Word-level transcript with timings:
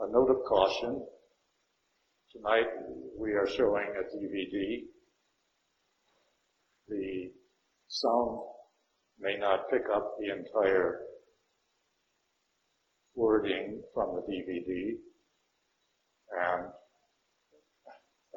A 0.00 0.10
note 0.12 0.30
of 0.30 0.44
caution. 0.46 1.04
Tonight 2.32 2.66
we 3.18 3.32
are 3.32 3.48
showing 3.48 3.86
a 3.98 4.16
DVD. 4.16 4.84
The 6.88 7.32
sound 7.88 8.38
may 9.18 9.36
not 9.36 9.68
pick 9.70 9.82
up 9.92 10.14
the 10.20 10.30
entire 10.32 11.00
wording 13.16 13.82
from 13.92 14.14
the 14.14 14.22
DVD 14.32 14.98
and 16.30 16.66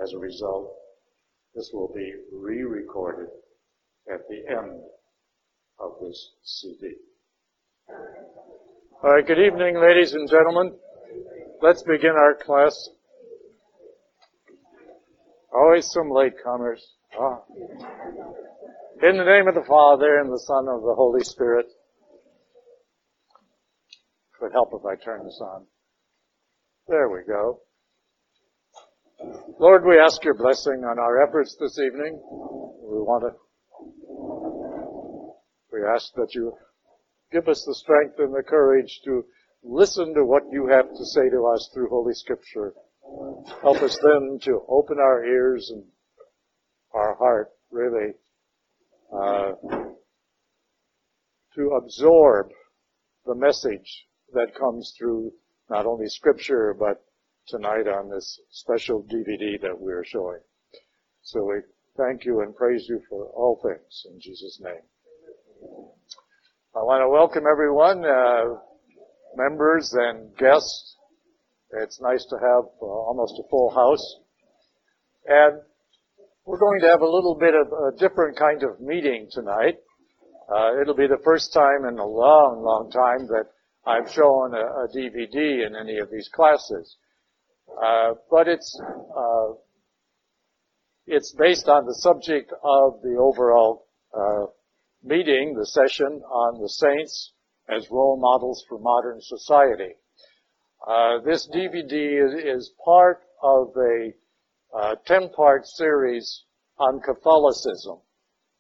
as 0.02 0.14
a 0.14 0.18
result, 0.18 0.74
this 1.54 1.70
will 1.74 1.92
be 1.94 2.12
re-recorded 2.34 3.28
at 4.12 4.22
the 4.28 4.50
end 4.50 4.82
of 5.80 5.92
this 6.02 6.32
CD. 6.44 6.96
All 9.04 9.12
right, 9.12 9.28
good 9.28 9.40
evening, 9.40 9.80
ladies 9.80 10.14
and 10.14 10.28
gentlemen. 10.28 10.74
Let's 11.62 11.84
begin 11.84 12.12
our 12.18 12.34
class. 12.44 12.90
Always 15.54 15.88
some 15.92 16.10
latecomers. 16.10 16.80
Ah. 17.20 17.44
In 19.04 19.18
the 19.18 19.24
name 19.24 19.48
of 19.48 19.54
the 19.54 19.66
Father, 19.68 20.18
and 20.18 20.32
the 20.32 20.40
Son, 20.40 20.68
of 20.68 20.82
the 20.82 20.96
Holy 20.96 21.24
Spirit. 21.24 21.68
It 24.34 24.42
would 24.42 24.54
help 24.54 24.70
if 24.74 24.84
I 24.84 24.96
turn 25.06 25.24
this 25.24 25.40
on. 25.40 25.68
There 26.88 27.10
we 27.10 27.20
go. 27.28 27.60
Lord, 29.60 29.86
we 29.86 30.00
ask 30.00 30.24
your 30.24 30.34
blessing 30.34 30.84
on 30.84 30.98
our 30.98 31.22
efforts 31.28 31.56
this 31.60 31.78
evening. 31.78 32.14
We 32.16 33.02
want 33.06 33.24
to, 33.24 33.36
we 35.72 35.86
ask 35.94 36.12
that 36.16 36.34
you 36.34 36.54
give 37.32 37.48
us 37.48 37.64
the 37.68 37.76
strength 37.76 38.16
and 38.18 38.34
the 38.34 38.42
courage 38.42 39.00
to 39.06 39.26
listen 39.64 40.14
to 40.14 40.26
what 40.26 40.44
you 40.52 40.68
have 40.68 40.90
to 40.90 41.06
say 41.06 41.30
to 41.30 41.46
us 41.46 41.70
through 41.74 41.90
Holy 41.90 42.14
Scripture. 42.14 42.74
Help 43.62 43.78
us 43.78 43.98
then 44.04 44.40
to 44.44 44.62
open 44.68 44.98
our 45.00 45.26
ears 45.26 45.72
and 45.74 45.84
our 46.94 47.16
heart, 47.16 47.50
really, 47.72 48.14
uh, 49.14 49.52
to 51.56 51.70
absorb 51.72 52.50
the 53.26 53.36
message 53.36 54.08
that 54.34 54.56
comes 54.56 54.94
through 54.98 55.32
not 55.70 55.86
only 55.86 56.08
Scripture, 56.08 56.76
but 56.78 57.04
tonight 57.48 57.88
on 57.88 58.10
this 58.10 58.40
special 58.52 59.04
DVD 59.04 59.60
that 59.62 59.80
we're 59.80 60.06
showing. 60.06 60.40
So 61.22 61.44
we 61.44 61.56
thank 61.98 62.26
you 62.26 62.42
and 62.42 62.56
praise 62.56 62.86
you 62.88 63.02
for 63.10 63.26
all 63.26 63.60
things 63.62 64.06
in 64.12 64.20
Jesus' 64.20 64.60
name. 64.62 64.82
I 66.74 66.80
want 66.80 67.02
to 67.04 67.10
welcome 67.10 67.44
everyone, 67.52 68.06
uh, 68.06 68.56
members 69.36 69.94
and 69.94 70.36
guests. 70.38 70.96
It's 71.72 72.02
nice 72.02 72.26
to 72.30 72.36
have 72.36 72.66
uh, 72.82 72.86
almost 72.86 73.34
a 73.40 73.48
full 73.50 73.70
house. 73.70 74.16
And 75.26 75.62
we're 76.46 76.60
going 76.60 76.82
to 76.82 76.88
have 76.88 77.02
a 77.02 77.06
little 77.06 77.38
bit 77.40 77.54
of 77.54 77.68
a 77.72 77.98
different 77.98 78.38
kind 78.38 78.64
of 78.64 78.82
meeting 78.82 79.30
tonight. 79.32 79.78
Uh, 80.54 80.82
it'll 80.82 80.96
be 80.96 81.08
the 81.08 81.22
first 81.24 81.54
time 81.54 81.86
in 81.88 81.98
a 81.98 82.06
long, 82.06 82.62
long 82.64 82.92
time 82.92 83.28
that 83.28 83.46
I've 83.86 84.12
shown 84.12 84.54
a, 84.54 84.84
a 84.84 84.88
DVD 84.94 85.66
in 85.66 85.76
any 85.80 85.98
of 86.00 86.10
these 86.12 86.30
classes. 86.34 86.98
Uh, 87.82 88.16
but 88.30 88.48
it's 88.48 88.80
uh, 89.16 89.54
it's 91.08 91.34
based 91.38 91.68
on 91.68 91.86
the 91.86 91.96
subject 91.96 92.52
of 92.52 93.02
the 93.02 93.16
overall 93.18 93.88
uh, 94.14 94.48
meeting, 95.04 95.56
the 95.58 95.66
session 95.66 96.22
on 96.22 96.62
the 96.62 96.68
saints 96.68 97.32
as 97.72 97.90
role 97.90 98.18
models 98.20 98.64
for 98.68 98.80
modern 98.80 99.20
society. 99.22 99.96
Uh, 100.86 101.20
this 101.26 101.48
DVD 101.48 102.56
is, 102.56 102.72
part 102.84 103.22
of 103.44 103.68
a 103.78 104.12
uh, 104.76 104.96
10-part 105.08 105.66
series 105.66 106.44
on 106.78 107.00
Catholicism 107.02 108.00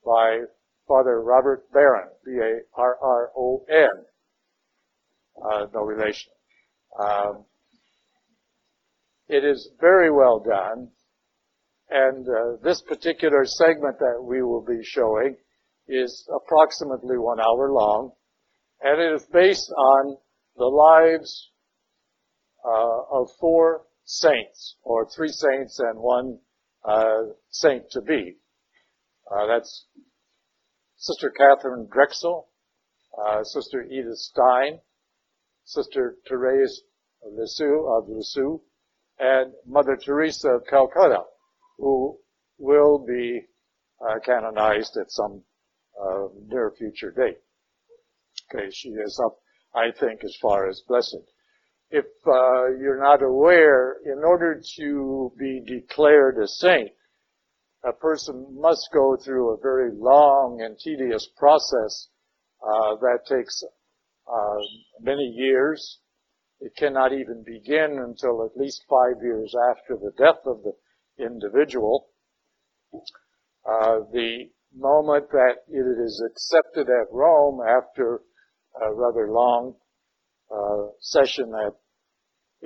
by 0.06 0.42
Father 0.88 1.22
Robert 1.22 1.72
Barron, 1.72 2.10
B-A-R-R-O-N, 2.26 4.06
no 5.74 5.82
relation. 5.82 6.32
Um, 7.00 7.46
it 9.28 9.46
is 9.46 9.70
very 9.80 10.12
well 10.12 10.40
done. 10.40 10.90
And 11.90 12.28
uh, 12.28 12.58
this 12.64 12.82
particular 12.82 13.46
segment 13.46 14.00
that 14.00 14.22
we 14.22 14.42
will 14.42 14.64
be 14.64 14.82
showing 14.84 15.36
is 15.88 16.28
approximately 16.34 17.18
one 17.18 17.40
hour 17.40 17.72
long. 17.72 18.12
And 18.82 19.00
it 19.02 19.14
is 19.14 19.26
based 19.32 19.72
on 19.72 20.18
the 20.56 20.66
lives 20.66 21.52
uh, 22.66 23.02
of 23.12 23.30
four 23.40 23.84
saints, 24.06 24.76
or 24.84 25.08
three 25.16 25.30
saints 25.30 25.80
and 25.80 26.00
one 26.00 26.40
uh, 26.84 27.34
saint 27.50 27.84
to 27.92 28.02
be. 28.02 28.38
Uh, 29.32 29.46
that's 29.48 29.86
Sister 30.98 31.32
Catherine 31.32 31.88
Drexel, 31.92 32.50
uh, 33.18 33.44
Sister 33.44 33.84
Edith 33.84 34.18
Stein, 34.18 34.80
Sister 35.64 36.18
Therese 36.28 36.82
Lisieux 37.24 37.86
of 37.88 38.10
Lisieux, 38.10 38.62
and 39.20 39.54
Mother 39.68 39.96
Teresa 39.96 40.50
of 40.50 40.66
Calcutta, 40.68 41.24
who 41.78 42.18
will 42.58 43.06
be 43.06 43.46
uh, 44.02 44.20
canonized 44.26 44.98
at 44.98 45.12
some 45.12 45.44
uh, 46.02 46.28
near 46.48 46.72
future 46.78 47.12
date. 47.12 47.38
Okay, 48.54 48.70
she 48.72 48.90
is 48.90 49.20
up, 49.24 49.38
I 49.74 49.92
think, 49.98 50.24
as 50.24 50.36
far 50.42 50.68
as 50.68 50.82
blessed. 50.88 51.18
If 51.90 52.06
uh, 52.26 52.78
you're 52.80 53.02
not 53.02 53.22
aware, 53.22 53.98
in 54.06 54.24
order 54.24 54.62
to 54.78 55.32
be 55.38 55.62
declared 55.66 56.38
a 56.38 56.48
saint, 56.48 56.92
a 57.84 57.94
person 57.94 58.48
must 58.60 58.90
go 58.94 59.18
through 59.18 59.52
a 59.52 59.62
very 59.62 59.92
long 59.94 60.62
and 60.62 60.78
tedious 60.78 61.28
process 61.38 62.10
uh, 62.62 62.96
that 62.96 63.20
takes 63.28 63.64
uh, 64.28 64.58
many 65.00 65.24
years 65.24 66.00
it 66.62 66.76
cannot 66.76 67.12
even 67.12 67.44
begin 67.44 67.98
until 67.98 68.46
at 68.46 68.56
least 68.56 68.86
five 68.88 69.24
years 69.24 69.54
after 69.72 69.98
the 69.98 70.12
death 70.16 70.46
of 70.46 70.62
the 70.62 70.74
individual. 71.18 72.10
Uh, 73.66 74.02
the 74.14 74.52
moment 74.76 75.32
that 75.32 75.64
it 75.68 76.00
is 76.00 76.24
accepted 76.24 76.88
at 76.88 77.12
Rome 77.12 77.62
after 77.68 78.22
a 78.80 78.94
rather 78.94 79.32
long 79.32 79.76
uh, 80.54 80.92
session 81.00 81.52
at, 81.66 81.74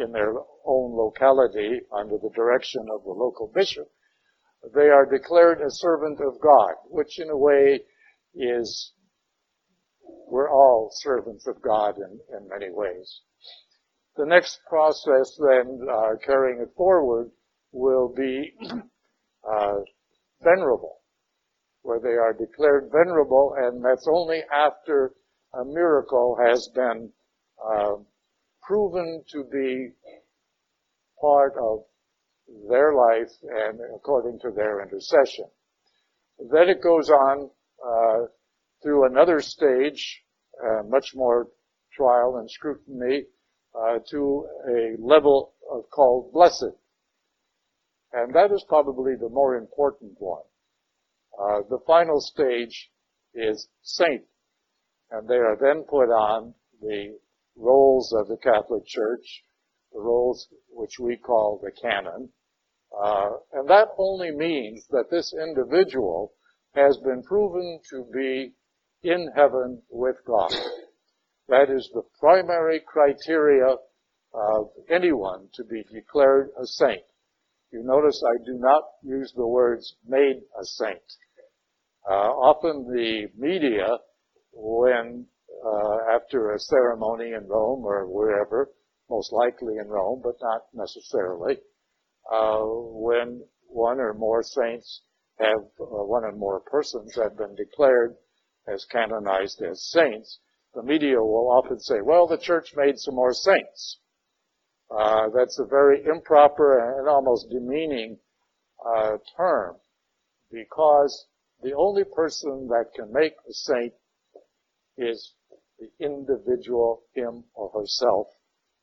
in 0.04 0.12
their 0.12 0.34
own 0.66 0.96
locality 0.96 1.82
under 1.96 2.18
the 2.18 2.32
direction 2.36 2.82
of 2.94 3.04
the 3.04 3.12
local 3.12 3.52
bishop, 3.54 3.88
they 4.74 4.90
are 4.90 5.06
declared 5.06 5.62
a 5.62 5.70
servant 5.70 6.20
of 6.20 6.40
God, 6.42 6.74
which 6.90 7.20
in 7.20 7.30
a 7.30 7.38
way 7.38 7.82
is, 8.34 8.94
we're 10.28 10.50
all 10.50 10.90
servants 10.92 11.46
of 11.48 11.62
God 11.62 11.96
in, 11.98 12.20
in 12.36 12.50
many 12.50 12.72
ways. 12.72 13.22
The 14.18 14.26
next 14.26 14.60
process 14.68 15.38
then, 15.40 15.80
uh, 15.92 16.16
carrying 16.26 16.62
it 16.62 16.74
forward, 16.76 17.32
will 17.72 18.14
be 18.16 18.54
uh, 18.72 19.76
venerable, 20.42 21.02
where 21.82 22.00
they 22.00 22.16
are 22.16 22.34
declared 22.34 22.90
venerable, 22.92 23.54
and 23.58 23.84
that's 23.84 24.08
only 24.10 24.42
after 24.52 25.14
miracle 25.64 26.38
has 26.44 26.70
been 26.74 27.12
uh, 27.64 27.96
proven 28.62 29.24
to 29.32 29.44
be 29.52 29.92
part 31.22 31.54
of 31.58 31.84
their 32.70 32.94
life 32.94 33.32
and 33.42 33.80
according 33.96 34.40
to 34.40 34.52
their 34.52 34.82
intercession. 34.82 35.46
Then 36.40 36.70
it 36.70 36.82
goes 36.82 37.10
on 37.10 37.50
uh, 37.86 38.26
through 38.84 39.06
another 39.06 39.40
stage, 39.40 40.24
uh, 40.64 40.84
much 40.88 41.14
more 41.16 41.48
trial 41.94 42.38
and 42.38 42.50
scrutiny, 42.50 43.26
uh, 43.74 44.00
to 44.12 44.48
a 44.70 44.96
level 45.00 45.54
of 45.72 45.90
called 45.90 46.32
blessed. 46.34 46.76
And 48.14 48.34
that 48.34 48.52
is 48.52 48.64
probably 48.68 49.16
the 49.16 49.30
more 49.30 49.56
important 49.56 50.14
one. 50.20 50.44
Uh, 51.38 51.62
the 51.70 51.80
final 51.86 52.22
stage 52.22 52.92
is 53.34 53.68
saint. 53.82 54.24
And 55.16 55.30
they 55.30 55.36
are 55.36 55.56
then 55.56 55.84
put 55.84 56.10
on 56.10 56.54
the 56.82 57.18
rolls 57.56 58.14
of 58.14 58.28
the 58.28 58.36
Catholic 58.36 58.86
Church, 58.86 59.44
the 59.94 60.02
rolls 60.02 60.50
which 60.70 61.00
we 61.00 61.16
call 61.16 61.58
the 61.64 61.72
canon. 61.72 62.30
Uh, 62.92 63.30
and 63.54 63.70
that 63.70 63.88
only 63.98 64.32
means 64.32 64.86
that 64.90 65.10
this 65.10 65.34
individual 65.34 66.34
has 66.74 66.98
been 66.98 67.24
proven 67.24 67.80
to 67.92 68.06
be 68.14 68.52
in 69.04 69.32
heaven 69.34 69.82
with 69.90 70.18
God. 70.28 70.52
That 71.48 71.70
is 71.70 71.90
the 71.94 72.04
primary 72.20 72.82
criteria 72.86 73.78
of 74.34 74.70
anyone 74.90 75.48
to 75.54 75.64
be 75.64 75.84
declared 75.94 76.50
a 76.62 76.66
saint. 76.66 77.04
You 77.72 77.84
notice 77.84 78.22
I 78.22 78.44
do 78.46 78.58
not 78.60 78.84
use 79.02 79.32
the 79.34 79.48
words 79.48 79.96
made 80.06 80.42
a 80.60 80.66
saint. 80.66 81.00
Uh, 82.06 82.32
often 82.32 82.86
the 82.92 83.28
media, 83.38 83.98
when 84.56 85.28
uh, 85.66 85.98
after 86.16 86.52
a 86.52 86.60
ceremony 86.60 87.34
in 87.34 87.48
Rome 87.48 87.84
or 87.84 88.08
wherever, 88.08 88.72
most 89.10 89.32
likely 89.32 89.78
in 89.78 89.88
Rome, 89.88 90.22
but 90.24 90.36
not 90.42 90.64
necessarily. 90.74 91.58
Uh, 92.32 92.62
when 92.64 93.44
one 93.68 94.00
or 94.00 94.14
more 94.14 94.42
saints 94.42 95.02
have, 95.40 95.62
uh, 95.80 95.86
one 95.86 96.24
or 96.24 96.32
more 96.32 96.62
persons 96.62 97.16
have 97.16 97.38
been 97.38 97.56
declared 97.56 98.16
as 98.68 98.86
canonized 98.86 99.62
as 99.62 99.84
saints, 99.92 100.40
the 100.74 100.84
media 100.84 101.18
will 101.18 101.52
often 101.52 101.80
say, 101.80 102.02
well, 102.02 102.28
the 102.28 102.38
church 102.38 102.74
made 102.76 102.98
some 102.98 103.16
more 103.16 103.34
saints. 103.34 104.00
Uh, 104.90 105.30
that's 105.36 105.60
a 105.60 105.66
very 105.66 106.04
improper 106.06 107.00
and 107.00 107.08
almost 107.08 107.50
demeaning 107.50 108.18
uh, 108.86 109.18
term 109.36 109.76
because 110.52 111.28
the 111.64 111.74
only 111.74 112.04
person 112.04 112.68
that 112.68 112.86
can 112.96 113.12
make 113.12 113.34
a 113.50 113.54
saint 113.54 113.94
is 114.98 115.34
the 115.80 115.90
individual, 116.00 117.04
him 117.14 117.44
or 117.54 117.70
herself, 117.72 118.28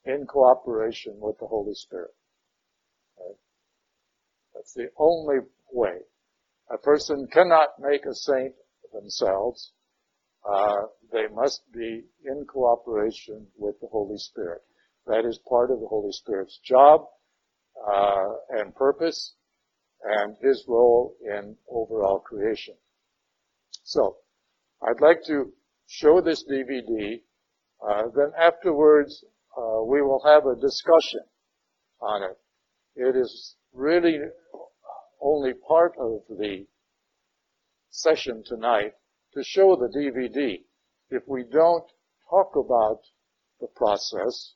in 0.04 0.26
cooperation 0.26 1.14
with 1.18 1.38
the 1.38 1.46
Holy 1.46 1.74
Spirit. 1.74 2.14
Right? 3.18 3.36
That's 4.54 4.74
the 4.74 4.88
only 4.98 5.38
way. 5.72 6.00
A 6.70 6.78
person 6.78 7.26
cannot 7.32 7.68
make 7.78 8.04
a 8.04 8.14
saint 8.14 8.54
themselves. 8.92 9.72
Uh, 10.48 10.86
they 11.12 11.26
must 11.32 11.62
be 11.72 12.04
in 12.24 12.44
cooperation 12.46 13.46
with 13.56 13.78
the 13.80 13.86
Holy 13.86 14.18
Spirit. 14.18 14.62
That 15.06 15.24
is 15.24 15.38
part 15.48 15.70
of 15.70 15.80
the 15.80 15.86
Holy 15.86 16.12
Spirit's 16.12 16.58
job 16.64 17.06
uh, 17.86 18.28
and 18.50 18.74
purpose 18.74 19.34
and 20.04 20.36
his 20.42 20.64
role 20.68 21.14
in 21.24 21.56
overall 21.68 22.18
creation. 22.18 22.74
So, 23.84 24.16
I'd 24.82 25.00
like 25.00 25.22
to 25.26 25.52
show 25.92 26.22
this 26.22 26.44
DVD. 26.50 27.20
Uh, 27.86 28.04
then 28.16 28.32
afterwards, 28.40 29.24
uh, 29.56 29.82
we 29.82 30.00
will 30.00 30.22
have 30.24 30.46
a 30.46 30.58
discussion 30.58 31.20
on 32.00 32.22
it. 32.22 32.38
It 32.96 33.14
is 33.16 33.56
really 33.74 34.18
only 35.20 35.52
part 35.68 35.92
of 35.98 36.22
the 36.28 36.66
session 37.90 38.42
tonight 38.46 38.92
to 39.34 39.42
show 39.44 39.76
the 39.76 39.88
DVD. 39.88 40.62
If 41.10 41.24
we 41.26 41.44
don't 41.44 41.84
talk 42.30 42.52
about 42.56 43.00
the 43.60 43.66
process, 43.76 44.54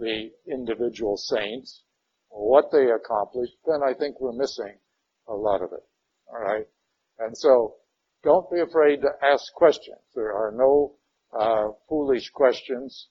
the 0.00 0.30
individual 0.50 1.16
saints, 1.16 1.84
what 2.30 2.70
they 2.72 2.90
accomplished, 2.90 3.56
then 3.64 3.80
I 3.86 3.94
think 3.94 4.20
we're 4.20 4.32
missing 4.32 4.76
a 5.28 5.34
lot 5.34 5.62
of 5.62 5.72
it. 5.72 5.84
Alright? 6.28 6.66
And 7.20 7.36
so, 7.36 7.76
don't 8.22 8.50
be 8.50 8.60
afraid 8.60 9.00
to 9.02 9.10
ask 9.22 9.52
questions. 9.54 9.98
There 10.14 10.32
are 10.32 10.52
no 10.52 10.94
uh, 11.38 11.68
foolish 11.88 12.30
questions. 12.30 13.08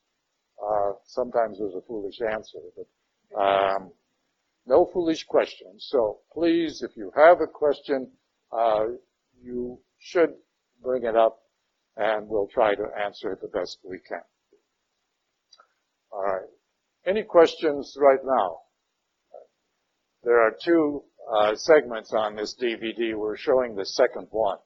Uh, 0.61 0.93
sometimes 1.05 1.59
there's 1.59 1.75
a 1.75 1.85
foolish 1.87 2.19
answer, 2.21 2.59
but 2.75 3.39
um, 3.39 3.91
no 4.65 4.89
foolish 4.91 5.23
questions. 5.23 5.87
So 5.89 6.19
please, 6.33 6.81
if 6.81 6.97
you 6.97 7.11
have 7.15 7.41
a 7.41 7.47
question, 7.47 8.11
uh, 8.51 8.85
you 9.41 9.79
should 9.99 10.33
bring 10.81 11.03
it 11.03 11.15
up, 11.15 11.39
and 11.95 12.27
we'll 12.27 12.47
try 12.47 12.75
to 12.75 12.85
answer 13.03 13.31
it 13.31 13.41
the 13.41 13.47
best 13.47 13.79
we 13.83 13.99
can. 13.99 14.21
All 16.11 16.23
right. 16.23 16.49
Any 17.05 17.23
questions 17.23 17.95
right 17.99 18.19
now? 18.23 18.59
There 20.23 20.41
are 20.41 20.51
two 20.63 21.03
uh, 21.31 21.55
segments 21.55 22.13
on 22.13 22.35
this 22.35 22.55
DVD. 22.61 23.15
We're 23.15 23.37
showing 23.37 23.75
the 23.75 23.85
second 23.85 24.27
one. 24.31 24.57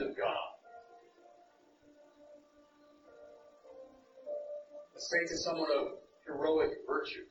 Of 0.00 0.16
God. 0.16 0.50
A 4.96 5.00
saint 5.00 5.30
is 5.30 5.44
someone 5.44 5.68
of 5.78 5.88
heroic 6.26 6.70
virtue. 6.86 7.24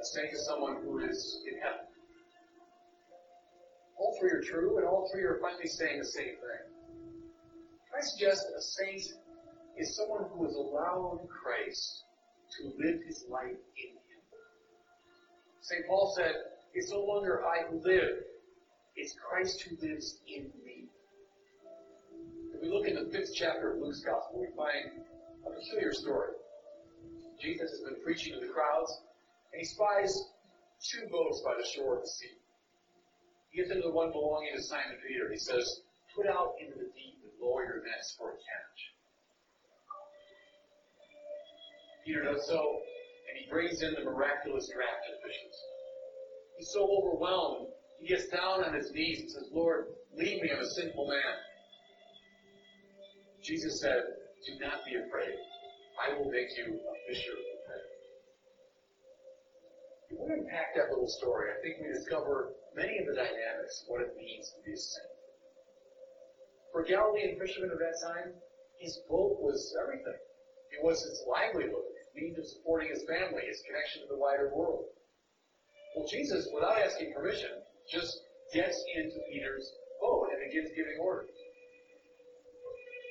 A 0.00 0.04
saint 0.04 0.32
is 0.32 0.46
someone 0.46 0.82
who 0.82 0.98
is 1.00 1.42
in 1.50 1.58
heaven. 1.60 1.86
All 3.98 4.16
three 4.20 4.30
are 4.30 4.42
true, 4.42 4.78
and 4.78 4.86
all 4.86 5.10
three 5.12 5.22
are 5.22 5.38
finally 5.40 5.68
saying 5.68 5.98
the 5.98 6.04
same 6.04 6.36
thing. 6.36 6.64
I 7.96 8.00
suggest 8.00 8.46
a 8.56 8.60
saint 8.60 9.02
is 9.78 9.96
someone 9.96 10.24
who 10.32 10.44
has 10.44 10.54
allowed 10.54 11.28
Christ 11.28 12.04
to 12.58 12.72
live 12.78 13.00
his 13.06 13.24
life 13.28 13.50
in 13.50 13.90
him. 13.90 14.24
St. 15.60 15.86
Paul 15.86 16.12
said, 16.16 16.34
It's 16.74 16.90
no 16.90 17.00
longer 17.00 17.44
I 17.44 17.62
who 17.70 17.80
live, 17.84 18.24
it's 19.04 19.20
Christ 19.20 19.60
who 19.60 19.76
lives 19.86 20.16
in 20.26 20.48
me. 20.64 20.88
If 22.56 22.62
we 22.62 22.72
look 22.72 22.88
in 22.88 22.96
the 22.96 23.12
fifth 23.12 23.36
chapter 23.36 23.76
of 23.76 23.82
Luke's 23.84 24.00
Gospel, 24.00 24.40
we 24.40 24.48
find 24.56 25.04
a 25.44 25.52
peculiar 25.52 25.92
story. 25.92 26.32
Jesus 27.36 27.68
has 27.68 27.80
been 27.84 28.00
preaching 28.00 28.32
to 28.32 28.40
the 28.40 28.48
crowds, 28.48 28.88
and 29.52 29.60
he 29.60 29.66
spies 29.68 30.08
two 30.80 31.04
boats 31.12 31.44
by 31.44 31.52
the 31.52 31.68
shore 31.68 32.00
of 32.00 32.02
the 32.02 32.08
sea. 32.08 32.32
He 33.52 33.60
gets 33.60 33.70
into 33.70 33.84
the 33.84 33.92
one 33.92 34.08
belonging 34.10 34.56
to 34.56 34.62
Simon 34.62 34.96
Peter. 35.06 35.28
He 35.28 35.36
says, 35.36 35.84
Put 36.16 36.24
out 36.26 36.56
into 36.56 36.72
the 36.72 36.88
deep 36.96 37.20
and 37.28 37.36
lower 37.36 37.68
your 37.68 37.84
nets 37.84 38.16
for 38.16 38.32
a 38.32 38.36
catch. 38.40 38.80
Peter 42.06 42.24
does 42.24 42.48
so, 42.48 42.80
and 43.28 43.36
he 43.36 43.50
brings 43.52 43.82
in 43.82 43.92
the 43.92 44.04
miraculous 44.08 44.72
draft 44.72 45.04
of 45.12 45.20
fishes. 45.20 45.56
He's 46.56 46.72
so 46.72 46.88
overwhelmed, 46.88 47.68
he 48.04 48.12
gets 48.12 48.28
down 48.28 48.62
on 48.62 48.74
his 48.74 48.92
knees 48.92 49.20
and 49.20 49.30
says, 49.30 49.48
Lord, 49.50 49.86
leave 50.12 50.42
me, 50.42 50.50
I'm 50.52 50.60
a 50.60 50.68
sinful 50.68 51.08
man. 51.08 51.34
Jesus 53.42 53.80
said, 53.80 54.04
Do 54.44 54.60
not 54.60 54.84
be 54.84 55.00
afraid. 55.00 55.32
I 55.96 56.12
will 56.12 56.28
make 56.30 56.52
you 56.52 56.76
a 56.76 56.94
fisher 57.08 57.32
of 57.32 57.56
men. 57.64 57.84
If 60.10 60.16
we 60.20 60.34
unpack 60.36 60.76
that 60.76 60.92
little 60.92 61.08
story, 61.08 61.48
I 61.48 61.56
think 61.64 61.80
we 61.80 61.96
discover 61.96 62.52
many 62.76 62.98
of 63.00 63.06
the 63.06 63.16
dynamics 63.16 63.84
of 63.84 63.88
what 63.88 64.02
it 64.02 64.12
means 64.20 64.52
to 64.52 64.60
be 64.68 64.72
a 64.72 64.76
saint. 64.76 65.08
For 66.72 66.84
Galilean 66.84 67.40
fishermen 67.40 67.72
of 67.72 67.78
that 67.78 67.96
time, 68.04 68.36
his 68.80 69.00
boat 69.08 69.40
was 69.40 69.74
everything. 69.80 70.20
It 70.76 70.84
was 70.84 71.00
his 71.00 71.24
livelihood 71.24 71.88
means 72.14 72.38
of 72.38 72.46
supporting 72.46 72.90
his 72.90 73.02
family, 73.08 73.42
his 73.48 73.62
connection 73.66 74.02
to 74.02 74.08
the 74.12 74.20
wider 74.20 74.52
world. 74.54 74.84
Well, 75.96 76.06
Jesus, 76.06 76.48
without 76.52 76.78
asking 76.78 77.14
permission, 77.14 77.63
just 77.90 78.20
gets 78.52 78.84
into 78.96 79.18
Peter's 79.30 79.72
boat 80.00 80.28
and 80.32 80.40
begins 80.48 80.70
giving 80.76 80.98
orders. 81.00 81.30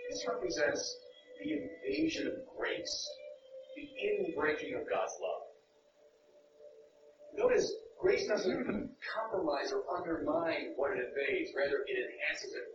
This 0.09 0.25
represents 0.27 0.97
the 1.43 1.51
invasion 1.53 2.27
of 2.27 2.33
grace, 2.57 3.09
the 3.75 3.89
inbreaking 4.01 4.79
of 4.79 4.89
God's 4.89 5.13
love. 5.21 5.41
notice, 7.37 7.73
grace 7.99 8.27
doesn't 8.27 8.91
compromise 9.15 9.73
or 9.73 9.83
undermine 9.97 10.73
what 10.75 10.91
it 10.91 11.09
invades. 11.09 11.51
Rather, 11.55 11.83
it 11.87 11.97
enhances 11.97 12.53
it. 12.53 12.67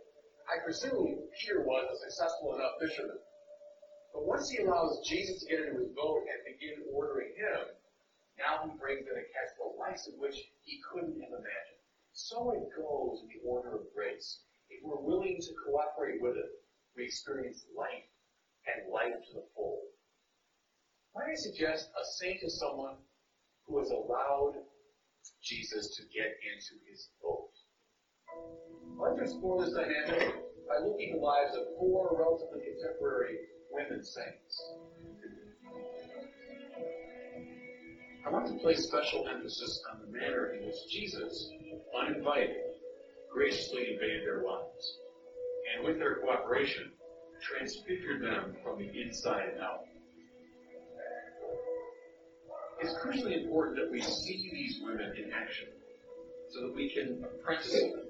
I 0.49 0.63
presume 0.63 1.19
Peter 1.39 1.61
was 1.61 1.85
a 1.93 1.97
successful 2.09 2.55
enough 2.55 2.81
fisherman. 2.81 3.19
But 4.13 4.25
once 4.25 4.49
he 4.49 4.63
allows 4.63 4.99
Jesus 5.07 5.43
to 5.43 5.45
get 5.45 5.61
into 5.61 5.85
his 5.85 5.93
boat 5.93 6.25
and 6.25 6.57
begin 6.57 6.81
ordering 6.91 7.29
him, 7.37 7.77
now 8.39 8.65
he 8.65 8.73
brings 8.79 9.05
in 9.05 9.13
a 9.13 9.25
catch 9.29 9.51
the 9.61 9.77
likes 9.77 10.07
of 10.07 10.15
which 10.17 10.35
he 10.65 10.81
couldn't 10.89 11.21
have 11.21 11.29
imagined. 11.29 11.68
So 12.19 12.51
it 12.51 12.67
goes 12.75 13.23
in 13.23 13.29
the 13.31 13.47
order 13.47 13.79
of 13.79 13.87
grace. 13.95 14.43
If 14.69 14.83
we're 14.83 14.99
willing 14.99 15.39
to 15.39 15.53
cooperate 15.65 16.21
with 16.21 16.35
it, 16.35 16.51
we 16.95 17.05
experience 17.05 17.63
life 17.71 18.11
and 18.67 18.91
life 18.91 19.15
to 19.15 19.33
the 19.39 19.45
full. 19.55 19.79
Might 21.15 21.31
I 21.31 21.35
suggest 21.35 21.89
a 21.95 22.03
saint 22.19 22.43
is 22.43 22.59
someone 22.59 22.97
who 23.65 23.79
has 23.79 23.89
allowed 23.89 24.59
Jesus 25.41 25.95
to 25.95 26.03
get 26.11 26.35
into 26.43 26.75
his 26.91 27.07
boat. 27.23 27.55
To 29.15 29.23
explore 29.23 29.63
this 29.63 29.73
dynamic 29.73 30.35
by 30.67 30.83
looking 30.83 31.15
at 31.15 31.19
the 31.19 31.25
lives 31.25 31.55
of 31.55 31.71
four 31.79 32.19
relatively 32.19 32.67
contemporary 32.67 33.39
women 33.71 34.03
saints. 34.03 34.59
I 38.25 38.29
want 38.29 38.47
to 38.47 38.53
place 38.55 38.83
special 38.83 39.27
emphasis 39.27 39.81
on 39.91 40.01
the 40.01 40.19
manner 40.19 40.53
in 40.53 40.65
which 40.65 40.75
Jesus, 40.91 41.51
uninvited, 41.97 42.55
graciously 43.31 43.93
invaded 43.93 44.23
their 44.25 44.43
lives, 44.43 44.99
and 45.73 45.85
with 45.85 45.99
their 45.99 46.15
cooperation, 46.17 46.91
transfigured 47.41 48.21
them 48.21 48.55
from 48.63 48.79
the 48.79 49.01
inside 49.01 49.53
out. 49.61 49.85
It's 52.81 52.93
crucially 52.99 53.43
important 53.43 53.77
that 53.77 53.91
we 53.91 54.01
see 54.01 54.49
these 54.51 54.79
women 54.83 55.13
in 55.17 55.31
action 55.31 55.67
so 56.49 56.61
that 56.61 56.75
we 56.75 56.89
can 56.93 57.23
apprentice 57.23 57.71
them, 57.71 58.03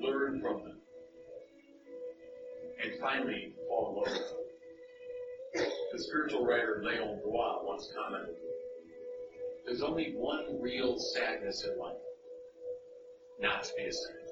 learn 0.00 0.40
from 0.40 0.62
them, 0.62 0.78
and 2.82 3.00
finally 3.00 3.54
fall 3.68 3.90
in 3.90 3.96
love 3.96 4.20
with 4.20 4.30
them. 4.30 4.43
The 5.94 6.02
spiritual 6.02 6.44
writer 6.44 6.82
Leon 6.84 7.20
Bloy 7.22 7.58
once 7.62 7.88
commented, 7.94 8.34
there's 9.64 9.80
only 9.80 10.10
one 10.16 10.60
real 10.60 10.98
sadness 10.98 11.62
in 11.62 11.78
life, 11.78 11.94
not 13.38 13.62
to 13.62 13.70
be 13.76 13.84
a. 13.84 14.23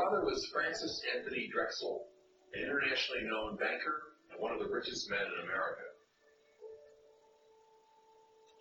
father 0.00 0.24
was 0.24 0.48
Francis 0.52 1.02
Anthony 1.14 1.50
Drexel, 1.52 2.08
an 2.54 2.64
internationally 2.64 3.28
known 3.28 3.56
banker 3.56 4.16
and 4.32 4.40
one 4.40 4.52
of 4.52 4.60
the 4.60 4.72
richest 4.72 5.10
men 5.10 5.20
in 5.20 5.44
America. 5.44 5.84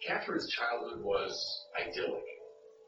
Catherine's 0.03 0.51
childhood 0.51 0.99
was 0.99 1.31
idyllic. 1.79 2.27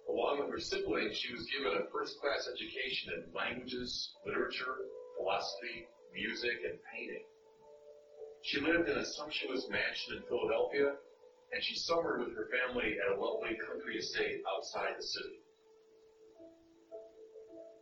Along 0.09 0.39
with 0.39 0.51
her 0.51 0.59
siblings, 0.59 1.15
she 1.15 1.31
was 1.31 1.47
given 1.47 1.79
a 1.79 1.87
first-class 1.95 2.49
education 2.51 3.23
in 3.23 3.31
languages, 3.31 4.11
literature, 4.25 4.83
philosophy, 5.15 5.87
music, 6.11 6.59
and 6.67 6.75
painting. 6.91 7.23
She 8.43 8.59
lived 8.59 8.89
in 8.89 8.97
a 8.97 9.05
sumptuous 9.05 9.69
mansion 9.69 10.19
in 10.19 10.27
Philadelphia, 10.27 10.99
and 11.53 11.63
she 11.63 11.75
summered 11.87 12.19
with 12.19 12.35
her 12.35 12.51
family 12.51 12.97
at 12.99 13.15
a 13.15 13.21
lovely 13.21 13.55
country 13.63 13.95
estate 13.95 14.43
outside 14.43 14.97
the 14.97 15.03
city. 15.03 15.39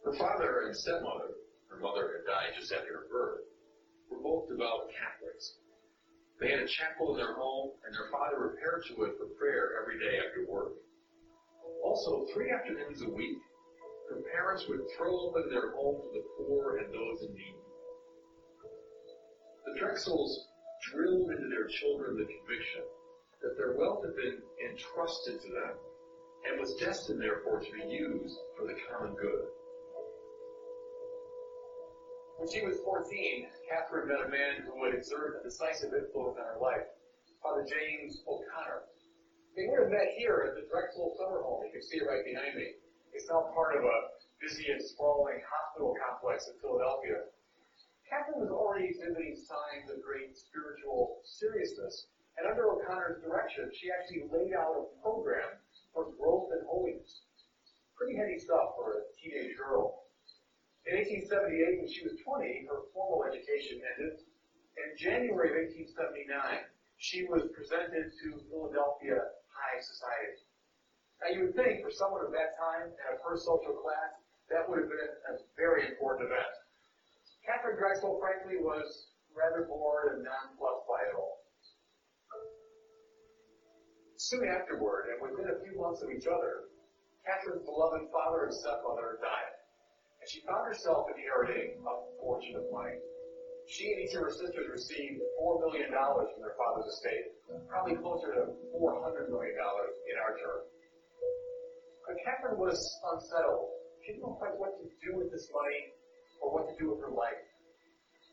Her 0.05 0.13
father 0.13 0.61
and 0.65 0.75
stepmother, 0.75 1.35
her 1.69 1.79
mother 1.79 2.15
had 2.17 2.25
died 2.25 2.55
just 2.57 2.71
after 2.71 2.93
her 2.93 3.07
birth, 3.11 3.41
were 4.09 4.23
both 4.23 4.47
devout 4.47 4.89
Catholics. 4.95 5.57
They 6.39 6.51
had 6.51 6.63
a 6.63 6.67
chapel 6.67 7.11
in 7.11 7.17
their 7.17 7.35
home, 7.35 7.75
and 7.83 7.93
their 7.93 8.09
father 8.11 8.39
repaired 8.39 8.85
to 8.87 9.03
it 9.03 9.17
for 9.17 9.27
prayer 9.37 9.75
every 9.81 9.99
day 9.99 10.19
after 10.19 10.47
work. 10.47 10.71
Also, 11.83 12.25
three 12.33 12.49
afternoons 12.49 13.01
a 13.01 13.09
week, 13.09 13.37
her 14.09 14.21
parents 14.31 14.65
would 14.67 14.81
throw 14.95 15.19
open 15.19 15.49
their 15.49 15.71
home 15.71 16.01
to 16.01 16.09
the 16.13 16.25
poor 16.37 16.77
and 16.77 16.93
those 16.93 17.21
in 17.27 17.33
need. 17.33 17.59
The 19.65 19.79
Drexels 19.79 20.47
drilled 20.91 21.31
into 21.31 21.49
their 21.49 21.67
children 21.67 22.15
the 22.15 22.25
conviction 22.25 22.83
that 23.41 23.57
their 23.57 23.75
wealth 23.75 24.03
had 24.03 24.15
been 24.15 24.41
entrusted 24.63 25.41
to 25.41 25.49
them 25.49 25.75
and 26.47 26.59
was 26.59 26.75
destined, 26.79 27.21
therefore, 27.21 27.59
to 27.59 27.71
be 27.71 27.83
used 27.83 28.37
for 28.57 28.65
the 28.65 28.75
common 28.89 29.13
good. 29.15 29.47
When 32.39 32.47
she 32.47 32.63
was 32.63 32.79
14, 32.87 33.51
Catherine 33.67 34.07
met 34.07 34.23
a 34.23 34.31
man 34.31 34.63
who 34.63 34.79
would 34.79 34.95
exert 34.95 35.35
a 35.35 35.43
decisive 35.43 35.91
influence 35.91 36.39
on 36.39 36.47
her 36.47 36.63
life, 36.63 36.87
Father 37.43 37.67
James 37.67 38.23
O'Connor. 38.23 38.87
They 39.59 39.67
would 39.67 39.83
have 39.83 39.91
met 39.91 40.15
here 40.15 40.47
at 40.47 40.55
the 40.55 40.63
Drexel 40.71 41.19
Summer 41.19 41.43
Home. 41.43 41.67
You 41.67 41.75
can 41.75 41.83
see 41.83 41.99
it 41.99 42.07
right 42.07 42.23
behind 42.23 42.55
me. 42.55 42.79
It's 43.11 43.27
now 43.27 43.51
part 43.51 43.75
of 43.75 43.83
a 43.83 43.97
busy 44.39 44.71
and 44.71 44.79
sprawling 44.79 45.43
hospital 45.43 45.91
complex 45.99 46.47
in 46.47 46.55
Philadelphia 46.63 47.27
Catherine 48.09 48.41
was 48.41 48.49
already 48.49 48.89
exhibiting 48.89 49.37
signs 49.37 49.85
of 49.93 50.01
great 50.01 50.33
spiritual 50.33 51.21
seriousness, 51.21 52.09
and 52.41 52.49
under 52.49 52.65
O'Connor's 52.65 53.21
direction, 53.21 53.69
she 53.69 53.93
actually 53.93 54.25
laid 54.33 54.57
out 54.57 54.73
a 54.73 54.89
program 55.05 55.61
for 55.93 56.09
growth 56.17 56.49
and 56.57 56.65
holiness. 56.65 57.21
Pretty 57.93 58.17
heady 58.17 58.41
stuff 58.41 58.73
for 58.73 58.97
a 58.97 59.01
teenage 59.21 59.53
girl. 59.53 60.08
In 60.89 60.97
1878, 60.97 61.85
when 61.85 61.91
she 61.93 62.01
was 62.01 62.17
20, 62.17 62.65
her 62.65 62.89
formal 62.97 63.21
education 63.29 63.77
ended. 63.93 64.25
In 64.73 64.97
January 64.97 65.53
of 65.53 65.69
1879, 65.69 66.65
she 66.97 67.29
was 67.29 67.45
presented 67.53 68.09
to 68.09 68.41
Philadelphia 68.49 69.21
high 69.53 69.77
society. 69.77 70.49
Now 71.21 71.29
you 71.29 71.39
would 71.45 71.53
think 71.53 71.85
for 71.85 71.93
someone 71.93 72.25
of 72.25 72.33
that 72.33 72.57
time 72.57 72.89
and 72.89 73.07
of 73.13 73.21
her 73.21 73.37
social 73.37 73.77
class, 73.85 74.17
that 74.49 74.65
would 74.65 74.81
have 74.81 74.89
been 74.89 75.13
a 75.29 75.37
very 75.53 75.85
important 75.93 76.33
event. 76.33 76.57
Catherine 77.45 77.77
Drexel, 77.77 78.17
frankly, 78.17 78.57
was 78.57 79.13
rather 79.37 79.69
bored 79.69 80.17
and 80.17 80.25
nonplussed 80.25 80.89
by 80.89 81.05
it 81.05 81.13
all. 81.13 81.45
Soon 84.17 84.49
afterward, 84.49 85.13
and 85.13 85.21
within 85.21 85.53
a 85.53 85.61
few 85.61 85.77
months 85.77 86.01
of 86.01 86.09
each 86.09 86.25
other, 86.25 86.73
Catherine's 87.21 87.61
beloved 87.61 88.09
father 88.09 88.49
and 88.49 88.53
stepmother 88.57 89.21
died, 89.21 89.58
she 90.29 90.45
found 90.45 90.61
herself 90.69 91.09
inheriting 91.09 91.81
a 91.81 91.93
fortune 92.21 92.55
of 92.55 92.69
money. 92.69 93.01
She 93.65 93.89
and 93.89 94.01
each 94.05 94.13
of 94.13 94.21
her 94.21 94.33
sisters 94.33 94.69
received 94.69 95.21
$4 95.41 95.61
million 95.65 95.89
from 95.89 96.39
their 96.41 96.53
father's 96.53 96.85
estate, 96.85 97.33
probably 97.65 97.97
closer 97.97 98.33
to 98.37 98.53
$400 98.77 99.29
million 99.29 99.57
in 99.57 100.15
our 100.21 100.33
terms. 100.37 100.69
But 102.05 102.17
Catherine 102.25 102.57
was 102.61 102.77
unsettled. 103.13 103.69
She 104.05 104.13
didn't 104.13 104.25
know 104.25 104.37
quite 104.37 104.57
what 104.57 104.77
to 104.77 104.85
do 105.01 105.17
with 105.17 105.33
this 105.33 105.49
money 105.49 105.97
or 106.41 106.53
what 106.53 106.69
to 106.69 106.75
do 106.77 106.93
with 106.93 107.01
her 107.01 107.13
life. 107.13 107.41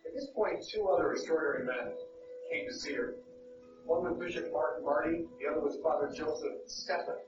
At 0.05 0.13
this 0.13 0.29
point, 0.37 0.61
two 0.69 0.89
other 0.89 1.13
extraordinary 1.13 1.65
men 1.65 1.97
came 2.53 2.69
to 2.69 2.75
see 2.77 2.93
her. 2.93 3.17
One 3.85 4.05
was 4.05 4.17
Bishop 4.21 4.53
Martin 4.53 4.85
Marty, 4.85 5.25
the 5.41 5.49
other 5.49 5.61
was 5.65 5.81
Father 5.83 6.13
Joseph 6.13 6.61
Stephan. 6.67 7.21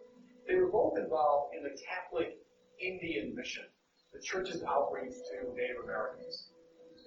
They 0.46 0.56
were 0.56 0.72
both 0.72 0.96
involved 0.96 1.54
in 1.56 1.62
the 1.62 1.76
Catholic 1.76 2.36
Indian 2.80 3.34
mission, 3.34 3.64
the 4.12 4.20
church's 4.24 4.62
outreach 4.64 5.12
to 5.12 5.54
Native 5.54 5.84
Americans. 5.84 6.50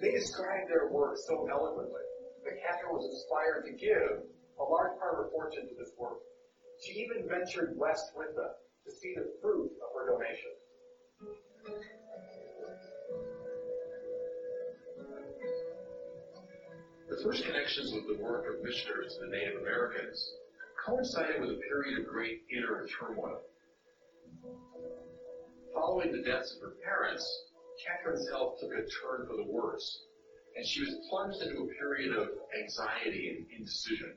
They 0.00 0.12
described 0.12 0.70
their 0.70 0.88
work 0.88 1.16
so 1.16 1.46
eloquently 1.50 2.02
that 2.44 2.62
Catherine 2.62 2.94
was 2.94 3.06
inspired 3.06 3.64
to 3.66 3.72
give 3.72 4.26
a 4.58 4.64
large 4.64 4.98
part 4.98 5.14
of 5.14 5.24
her 5.24 5.30
fortune 5.30 5.68
to 5.68 5.74
this 5.78 5.92
work. 5.98 6.18
She 6.82 6.92
even 7.02 7.28
ventured 7.28 7.74
west 7.76 8.12
with 8.16 8.34
them 8.34 8.50
to 8.86 8.90
see 8.90 9.14
the 9.14 9.30
fruit 9.40 9.70
of 9.78 9.88
her 9.94 10.10
donation. 10.10 10.52
The 17.08 17.22
first 17.22 17.44
connections 17.44 17.92
with 17.92 18.16
the 18.16 18.22
work 18.22 18.46
of 18.48 18.64
missionaries 18.64 19.14
to 19.14 19.20
the 19.26 19.36
Native 19.36 19.60
Americans 19.60 20.18
coincided 20.84 21.40
with 21.40 21.50
a 21.50 21.60
period 21.68 22.00
of 22.00 22.06
great 22.06 22.42
inner 22.50 22.86
turmoil. 22.88 23.42
Following 25.82 26.12
the 26.12 26.22
deaths 26.22 26.54
of 26.54 26.62
her 26.62 26.76
parents, 26.84 27.26
Catherine's 27.84 28.28
health 28.30 28.60
took 28.60 28.70
a 28.70 28.82
turn 28.82 29.26
for 29.26 29.34
the 29.34 29.50
worse, 29.50 30.04
and 30.54 30.64
she 30.64 30.78
was 30.78 30.94
plunged 31.10 31.42
into 31.42 31.62
a 31.62 31.74
period 31.74 32.16
of 32.16 32.28
anxiety 32.56 33.30
and 33.30 33.44
indecision. 33.50 34.14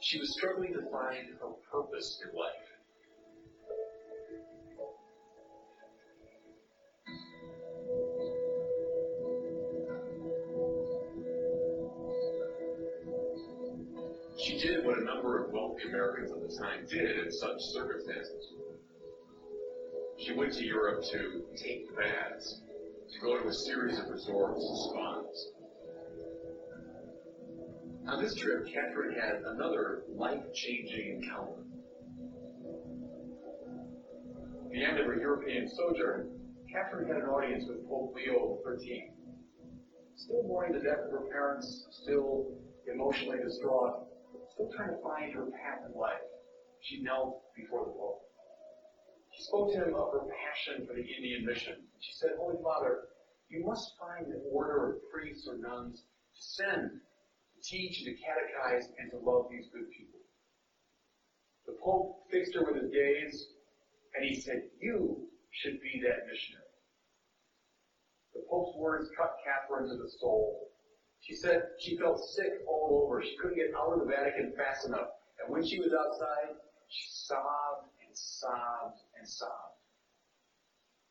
She 0.00 0.20
was 0.20 0.32
struggling 0.38 0.74
to 0.74 0.82
find 0.92 1.26
her 1.40 1.50
purpose 1.72 2.22
in 2.24 2.38
life. 2.38 2.54
She 14.38 14.56
did 14.60 14.86
what 14.86 14.98
a 14.98 15.04
number 15.04 15.44
of 15.44 15.50
wealthy 15.50 15.88
Americans 15.88 16.30
at 16.30 16.48
the 16.48 16.64
time 16.64 16.86
did 16.88 17.26
in 17.26 17.32
such 17.32 17.58
circumstances. 17.72 18.52
She 20.28 20.34
went 20.34 20.52
to 20.52 20.64
Europe 20.64 21.02
to 21.04 21.46
take 21.56 21.96
baths, 21.96 22.60
to 23.14 23.20
go 23.20 23.40
to 23.40 23.48
a 23.48 23.52
series 23.52 23.98
of 23.98 24.10
resorts 24.10 24.62
and 24.62 24.78
spas. 24.78 25.48
On 28.08 28.22
this 28.22 28.34
trip, 28.34 28.66
Catherine 28.66 29.18
had 29.18 29.40
another 29.46 30.02
life-changing 30.10 31.22
encounter. 31.22 31.64
At 34.66 34.70
the 34.70 34.84
end 34.84 34.98
of 34.98 35.06
her 35.06 35.16
European 35.16 35.66
sojourn, 35.66 36.28
Catherine 36.70 37.08
had 37.08 37.22
an 37.22 37.30
audience 37.30 37.64
with 37.66 37.88
Pope 37.88 38.12
Leo 38.14 38.58
XIII. 38.68 39.10
Still 40.16 40.42
mourning 40.42 40.76
the 40.76 40.84
death 40.84 41.06
of 41.06 41.10
her 41.10 41.26
parents, 41.32 41.86
still 42.02 42.52
emotionally 42.92 43.38
distraught, 43.42 44.06
still 44.52 44.70
trying 44.76 44.90
to 44.90 45.02
find 45.02 45.32
her 45.32 45.46
path 45.46 45.88
in 45.88 45.98
life, 45.98 46.20
she 46.82 47.00
knelt 47.02 47.40
before 47.56 47.86
the 47.86 47.92
Pope. 47.92 48.27
She 49.38 49.44
spoke 49.44 49.70
to 49.70 49.78
him 49.78 49.94
of 49.94 50.10
her 50.10 50.26
passion 50.34 50.84
for 50.84 50.94
the 50.94 51.06
Indian 51.06 51.46
mission. 51.46 51.86
She 52.00 52.12
said, 52.12 52.30
Holy 52.40 52.60
Father, 52.60 53.06
you 53.48 53.64
must 53.64 53.94
find 53.96 54.26
an 54.26 54.42
order 54.50 54.90
of 54.90 55.10
priests 55.12 55.46
or 55.46 55.56
nuns 55.58 56.02
to 56.34 56.42
send, 56.42 56.90
to 56.90 57.58
teach, 57.62 58.02
and 58.02 58.16
to 58.16 58.22
catechize, 58.22 58.90
and 58.98 59.12
to 59.12 59.18
love 59.18 59.46
these 59.48 59.68
good 59.72 59.88
people. 59.96 60.18
The 61.66 61.78
Pope 61.80 62.26
fixed 62.32 62.52
her 62.54 62.64
with 62.66 62.82
his 62.82 62.90
gaze, 62.90 63.46
and 64.16 64.24
he 64.24 64.40
said, 64.40 64.70
You 64.80 65.28
should 65.52 65.80
be 65.82 66.02
that 66.02 66.26
missionary. 66.26 66.74
The 68.34 68.42
Pope's 68.50 68.76
words 68.76 69.08
cut 69.16 69.36
Catherine 69.46 69.88
to 69.88 70.02
the 70.02 70.10
soul. 70.18 70.66
She 71.20 71.36
said 71.36 71.62
she 71.78 71.96
felt 71.96 72.18
sick 72.34 72.66
all 72.66 73.04
over. 73.04 73.22
She 73.22 73.36
couldn't 73.40 73.56
get 73.56 73.70
out 73.78 73.92
of 73.92 74.00
the 74.00 74.10
Vatican 74.10 74.52
fast 74.56 74.84
enough. 74.84 75.14
And 75.38 75.52
when 75.52 75.64
she 75.64 75.78
was 75.78 75.94
outside, 75.94 76.58
she 76.88 77.06
sobbed 77.10 77.86
and 78.02 78.16
sobbed 78.16 78.98
and 79.18 79.28
sobbed. 79.28 79.78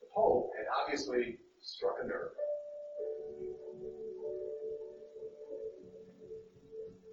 The 0.01 0.07
Pope 0.15 0.51
had 0.57 0.67
obviously 0.81 1.37
struck 1.61 1.95
a 2.03 2.07
nerve. 2.07 2.31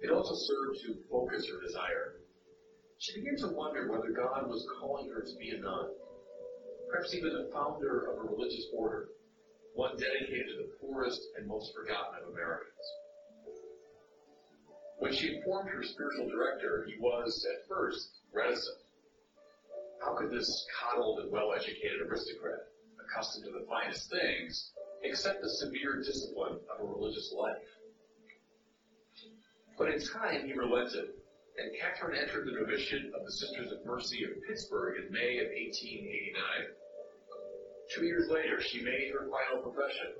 It 0.01 0.11
also 0.11 0.35
served 0.35 0.79
to 0.85 1.09
focus 1.09 1.49
her 1.49 1.59
desire. 1.65 2.21
She 2.99 3.19
began 3.19 3.37
to 3.39 3.55
wonder 3.55 3.91
whether 3.91 4.11
God 4.11 4.47
was 4.47 4.65
calling 4.79 5.09
her 5.09 5.21
to 5.21 5.35
be 5.37 5.49
a 5.49 5.59
nun, 5.59 5.89
perhaps 6.89 7.13
even 7.13 7.33
the 7.33 7.49
founder 7.51 8.11
of 8.11 8.19
a 8.19 8.29
religious 8.29 8.67
order, 8.73 9.09
one 9.73 9.97
dedicated 9.97 10.47
to 10.47 10.57
the 10.63 10.71
poorest 10.79 11.21
and 11.37 11.47
most 11.47 11.73
forgotten 11.73 12.23
of 12.23 12.33
Americans. 12.33 12.85
When 14.99 15.13
she 15.13 15.35
informed 15.35 15.69
her 15.69 15.83
spiritual 15.83 16.29
director, 16.29 16.87
he 16.87 16.95
was, 16.99 17.45
at 17.51 17.67
first, 17.67 18.21
reticent. 18.33 18.84
How 20.01 20.15
could 20.15 20.31
this 20.31 20.65
coddled 20.79 21.19
and 21.19 21.31
well-educated 21.31 22.01
aristocrat, 22.01 22.67
accustomed 22.99 23.45
to 23.45 23.51
the 23.51 23.65
finest 23.65 24.09
things, 24.09 24.71
accept 25.03 25.41
the 25.41 25.49
severe 25.49 26.01
discipline 26.01 26.59
of 26.71 26.79
a 26.79 26.85
religious 26.85 27.33
life? 27.35 27.63
But 29.77 29.89
in 29.89 29.99
time, 29.99 30.45
he 30.45 30.53
relented, 30.53 31.09
and 31.57 31.71
Catherine 31.79 32.17
entered 32.17 32.47
the 32.47 32.59
novitiate 32.59 33.13
of 33.13 33.25
the 33.25 33.31
Sisters 33.31 33.71
of 33.71 33.85
Mercy 33.85 34.23
of 34.23 34.43
Pittsburgh 34.47 35.03
in 35.03 35.11
May 35.11 35.39
of 35.39 35.47
1889. 35.47 36.75
Two 37.93 38.05
years 38.05 38.29
later, 38.29 38.61
she 38.61 38.81
made 38.81 39.11
her 39.11 39.29
final 39.29 39.63
profession 39.63 40.15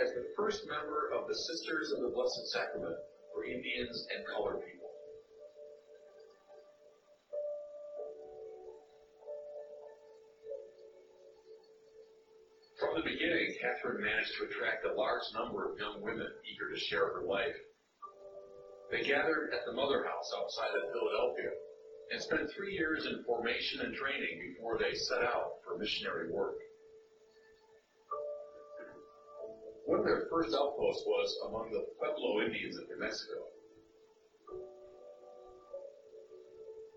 as 0.00 0.10
the 0.14 0.32
first 0.36 0.66
member 0.66 1.10
of 1.14 1.28
the 1.28 1.34
Sisters 1.34 1.92
of 1.92 2.02
the 2.02 2.08
Blessed 2.08 2.50
Sacrament 2.50 2.96
for 3.34 3.44
Indians 3.44 4.06
and 4.14 4.26
colored 4.26 4.62
people. 4.64 4.81
Catherine 13.62 14.02
managed 14.02 14.34
to 14.34 14.50
attract 14.50 14.84
a 14.84 14.98
large 14.98 15.22
number 15.38 15.70
of 15.70 15.78
young 15.78 16.02
women 16.02 16.26
eager 16.42 16.66
to 16.74 16.80
share 16.90 17.14
her 17.14 17.22
life. 17.22 17.54
They 18.90 19.06
gathered 19.06 19.54
at 19.54 19.62
the 19.64 19.72
Mother 19.72 20.02
House 20.02 20.34
outside 20.34 20.74
of 20.74 20.90
Philadelphia 20.90 21.54
and 22.10 22.20
spent 22.20 22.50
three 22.50 22.74
years 22.74 23.06
in 23.06 23.22
formation 23.22 23.86
and 23.86 23.94
training 23.94 24.42
before 24.50 24.78
they 24.82 24.98
set 25.06 25.22
out 25.22 25.62
for 25.62 25.78
missionary 25.78 26.34
work. 26.34 26.58
One 29.86 30.00
of 30.00 30.06
their 30.06 30.26
first 30.28 30.50
outposts 30.58 31.06
was 31.06 31.30
among 31.46 31.70
the 31.70 31.86
Pueblo 32.02 32.42
Indians 32.42 32.76
of 32.78 32.90
New 32.90 32.98
Mexico. 32.98 33.46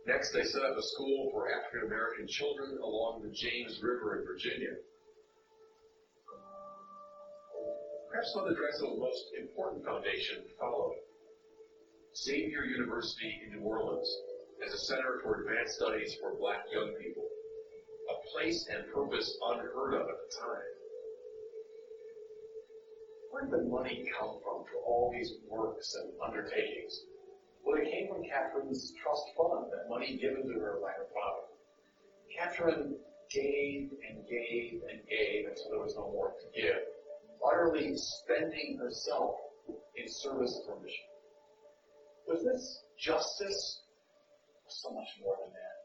Next, 0.07 0.33
they 0.33 0.43
set 0.43 0.65
up 0.65 0.77
a 0.77 0.81
school 0.81 1.29
for 1.31 1.45
African 1.45 1.85
American 1.85 2.27
children 2.27 2.79
along 2.81 3.21
the 3.21 3.33
James 3.33 3.79
River 3.83 4.17
in 4.17 4.25
Virginia. 4.25 4.81
Perhaps 8.15 8.35
Mother 8.37 8.55
Drexel's 8.55 8.97
most 8.97 9.25
important 9.37 9.83
foundation 9.83 10.45
followed. 10.57 10.95
Xavier 12.15 12.63
University 12.63 13.41
in 13.43 13.59
New 13.59 13.65
Orleans 13.67 14.07
as 14.65 14.73
a 14.73 14.77
center 14.77 15.19
for 15.21 15.43
advanced 15.43 15.75
studies 15.75 16.15
for 16.21 16.39
black 16.39 16.63
young 16.71 16.95
people, 16.95 17.27
a 18.07 18.15
place 18.31 18.69
and 18.71 18.87
purpose 18.93 19.37
unheard 19.51 19.95
of 19.95 20.07
at 20.07 20.15
the 20.15 20.31
time. 20.31 20.71
Where 23.31 23.43
did 23.43 23.51
the 23.51 23.63
money 23.69 24.09
come 24.17 24.39
from 24.39 24.63
for 24.63 24.79
all 24.87 25.11
these 25.11 25.33
works 25.49 25.93
and 25.99 26.13
undertakings? 26.23 26.97
Well, 27.65 27.81
it 27.81 27.91
came 27.91 28.07
from 28.07 28.23
Catherine's 28.23 28.93
trust 29.03 29.27
fund, 29.35 29.67
that 29.75 29.89
money 29.89 30.15
given 30.15 30.47
to 30.47 30.59
her 30.61 30.79
by 30.81 30.95
her 30.95 31.11
father. 31.11 31.51
Catherine 32.31 32.95
gave 33.29 33.91
and 34.07 34.23
gave 34.25 34.79
and 34.87 35.03
gave 35.03 35.51
until 35.51 35.69
there 35.69 35.83
was 35.83 35.95
no 35.97 36.07
more 36.15 36.31
to 36.31 36.61
give, 36.61 36.94
utterly 37.51 37.95
spending 37.95 38.77
herself 38.77 39.35
in 39.95 40.07
service 40.07 40.59
of 40.61 40.75
her 40.75 40.81
mission. 40.81 41.05
Was 42.27 42.43
this 42.43 42.83
justice? 42.99 43.81
So 44.67 44.89
much 44.91 45.07
more 45.21 45.37
than 45.43 45.53
that. 45.53 45.75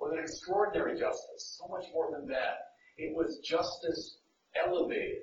Was 0.00 0.12
it 0.14 0.20
extraordinary 0.20 0.98
justice? 0.98 1.58
So 1.58 1.68
much 1.68 1.84
more 1.92 2.10
than 2.10 2.26
that. 2.28 2.74
It 2.96 3.14
was 3.14 3.38
justice 3.44 4.18
elevated, 4.56 5.22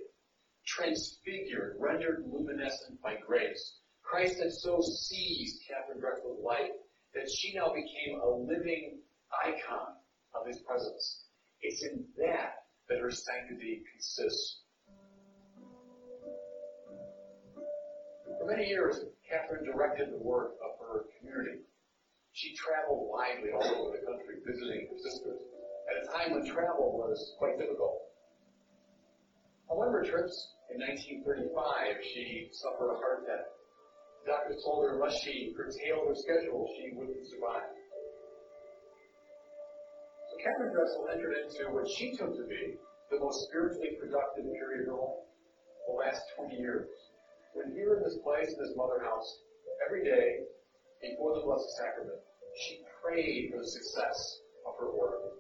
transfigured, 0.65 1.75
rendered 1.79 2.25
luminescent 2.31 3.01
by 3.01 3.17
grace. 3.25 3.79
Christ 4.01 4.39
had 4.41 4.51
so 4.51 4.79
seized 4.81 5.63
Catherine 5.67 5.99
Drexel's 5.99 6.43
life 6.43 6.71
that 7.13 7.29
she 7.29 7.53
now 7.53 7.73
became 7.73 8.19
a 8.19 8.29
living 8.29 8.99
icon 9.43 9.95
of 10.33 10.47
his 10.47 10.59
presence. 10.59 11.25
It's 11.61 11.83
in 11.83 12.05
that 12.17 12.65
that 12.87 12.99
her 12.99 13.11
sanctity 13.11 13.83
consists. 13.91 14.61
For 18.25 18.45
many 18.45 18.65
years, 18.65 19.05
Catherine 19.29 19.65
directed 19.65 20.11
the 20.11 20.21
work 20.21 20.57
of 20.61 20.81
her 20.81 21.05
community. 21.17 21.61
She 22.33 22.55
traveled 22.57 23.07
widely 23.07 23.53
all 23.53 23.63
over 23.63 23.95
the 23.95 24.05
country 24.05 24.41
visiting 24.41 24.89
her 24.89 24.97
sisters 24.97 25.39
at 25.85 26.01
a 26.01 26.05
time 26.09 26.33
when 26.33 26.45
travel 26.45 26.97
was 26.97 27.35
quite 27.37 27.57
difficult. 27.57 28.01
On 29.69 29.77
one 29.77 29.87
of 29.87 29.93
her 29.93 30.05
trips 30.05 30.35
in 30.73 30.81
1935, 30.81 32.01
she 32.01 32.49
suffered 32.51 32.91
a 32.93 32.97
heart 32.97 33.23
attack. 33.23 33.45
The 34.25 34.33
doctors 34.33 34.61
told 34.65 34.85
her 34.85 34.97
unless 34.97 35.17
she 35.21 35.53
curtailed 35.53 36.09
her 36.09 36.17
schedule, 36.17 36.65
she 36.77 36.97
wouldn't 36.97 37.29
survive. 37.29 37.69
So 40.29 40.33
Catherine 40.41 40.73
Drexel 40.73 41.09
entered 41.13 41.35
into 41.45 41.69
what 41.69 41.85
she 41.97 42.17
took 42.17 42.33
to 42.33 42.45
be 42.49 42.77
the 43.13 43.21
most 43.21 43.45
spiritually 43.49 43.97
productive 44.01 44.49
period 44.49 44.89
of 44.89 44.97
her 44.97 44.97
life, 44.97 45.29
the 45.85 45.93
last 45.93 46.21
20 46.41 46.57
years. 46.57 46.89
When 47.55 47.71
here 47.71 47.95
in 47.95 48.03
this 48.03 48.19
place, 48.21 48.51
in 48.51 48.59
this 48.59 48.75
mother 48.75 48.99
house, 48.99 49.39
every 49.87 50.03
day, 50.03 50.43
before 50.99 51.39
the 51.39 51.45
Blessed 51.47 51.71
Sacrament, 51.79 52.19
she 52.59 52.83
prayed 53.01 53.49
for 53.49 53.59
the 53.63 53.67
success 53.67 54.41
of 54.67 54.73
her 54.77 54.91
work. 54.91 55.34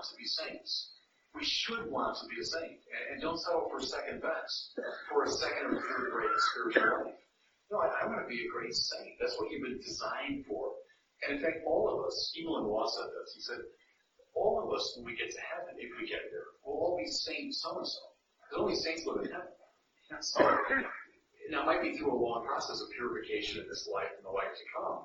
Want 0.00 0.08
to 0.08 0.16
be 0.16 0.24
saints. 0.24 0.96
We 1.36 1.44
should 1.44 1.92
want 1.92 2.16
to 2.16 2.26
be 2.32 2.40
a 2.40 2.44
saint. 2.44 2.80
And, 2.88 3.04
and 3.12 3.16
don't 3.20 3.36
settle 3.36 3.68
for 3.68 3.84
second 3.84 4.24
best, 4.24 4.80
for 5.12 5.24
a 5.24 5.30
second 5.30 5.76
or 5.76 5.76
third 5.76 6.08
rate 6.16 6.32
spiritual 6.50 7.04
life. 7.04 7.20
No, 7.68 7.84
I, 7.84 7.92
I 8.00 8.08
want 8.08 8.24
to 8.24 8.26
be 8.26 8.48
a 8.48 8.50
great 8.50 8.72
saint. 8.72 9.20
That's 9.20 9.36
what 9.36 9.52
you've 9.52 9.62
been 9.62 9.76
designed 9.76 10.48
for. 10.48 10.72
And 11.22 11.36
in 11.36 11.44
fact, 11.44 11.68
all 11.68 11.84
of 11.92 12.08
us, 12.08 12.32
Evelyn 12.40 12.64
Waugh 12.64 12.88
said 12.88 13.12
this. 13.12 13.36
He 13.36 13.42
said, 13.44 13.60
all 14.32 14.64
of 14.64 14.72
us, 14.72 14.96
when 14.96 15.04
we 15.04 15.12
get 15.12 15.28
to 15.30 15.42
heaven, 15.52 15.76
if 15.76 15.92
we 16.00 16.08
get 16.08 16.32
there, 16.32 16.48
will 16.64 16.80
all 16.80 16.96
be 16.96 17.04
saints 17.04 17.60
so-and-so. 17.60 18.00
Because 18.40 18.56
only 18.64 18.74
saints 18.74 19.04
live 19.04 19.20
in 19.20 19.30
heaven. 19.30 19.52
Now, 21.52 21.62
it 21.62 21.66
might 21.66 21.82
be 21.82 21.92
through 21.98 22.10
a 22.10 22.16
long 22.16 22.46
process 22.46 22.80
of 22.80 22.88
purification 22.96 23.60
in 23.60 23.68
this 23.68 23.86
life 23.92 24.10
and 24.16 24.24
the 24.24 24.32
life 24.32 24.56
to 24.56 24.66
come. 24.72 25.04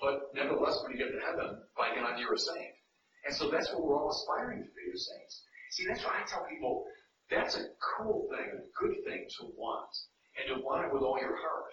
But 0.00 0.32
nevertheless, 0.34 0.80
when 0.82 0.96
you 0.96 0.98
get 0.98 1.12
to 1.12 1.20
heaven, 1.20 1.60
by 1.76 1.94
God, 1.94 2.18
you're 2.18 2.34
a 2.34 2.38
saint. 2.38 2.74
And 3.24 3.34
so 3.34 3.50
that's 3.50 3.70
what 3.72 3.84
we're 3.84 3.96
all 3.96 4.10
aspiring 4.10 4.62
to 4.62 4.70
be 4.74 4.84
as 4.92 5.06
saints. 5.06 5.46
See, 5.70 5.86
that's 5.86 6.04
why 6.04 6.20
I 6.20 6.26
tell 6.26 6.44
people, 6.50 6.84
that's 7.30 7.56
a 7.56 7.64
cool 7.96 8.28
thing, 8.28 8.44
a 8.44 8.62
good 8.76 8.96
thing 9.06 9.24
to 9.38 9.42
want. 9.56 9.90
And 10.36 10.56
to 10.56 10.64
want 10.64 10.88
it 10.88 10.92
with 10.92 11.02
all 11.02 11.20
your 11.20 11.36
heart. 11.36 11.72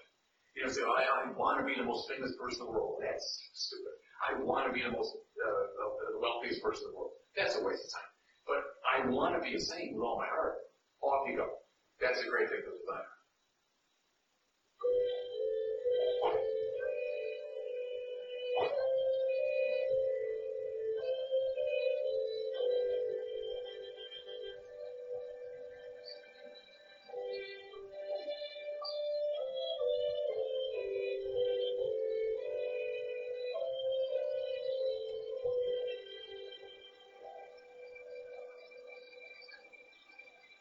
You 0.56 0.66
know, 0.66 0.72
say, 0.72 0.84
oh, 0.84 0.92
I, 0.92 1.08
I 1.08 1.32
want 1.40 1.60
to 1.60 1.66
be 1.66 1.80
the 1.80 1.88
most 1.88 2.12
famous 2.12 2.36
person 2.36 2.68
in 2.68 2.68
the 2.68 2.76
world. 2.76 3.00
That's 3.00 3.24
stupid. 3.56 3.96
I 4.20 4.36
want 4.44 4.68
to 4.68 4.74
be 4.76 4.84
the 4.84 4.92
most, 4.92 5.16
uh, 5.16 5.64
the 6.12 6.20
wealthiest 6.20 6.62
person 6.62 6.88
in 6.88 6.92
the 6.92 6.98
world. 7.00 7.16
That's 7.40 7.56
a 7.56 7.64
waste 7.64 7.88
of 7.88 7.92
time. 7.96 8.12
But 8.44 8.62
I 8.84 9.08
want 9.08 9.40
to 9.40 9.42
be 9.42 9.56
a 9.56 9.62
saint 9.62 9.96
with 9.96 10.04
all 10.04 10.20
my 10.20 10.28
heart. 10.28 10.60
Off 11.00 11.24
you 11.32 11.38
go. 11.38 11.48
That's 12.04 12.20
a 12.20 12.28
great 12.28 12.52
thing 12.52 12.60
to 12.60 12.72
desire. 12.76 13.08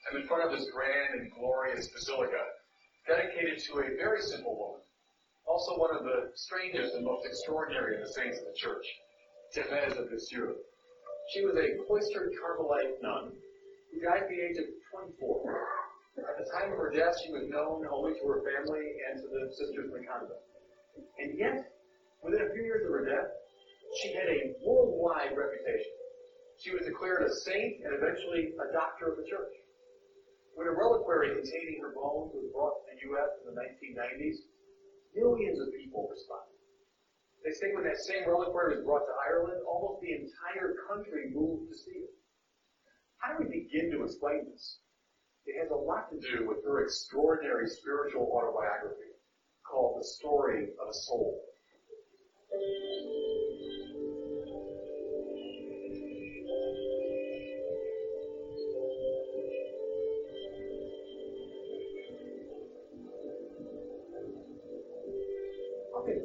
I'm 0.09 0.16
in 0.16 0.27
front 0.27 0.49
of 0.49 0.57
this 0.57 0.71
grand 0.73 1.21
and 1.21 1.29
glorious 1.37 1.88
basilica, 1.92 2.40
dedicated 3.07 3.61
to 3.68 3.85
a 3.85 3.97
very 4.01 4.23
simple 4.23 4.57
woman, 4.57 4.81
also 5.44 5.77
one 5.77 5.92
of 5.92 6.05
the 6.05 6.33
strangest 6.33 6.94
and 6.94 7.05
most 7.05 7.27
extraordinary 7.27 7.97
of 7.97 8.09
the 8.09 8.12
saints 8.16 8.38
of 8.40 8.49
the 8.49 8.57
church, 8.57 8.87
Therese 9.53 10.01
of 10.01 10.09
Lisieux. 10.09 10.57
She 11.35 11.44
was 11.44 11.61
a 11.61 11.77
cloistered 11.85 12.33
Carmelite 12.40 12.97
nun 13.03 13.37
who 13.92 14.01
died 14.01 14.25
at 14.25 14.29
the 14.33 14.40
age 14.40 14.57
of 14.57 14.73
24. 14.97 15.68
At 16.25 16.40
the 16.40 16.49
time 16.57 16.73
of 16.73 16.79
her 16.79 16.90
death, 16.90 17.21
she 17.21 17.33
was 17.33 17.44
known 17.53 17.85
only 17.92 18.16
to 18.16 18.25
her 18.33 18.40
family 18.49 18.88
and 19.12 19.21
to 19.21 19.29
the 19.29 19.53
sisters 19.61 19.92
in 19.92 19.92
the 19.92 20.09
convent. 20.09 20.40
And 21.21 21.37
yet, 21.37 21.68
within 22.25 22.49
a 22.49 22.53
few 22.57 22.64
years 22.64 22.81
of 22.88 22.97
her 22.97 23.05
death, 23.05 23.29
she 24.01 24.16
had 24.16 24.29
a 24.33 24.57
worldwide 24.64 25.37
reputation. 25.37 25.92
She 26.64 26.73
was 26.73 26.88
declared 26.88 27.29
a 27.29 27.33
saint 27.44 27.85
and 27.85 27.92
eventually 27.92 28.57
a 28.57 28.73
doctor 28.73 29.12
of 29.12 29.21
the 29.21 29.29
church. 29.29 29.53
When 30.59 30.66
a 30.66 30.75
reliquary 30.75 31.38
containing 31.38 31.79
her 31.79 31.94
bones 31.94 32.35
was 32.35 32.51
brought 32.51 32.83
to 32.83 32.90
the 32.90 32.99
U.S. 33.14 33.31
in 33.47 33.55
the 33.55 33.62
1990s, 33.62 34.42
millions 35.14 35.62
of 35.62 35.71
people 35.71 36.11
responded. 36.11 36.59
They 37.47 37.55
say 37.55 37.71
when 37.71 37.87
that 37.87 38.03
same 38.03 38.27
reliquary 38.27 38.75
was 38.75 38.83
brought 38.83 39.07
to 39.07 39.14
Ireland, 39.23 39.62
almost 39.62 40.03
the 40.03 40.18
entire 40.18 40.75
country 40.90 41.31
moved 41.31 41.71
to 41.71 41.79
see 41.79 42.03
it. 42.03 42.14
How 43.23 43.38
do 43.38 43.47
we 43.47 43.71
begin 43.71 43.94
to 43.94 44.03
explain 44.03 44.51
this? 44.51 44.83
It 45.47 45.62
has 45.62 45.71
a 45.71 45.79
lot 45.79 46.11
to 46.11 46.18
do 46.18 46.51
with 46.51 46.66
her 46.66 46.83
extraordinary 46.83 47.71
spiritual 47.71 48.27
autobiography 48.27 49.14
called 49.62 50.03
The 50.03 50.07
Story 50.11 50.75
of 50.83 50.90
a 50.90 50.97
Soul. 51.07 51.38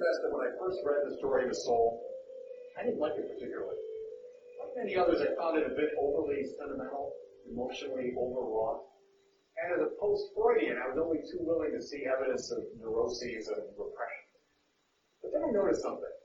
Confess 0.04 0.20
that 0.20 0.36
when 0.36 0.44
I 0.44 0.52
first 0.60 0.84
read 0.84 1.08
The 1.08 1.16
Story 1.16 1.48
of 1.48 1.52
a 1.56 1.56
Soul, 1.64 1.96
I 2.76 2.84
didn't 2.84 3.00
like 3.00 3.16
it 3.16 3.24
particularly. 3.24 3.80
Like 4.60 4.76
many 4.76 5.00
others, 5.00 5.24
I 5.24 5.32
found 5.40 5.56
it 5.56 5.64
a 5.64 5.80
bit 5.80 5.96
overly 5.96 6.44
sentimental, 6.60 7.16
emotionally 7.48 8.12
overwrought. 8.12 8.84
And 9.64 9.80
as 9.80 9.88
a 9.88 9.96
post-Freudian, 10.04 10.76
I 10.76 10.92
was 10.92 11.00
only 11.00 11.24
too 11.32 11.48
willing 11.48 11.72
to 11.72 11.80
see 11.80 12.04
evidence 12.04 12.52
of 12.52 12.68
neuroses 12.76 13.48
and 13.48 13.64
repression. 13.80 14.28
But 15.24 15.32
then 15.32 15.48
I 15.48 15.56
noticed 15.56 15.88
something. 15.88 16.16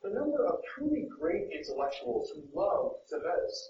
The 0.00 0.16
number 0.16 0.40
of 0.48 0.64
truly 0.72 1.04
great 1.12 1.52
intellectuals 1.52 2.32
who 2.32 2.48
loved 2.56 3.04
Therese. 3.12 3.60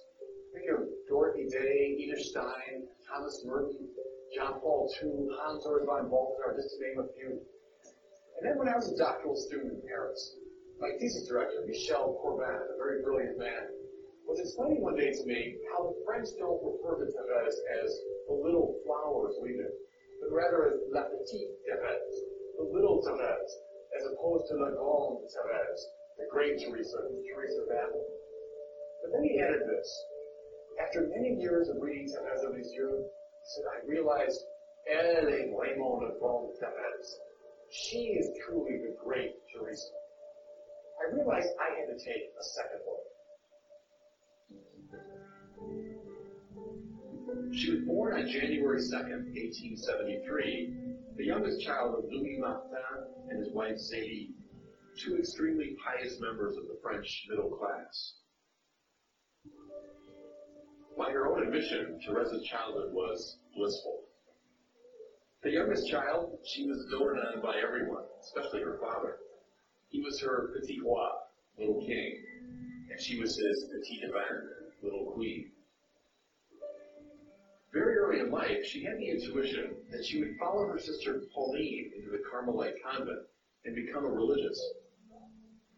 Think 0.55 0.79
of 0.79 0.87
Dorothy 1.11 1.51
Day, 1.51 1.99
Edith 1.99 2.23
Stein, 2.23 2.87
Thomas 3.03 3.43
Merton, 3.43 3.83
John 4.31 4.63
Paul 4.63 4.87
II, 5.03 5.27
Hans 5.43 5.67
Urs 5.67 5.83
von 5.91 6.07
Balthasar, 6.07 6.55
just 6.55 6.71
to 6.71 6.87
name 6.87 7.03
a 7.03 7.11
few. 7.19 7.43
And 8.41 8.49
then 8.49 8.57
when 8.57 8.73
I 8.73 8.77
was 8.81 8.89
a 8.89 8.97
doctoral 8.97 9.37
student 9.37 9.77
in 9.77 9.85
Paris, 9.85 10.17
my 10.81 10.97
thesis 10.97 11.29
director, 11.29 11.61
Michel 11.69 12.17
Corbin, 12.25 12.49
a 12.49 12.77
very 12.81 13.05
brilliant 13.05 13.37
man, 13.37 13.69
was 14.25 14.41
explaining 14.41 14.81
one 14.81 14.97
day 14.97 15.13
to 15.13 15.25
me 15.29 15.61
how 15.69 15.93
the 15.93 16.01
French 16.09 16.25
don't 16.41 16.57
refer 16.65 17.05
to 17.05 17.07
Therese 17.13 17.61
as 17.85 17.93
the 18.33 18.41
little 18.41 18.81
flowers 18.89 19.37
we 19.45 19.61
do, 19.61 19.69
but 20.25 20.33
rather 20.33 20.73
as 20.73 20.81
la 20.89 21.05
petite 21.13 21.53
Therese, 21.69 22.17
the 22.57 22.65
little 22.65 23.05
Therese, 23.05 23.55
as 24.01 24.09
opposed 24.09 24.49
to 24.49 24.57
la 24.57 24.73
grande 24.73 25.21
Therese, 25.29 25.85
the 26.17 26.25
great 26.33 26.57
Teresa, 26.65 26.97
Teresa 27.29 27.63
of. 27.69 28.09
But 29.05 29.13
then 29.13 29.25
he 29.29 29.37
added 29.37 29.69
this. 29.69 29.89
After 30.81 31.13
many 31.13 31.37
years 31.37 31.69
of 31.69 31.77
reading 31.77 32.09
Therese 32.09 32.41
of 32.41 32.57
Lisieux, 32.57 33.05
he 33.05 33.47
said, 33.53 33.69
I 33.69 33.85
realized, 33.85 34.41
elle 34.89 35.29
est 35.29 35.53
vraiment 35.53 36.09
la 36.09 36.17
grande 36.17 36.57
Therese. 36.57 37.21
She 37.73 37.99
is 38.19 38.37
truly 38.45 38.79
the 38.79 38.97
great 39.05 39.33
Teresa. 39.55 39.93
I 41.01 41.15
realized 41.15 41.49
I 41.61 41.71
had 41.79 41.87
to 41.87 42.05
take 42.05 42.33
a 42.39 42.43
second 42.43 42.81
look. 42.85 43.07
She 47.55 47.71
was 47.71 47.81
born 47.85 48.15
on 48.15 48.29
January 48.29 48.81
2nd, 48.81 49.31
1873, 49.35 50.75
the 51.17 51.25
youngest 51.25 51.63
child 51.63 51.95
of 51.95 52.11
Louis 52.11 52.39
Martin 52.41 52.71
and 53.29 53.39
his 53.39 53.53
wife 53.53 53.77
Zélie, 53.77 54.31
two 54.99 55.17
extremely 55.17 55.77
pious 55.85 56.19
members 56.21 56.57
of 56.57 56.65
the 56.65 56.79
French 56.83 57.27
middle 57.29 57.51
class. 57.51 58.15
By 60.99 61.13
her 61.13 61.29
own 61.29 61.47
admission, 61.47 62.01
Therese's 62.05 62.45
childhood 62.49 62.93
was 62.93 63.39
blissful. 63.55 64.10
The 65.43 65.53
youngest 65.53 65.89
child, 65.89 66.37
she 66.45 66.67
was 66.67 66.85
adored 66.85 67.17
on 67.17 67.41
by 67.41 67.57
everyone, 67.65 68.05
especially 68.21 68.61
her 68.61 68.77
father. 68.79 69.17
He 69.89 70.03
was 70.03 70.21
her 70.21 70.53
petit 70.53 70.81
roi, 70.85 71.09
little 71.57 71.81
king, 71.81 72.23
and 72.91 73.01
she 73.01 73.19
was 73.19 73.39
his 73.39 73.65
petite 73.73 74.13
reine, 74.13 74.49
little 74.83 75.13
queen. 75.13 75.51
Very 77.73 77.97
early 77.97 78.21
in 78.21 78.31
life, 78.31 78.67
she 78.67 78.85
had 78.85 78.99
the 78.99 79.09
intuition 79.09 79.77
that 79.91 80.05
she 80.05 80.21
would 80.21 80.37
follow 80.39 80.67
her 80.67 80.79
sister 80.79 81.23
Pauline 81.35 81.91
into 81.97 82.11
the 82.11 82.23
Carmelite 82.31 82.75
convent 82.85 83.25
and 83.65 83.75
become 83.75 84.05
a 84.05 84.11
religious. 84.11 84.61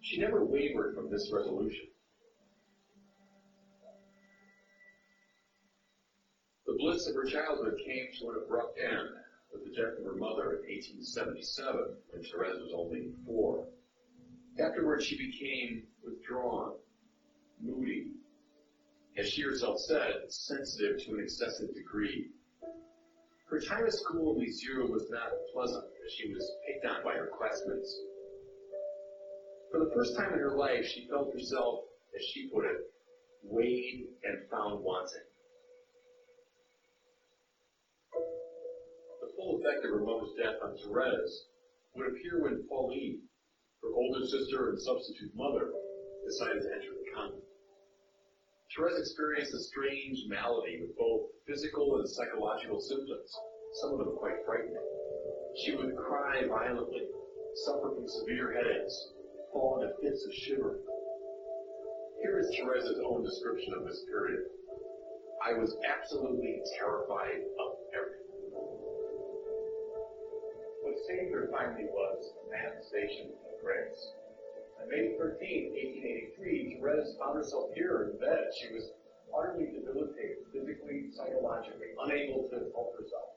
She 0.00 0.18
never 0.18 0.44
wavered 0.44 0.96
from 0.96 1.08
this 1.08 1.30
resolution. 1.32 1.86
The 6.66 6.74
bliss 6.76 7.06
of 7.06 7.14
her 7.14 7.26
childhood 7.26 7.78
came 7.86 8.08
to 8.18 8.30
an 8.30 8.42
abrupt 8.44 8.76
end 8.80 9.21
the 9.58 9.74
death 9.74 9.98
of 9.98 10.04
her 10.04 10.16
mother 10.16 10.62
in 10.62 10.68
1877 10.68 11.96
when 12.10 12.22
Therese 12.22 12.60
was 12.60 12.72
only 12.74 13.12
four. 13.26 13.66
Afterwards, 14.58 15.04
she 15.04 15.16
became 15.16 15.84
withdrawn, 16.04 16.76
moody, 17.60 18.12
as 19.16 19.28
she 19.28 19.42
herself 19.42 19.78
said, 19.78 20.24
sensitive 20.28 21.02
to 21.04 21.14
an 21.14 21.20
excessive 21.20 21.74
degree. 21.74 22.30
Her 23.48 23.60
time 23.60 23.84
at 23.84 23.92
school 23.92 24.34
in 24.34 24.40
Lisieux 24.40 24.86
was 24.90 25.08
not 25.10 25.30
pleasant, 25.52 25.84
as 25.84 26.12
she 26.12 26.32
was 26.32 26.50
picked 26.66 26.86
on 26.86 27.04
by 27.04 27.14
her 27.14 27.30
classmates. 27.36 28.00
For 29.70 29.80
the 29.80 29.90
first 29.94 30.16
time 30.16 30.32
in 30.32 30.38
her 30.38 30.56
life, 30.56 30.84
she 30.86 31.06
felt 31.08 31.32
herself, 31.32 31.80
as 32.14 32.24
she 32.24 32.48
put 32.48 32.64
it, 32.64 32.92
weighed 33.42 34.06
and 34.24 34.48
found 34.50 34.82
wanting. 34.82 35.24
Full 39.42 39.58
effect 39.58 39.84
of 39.84 39.90
her 39.90 40.06
mother's 40.06 40.34
death 40.38 40.62
on 40.62 40.78
Therese 40.78 41.50
would 41.98 42.14
appear 42.14 42.42
when 42.42 42.62
Pauline, 42.70 43.26
her 43.82 43.90
older 43.90 44.24
sister 44.24 44.70
and 44.70 44.78
substitute 44.78 45.34
mother, 45.34 45.74
decided 46.24 46.62
to 46.62 46.70
enter 46.70 46.94
the 46.94 47.10
convent. 47.10 47.42
Therese 48.70 49.02
experienced 49.02 49.52
a 49.52 49.60
strange 49.68 50.24
malady 50.30 50.80
with 50.80 50.96
both 50.96 51.28
physical 51.46 51.98
and 51.98 52.08
psychological 52.08 52.80
symptoms, 52.80 53.30
some 53.82 53.92
of 53.92 53.98
them 53.98 54.16
quite 54.16 54.40
frightening. 54.46 54.86
She 55.60 55.76
would 55.76 55.92
cry 55.96 56.46
violently, 56.48 57.04
suffer 57.66 57.92
from 57.92 58.08
severe 58.08 58.54
headaches, 58.54 58.94
fall 59.52 59.82
into 59.82 59.92
fits 60.00 60.24
of 60.24 60.32
shivering. 60.32 60.80
Here 62.22 62.38
is 62.38 62.48
Therese's 62.56 63.02
own 63.04 63.24
description 63.24 63.74
of 63.74 63.84
this 63.84 64.04
period. 64.08 64.46
I 65.44 65.58
was 65.58 65.76
absolutely 65.84 66.62
terrified 66.78 67.42
of 67.58 67.71
Saved 71.02 71.34
finally 71.50 71.90
was 71.90 72.30
a 72.30 72.50
manifestation 72.54 73.34
of 73.34 73.58
grace. 73.58 74.14
On 74.78 74.86
May 74.86 75.18
13, 75.18 75.74
1883, 76.38 76.78
Therese 76.78 77.18
found 77.18 77.42
herself 77.42 77.74
here 77.74 78.06
in 78.06 78.22
bed. 78.22 78.54
She 78.54 78.70
was 78.70 78.94
utterly 79.34 79.74
debilitated, 79.74 80.46
physically, 80.54 81.10
psychologically, 81.10 81.98
unable 82.06 82.46
to 82.54 82.70
help 82.70 82.94
herself. 82.94 83.34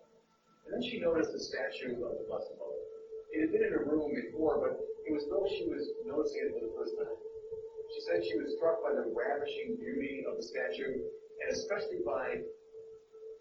And 0.66 0.78
then 0.78 0.84
she 0.86 1.02
noticed 1.02 1.34
the 1.34 1.42
statue 1.42 2.06
of 2.06 2.22
the 2.22 2.30
Blessed 2.30 2.54
Mother. 2.62 2.86
It 3.34 3.42
had 3.42 3.52
been 3.52 3.66
in 3.66 3.74
her 3.74 3.90
room 3.90 4.14
before, 4.14 4.62
but 4.62 4.78
it 4.78 5.10
was 5.10 5.26
though 5.26 5.50
she 5.50 5.66
was 5.66 5.90
noticing 6.06 6.46
it 6.46 6.54
for 6.54 6.62
the 6.70 6.74
first 6.78 6.94
time. 7.02 7.18
She 7.98 8.02
said 8.06 8.22
she 8.22 8.38
was 8.38 8.54
struck 8.62 8.78
by 8.86 8.94
the 8.94 9.10
ravishing 9.10 9.82
beauty 9.82 10.22
of 10.30 10.38
the 10.38 10.46
statue, 10.46 11.02
and 11.02 11.50
especially 11.50 12.06
by 12.06 12.46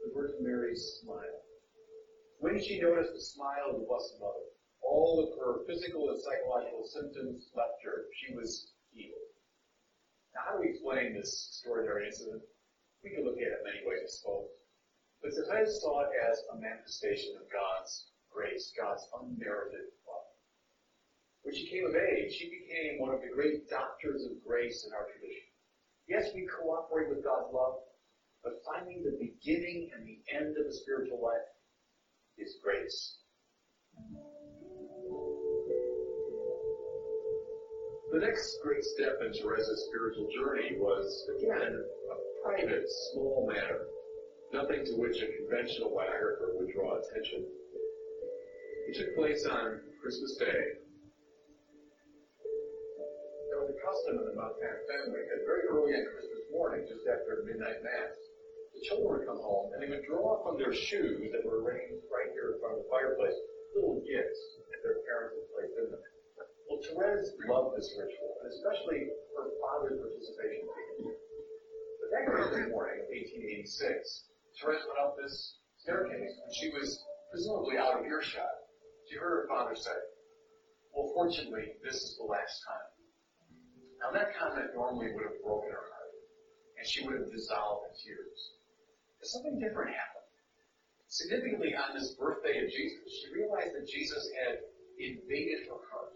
the 0.01 0.09
Virgin 0.17 0.41
Mary's 0.41 0.81
smile. 1.05 1.44
When 2.39 2.63
she 2.63 2.81
noticed 2.81 3.15
the 3.15 3.21
smile 3.21 3.71
of 3.71 3.81
the 3.81 3.87
Blessed 3.87 4.21
Mother, 4.21 4.45
all 4.83 5.25
of 5.25 5.39
her 5.41 5.65
physical 5.67 6.11
and 6.11 6.21
psychological 6.21 6.85
symptoms 6.85 7.51
left 7.57 7.83
her. 7.85 8.07
She 8.15 8.35
was 8.35 8.73
healed. 8.93 9.33
Now, 10.35 10.41
how 10.45 10.53
do 10.57 10.61
we 10.61 10.71
explain 10.71 11.15
this 11.15 11.33
extraordinary 11.51 12.07
incident? 12.07 12.43
We 13.03 13.11
can 13.11 13.25
look 13.25 13.41
at 13.41 13.53
it 13.53 13.65
many 13.65 13.81
ways, 13.87 14.05
I 14.05 14.11
suppose. 14.11 14.51
But 15.23 15.33
Therese 15.33 15.81
saw 15.81 16.05
it 16.05 16.13
as 16.31 16.43
a 16.53 16.61
manifestation 16.61 17.37
of 17.41 17.51
God's 17.51 18.13
grace, 18.31 18.73
God's 18.77 19.09
unmerited 19.19 19.89
love. 20.05 20.29
When 21.43 21.55
she 21.55 21.71
came 21.71 21.87
of 21.87 21.97
age, 21.97 22.33
she 22.35 22.51
became 22.51 23.01
one 23.01 23.15
of 23.15 23.23
the 23.23 23.33
great 23.33 23.69
doctors 23.71 24.27
of 24.27 24.45
grace 24.45 24.85
in 24.85 24.93
our 24.93 25.09
tradition. 25.09 25.49
Yes, 26.09 26.35
we 26.35 26.47
cooperate 26.47 27.09
with 27.09 27.25
God's 27.25 27.53
love, 27.53 27.81
but 28.43 28.61
finding 28.69 29.03
the 29.03 29.17
beginning 29.17 29.91
and 29.97 30.05
the 30.05 30.21
end 30.29 30.57
of 30.59 30.67
the 30.67 30.77
spiritual 30.77 31.23
life 31.23 31.54
is 32.39 32.57
grace. 32.63 33.19
The 38.13 38.21
next 38.21 38.59
great 38.63 38.85
step 38.85 39.19
in 39.27 39.33
Teresa's 39.35 39.91
spiritual 39.91 40.29
journey 40.31 40.79
was, 40.79 41.07
again, 41.39 41.75
a 41.75 42.17
private, 42.47 42.87
small 43.11 43.51
matter. 43.51 43.87
Nothing 44.53 44.87
to 44.87 44.95
which 45.03 45.19
a 45.19 45.27
conventional 45.43 45.91
biographer 45.91 46.55
would 46.55 46.71
draw 46.71 46.95
attention. 46.95 47.43
It 48.87 48.95
took 48.95 49.17
place 49.17 49.43
on 49.51 49.81
Christmas 50.01 50.37
Day. 50.39 50.79
There 53.51 53.67
was 53.67 53.75
a 53.75 53.79
custom 53.83 54.23
in 54.23 54.31
the 54.31 54.37
Martin 54.39 54.79
family 54.87 55.27
that 55.27 55.43
very 55.43 55.67
early 55.75 55.99
on 55.99 56.07
Christmas 56.15 56.47
morning, 56.55 56.87
just 56.87 57.03
after 57.11 57.43
midnight 57.43 57.83
mass, 57.83 58.15
the 58.75 58.83
children 58.83 59.09
would 59.15 59.27
come 59.27 59.41
home 59.41 59.71
and 59.73 59.79
they 59.81 59.91
would 59.91 60.05
draw 60.05 60.43
from 60.43 60.59
their 60.59 60.75
shoes 60.75 61.31
that 61.31 61.47
were 61.47 61.63
arranged 61.63 62.05
right 62.11 62.35
here 62.35 62.55
in 62.55 62.61
front 62.61 62.77
of 62.77 62.85
the 62.85 62.91
fireplace 62.91 63.39
little 63.75 64.03
gifts 64.07 64.41
that 64.71 64.81
their 64.87 65.03
parents 65.07 65.35
had 65.35 65.47
placed 65.51 65.77
in 65.79 65.87
them. 65.91 66.03
Well, 66.71 66.81
Therese 66.83 67.31
loved 67.47 67.77
this 67.77 67.91
ritual, 67.99 68.33
and 68.43 68.49
especially 68.51 69.11
her 69.35 69.47
father's 69.63 69.99
participation. 69.99 70.67
But 70.71 72.09
that 72.15 72.23
Christmas 72.31 72.71
morning 72.71 73.03
of 73.03 73.11
1886, 73.11 73.67
Therese 74.63 74.87
went 74.87 75.03
up 75.03 75.19
this 75.19 75.59
staircase, 75.83 76.35
and 76.39 76.53
she 76.55 76.71
was 76.71 77.03
presumably 77.31 77.77
out 77.77 77.99
of 77.99 78.07
earshot. 78.07 78.55
She 79.11 79.19
heard 79.19 79.45
her 79.45 79.49
father 79.51 79.75
say, 79.75 79.99
well, 80.95 81.11
fortunately, 81.13 81.75
this 81.83 81.99
is 81.99 82.17
the 82.17 82.25
last 82.31 82.63
time. 82.63 82.89
Now 84.01 84.15
that 84.15 84.39
comment 84.39 84.71
normally 84.75 85.11
would 85.13 85.27
have 85.27 85.43
broken 85.43 85.71
her 85.75 85.91
heart, 85.91 86.15
and 86.79 86.87
she 86.87 87.03
would 87.05 87.19
have 87.19 87.33
dissolved 87.35 87.91
in 87.91 87.93
tears. 87.99 88.41
But 89.25 89.41
something 89.41 89.57
different 89.57 89.97
happened. 89.97 90.29
Significantly 91.09 91.73
on 91.73 91.97
this 91.97 92.13
birthday 92.13 92.61
of 92.61 92.69
Jesus, 92.69 93.09
she 93.09 93.33
realized 93.33 93.73
that 93.73 93.89
Jesus 93.89 94.21
had 94.37 94.61
invaded 95.01 95.65
her 95.65 95.81
heart. 95.89 96.13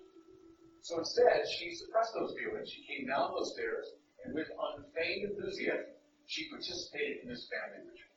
So 0.84 1.00
instead, 1.00 1.48
she 1.56 1.72
suppressed 1.72 2.12
those 2.12 2.36
feelings. 2.36 2.68
She 2.68 2.84
came 2.84 3.08
down 3.08 3.32
those 3.32 3.56
stairs, 3.56 3.96
and 4.28 4.36
with 4.36 4.52
unfeigned 4.52 5.24
enthusiasm, 5.24 5.96
she 6.28 6.52
participated 6.52 7.24
in 7.24 7.32
this 7.32 7.48
family 7.48 7.88
ritual. 7.88 8.12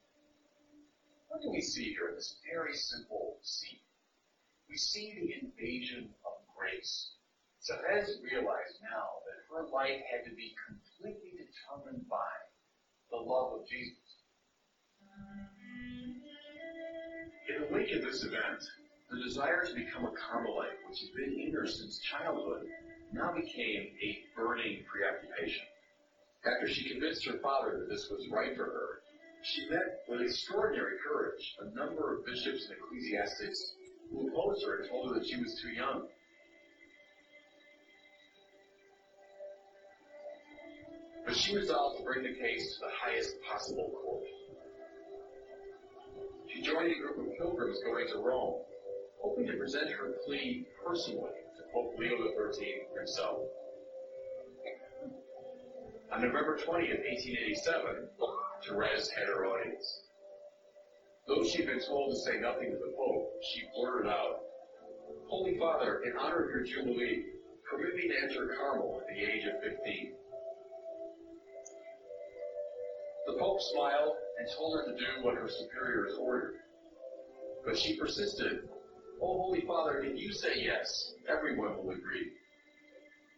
What 1.31 1.39
do 1.39 1.55
we 1.55 1.63
see 1.63 1.95
here 1.95 2.11
in 2.11 2.15
this 2.19 2.35
very 2.43 2.75
simple 2.75 3.39
scene? 3.47 3.79
We 4.67 4.75
see 4.75 5.15
the 5.15 5.39
invasion 5.39 6.11
of 6.27 6.35
grace. 6.51 7.15
Therese 7.63 8.19
realized 8.27 8.83
now 8.83 9.23
that 9.23 9.39
her 9.55 9.71
life 9.71 10.03
had 10.11 10.27
to 10.27 10.35
be 10.35 10.51
completely 10.67 11.39
determined 11.39 12.03
by 12.11 12.35
the 13.07 13.23
love 13.23 13.55
of 13.55 13.67
Jesus. 13.71 14.00
In 17.49 17.61
the 17.61 17.73
wake 17.73 17.91
of 17.91 18.03
this 18.03 18.23
event, 18.23 18.63
the 19.09 19.19
desire 19.19 19.65
to 19.65 19.73
become 19.73 20.05
a 20.05 20.11
Carmelite, 20.11 20.77
which 20.87 20.99
had 21.01 21.13
been 21.15 21.39
in 21.39 21.53
her 21.53 21.65
since 21.65 21.99
childhood, 21.99 22.67
now 23.11 23.33
became 23.33 23.91
a 24.01 24.19
burning 24.35 24.83
preoccupation. 24.85 25.65
After 26.45 26.67
she 26.67 26.89
convinced 26.89 27.25
her 27.25 27.39
father 27.39 27.79
that 27.79 27.89
this 27.89 28.09
was 28.09 28.27
right 28.29 28.55
for 28.55 28.65
her, 28.65 29.01
she 29.43 29.67
met 29.69 30.03
with 30.07 30.21
extraordinary 30.21 30.97
courage 31.05 31.55
a 31.61 31.75
number 31.75 32.13
of 32.13 32.25
bishops 32.25 32.65
and 32.65 32.77
ecclesiastics 32.77 33.73
who 34.11 34.29
opposed 34.29 34.63
her 34.65 34.81
and 34.81 34.89
told 34.89 35.09
her 35.09 35.19
that 35.19 35.27
she 35.27 35.37
was 35.37 35.59
too 35.61 35.69
young. 35.69 36.07
But 41.25 41.35
she 41.35 41.55
resolved 41.55 41.99
to 41.99 42.03
bring 42.03 42.23
the 42.23 42.39
case 42.39 42.75
to 42.75 42.79
the 42.81 42.91
highest 43.03 43.35
possible 43.49 43.89
court. 44.03 44.23
She 46.53 46.61
joined 46.61 46.91
a 46.91 46.99
group 46.99 47.17
of 47.17 47.37
pilgrims 47.37 47.79
going 47.83 48.07
to 48.09 48.17
Rome 48.17 48.61
hoping 49.21 49.47
to 49.47 49.57
present 49.57 49.89
her 49.89 50.13
plea 50.25 50.65
personally 50.83 51.31
to 51.55 51.63
Pope 51.73 51.93
Leo 51.97 52.17
XIII 52.17 52.87
himself. 52.97 53.39
On 56.11 56.21
November 56.21 56.57
20th, 56.57 56.99
1887, 57.07 58.09
Therese 58.67 59.09
had 59.11 59.27
her 59.27 59.45
audience. 59.45 60.01
Though 61.27 61.43
she'd 61.43 61.67
been 61.67 61.79
told 61.87 62.11
to 62.11 62.19
say 62.19 62.39
nothing 62.39 62.71
to 62.71 62.77
the 62.77 62.93
Pope, 62.97 63.31
she 63.53 63.63
blurted 63.75 64.11
out, 64.11 64.41
Holy 65.29 65.57
Father, 65.57 66.01
in 66.03 66.17
honor 66.17 66.43
of 66.43 66.49
your 66.49 66.65
Jubilee, 66.65 67.23
permit 67.69 67.95
me 67.95 68.09
to 68.09 68.23
enter 68.23 68.55
Carmel 68.59 69.01
at 69.01 69.07
the 69.07 69.21
age 69.23 69.45
of 69.45 69.61
15. 69.63 70.13
The 73.27 73.37
Pope 73.39 73.61
smiled 73.73 74.15
and 74.41 74.49
told 74.57 74.75
her 74.75 74.91
to 74.91 74.97
do 74.97 75.05
what 75.21 75.35
her 75.35 75.47
superiors 75.47 76.17
ordered. 76.19 76.55
But 77.63 77.77
she 77.77 77.95
persisted 77.97 78.67
Oh, 79.23 79.37
Holy 79.37 79.61
Father, 79.61 80.01
if 80.01 80.19
you 80.19 80.33
say 80.33 80.63
yes, 80.63 81.13
everyone 81.29 81.77
will 81.77 81.91
agree. 81.91 82.31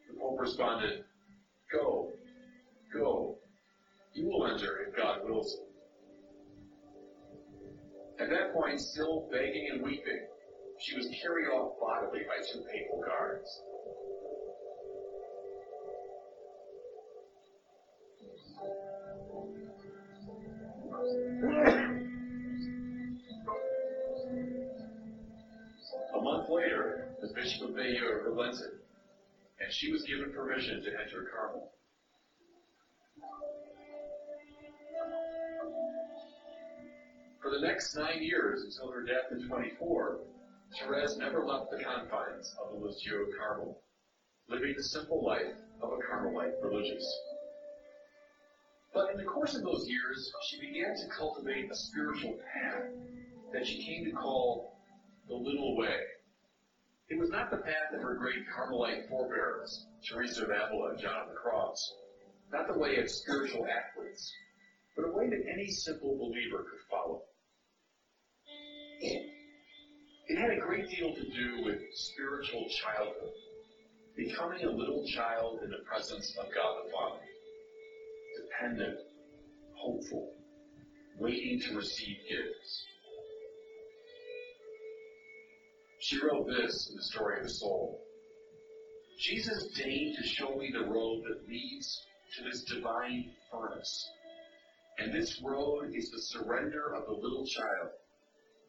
The 0.10 0.18
Pope 0.18 0.40
responded, 0.40 1.04
Go, 1.74 2.14
go. 2.94 3.36
You 4.14 4.28
will 4.28 4.48
enter 4.48 4.88
if 4.88 4.96
God 4.96 5.20
wills 5.26 5.58
it. 5.60 5.68
At 8.24 8.30
that 8.30 8.54
point, 8.54 8.80
still 8.80 9.28
begging 9.30 9.72
and 9.74 9.84
weeping, 9.84 10.26
she 10.80 10.96
was 10.96 11.10
carried 11.22 11.50
off 11.50 11.74
bodily 11.82 12.22
by 12.30 12.42
two 12.50 12.64
papal 12.72 13.04
guards. 13.06 13.62
A 21.44 21.48
month 26.22 26.50
later, 26.50 27.10
the 27.22 27.34
Bishop 27.36 27.68
of 27.68 27.76
Bayeux 27.76 28.22
relented, 28.26 28.80
and 29.60 29.74
she 29.74 29.92
was 29.92 30.04
given 30.04 30.32
permission 30.32 30.82
to 30.82 30.88
enter 30.88 31.30
Carmel. 31.36 31.74
For 37.42 37.52
the 37.52 37.60
next 37.60 37.94
nine 37.98 38.24
years, 38.24 38.64
until 38.64 38.94
her 38.94 39.04
death 39.04 39.34
in 39.34 39.46
24, 39.46 40.20
Therese 40.80 41.18
never 41.18 41.46
left 41.46 41.72
the 41.72 41.84
confines 41.84 42.56
of 42.64 42.72
the 42.72 42.86
Lisieux 42.86 43.34
Carmel, 43.38 43.82
living 44.48 44.76
the 44.78 44.84
simple 44.84 45.26
life 45.26 45.58
of 45.82 45.92
a 45.92 45.98
Carmelite 46.10 46.54
religious. 46.62 47.04
But 48.94 49.10
in 49.12 49.18
the 49.18 49.24
course 49.24 49.56
of 49.56 49.64
those 49.64 49.88
years, 49.88 50.32
she 50.50 50.60
began 50.60 50.96
to 50.96 51.16
cultivate 51.18 51.72
a 51.72 51.76
spiritual 51.76 52.40
path 52.54 52.84
that 53.52 53.66
she 53.66 53.84
came 53.84 54.06
to 54.06 54.12
call 54.12 54.78
the 55.28 55.34
little 55.34 55.76
way. 55.76 55.98
It 57.10 57.20
was 57.20 57.30
not 57.30 57.50
the 57.50 57.58
path 57.58 57.94
of 57.94 58.02
her 58.02 58.16
great 58.16 58.48
Carmelite 58.56 59.10
forebears, 59.10 59.88
Teresa 60.08 60.44
of 60.44 60.50
Avila 60.50 60.92
and 60.92 61.00
John 61.00 61.24
of 61.24 61.30
the 61.30 61.36
Cross, 61.36 61.78
not 62.52 62.68
the 62.68 62.78
way 62.78 62.98
of 62.98 63.10
spiritual 63.10 63.66
athletes, 63.66 64.32
but 64.96 65.06
a 65.06 65.12
way 65.12 65.28
that 65.30 65.50
any 65.52 65.70
simple 65.72 66.16
believer 66.18 66.64
could 66.70 66.82
follow. 66.90 67.24
It 69.02 70.38
had 70.38 70.52
a 70.52 70.60
great 70.60 70.88
deal 70.90 71.14
to 71.14 71.24
do 71.32 71.64
with 71.66 71.82
spiritual 71.94 72.68
childhood, 72.70 73.34
becoming 74.16 74.64
a 74.64 74.72
little 74.72 75.06
child 75.08 75.62
in 75.64 75.72
the 75.72 75.84
presence 75.86 76.36
of 76.40 76.46
God 76.54 76.86
the 76.86 76.92
Father, 76.92 77.20
dependent, 78.42 79.00
hopeful, 79.76 80.34
waiting 81.20 81.60
to 81.62 81.76
receive 81.76 82.18
gifts. 82.30 82.86
She 86.00 86.20
wrote 86.22 86.48
this 86.48 86.90
in 86.90 86.98
the 86.98 87.04
story 87.04 87.38
of 87.40 87.44
the 87.44 87.50
soul. 87.50 88.02
Jesus 89.20 89.72
deigned 89.78 90.18
to 90.18 90.28
show 90.28 90.56
me 90.56 90.72
the 90.72 90.86
road 90.86 91.24
that 91.28 91.48
leads 91.48 92.06
to 92.36 92.44
this 92.44 92.64
divine 92.64 93.32
furnace. 93.52 94.10
And 95.00 95.14
this 95.14 95.42
road 95.42 95.92
is 95.94 96.12
the 96.12 96.22
surrender 96.22 96.94
of 96.96 97.06
the 97.06 97.14
little 97.14 97.46
child 97.46 97.92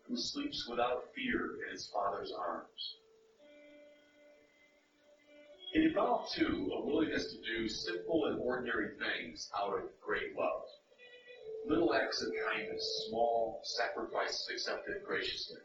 who 0.06 0.16
sleeps 0.16 0.66
without 0.68 1.04
fear 1.14 1.58
in 1.66 1.72
his 1.72 1.90
father's 1.92 2.32
arms. 2.38 2.96
It 5.74 5.82
involved, 5.82 6.32
too, 6.32 6.70
a 6.72 6.86
willingness 6.86 7.34
to 7.34 7.42
do 7.42 7.68
simple 7.68 8.26
and 8.26 8.40
ordinary 8.40 8.90
things 8.96 9.50
out 9.58 9.74
of 9.74 9.90
great 10.00 10.36
love. 10.38 10.62
Little 11.66 11.92
acts 11.94 12.22
of 12.22 12.30
kindness, 12.48 13.08
small 13.08 13.60
sacrifices 13.64 14.48
accepted 14.52 15.02
graciously. 15.04 15.58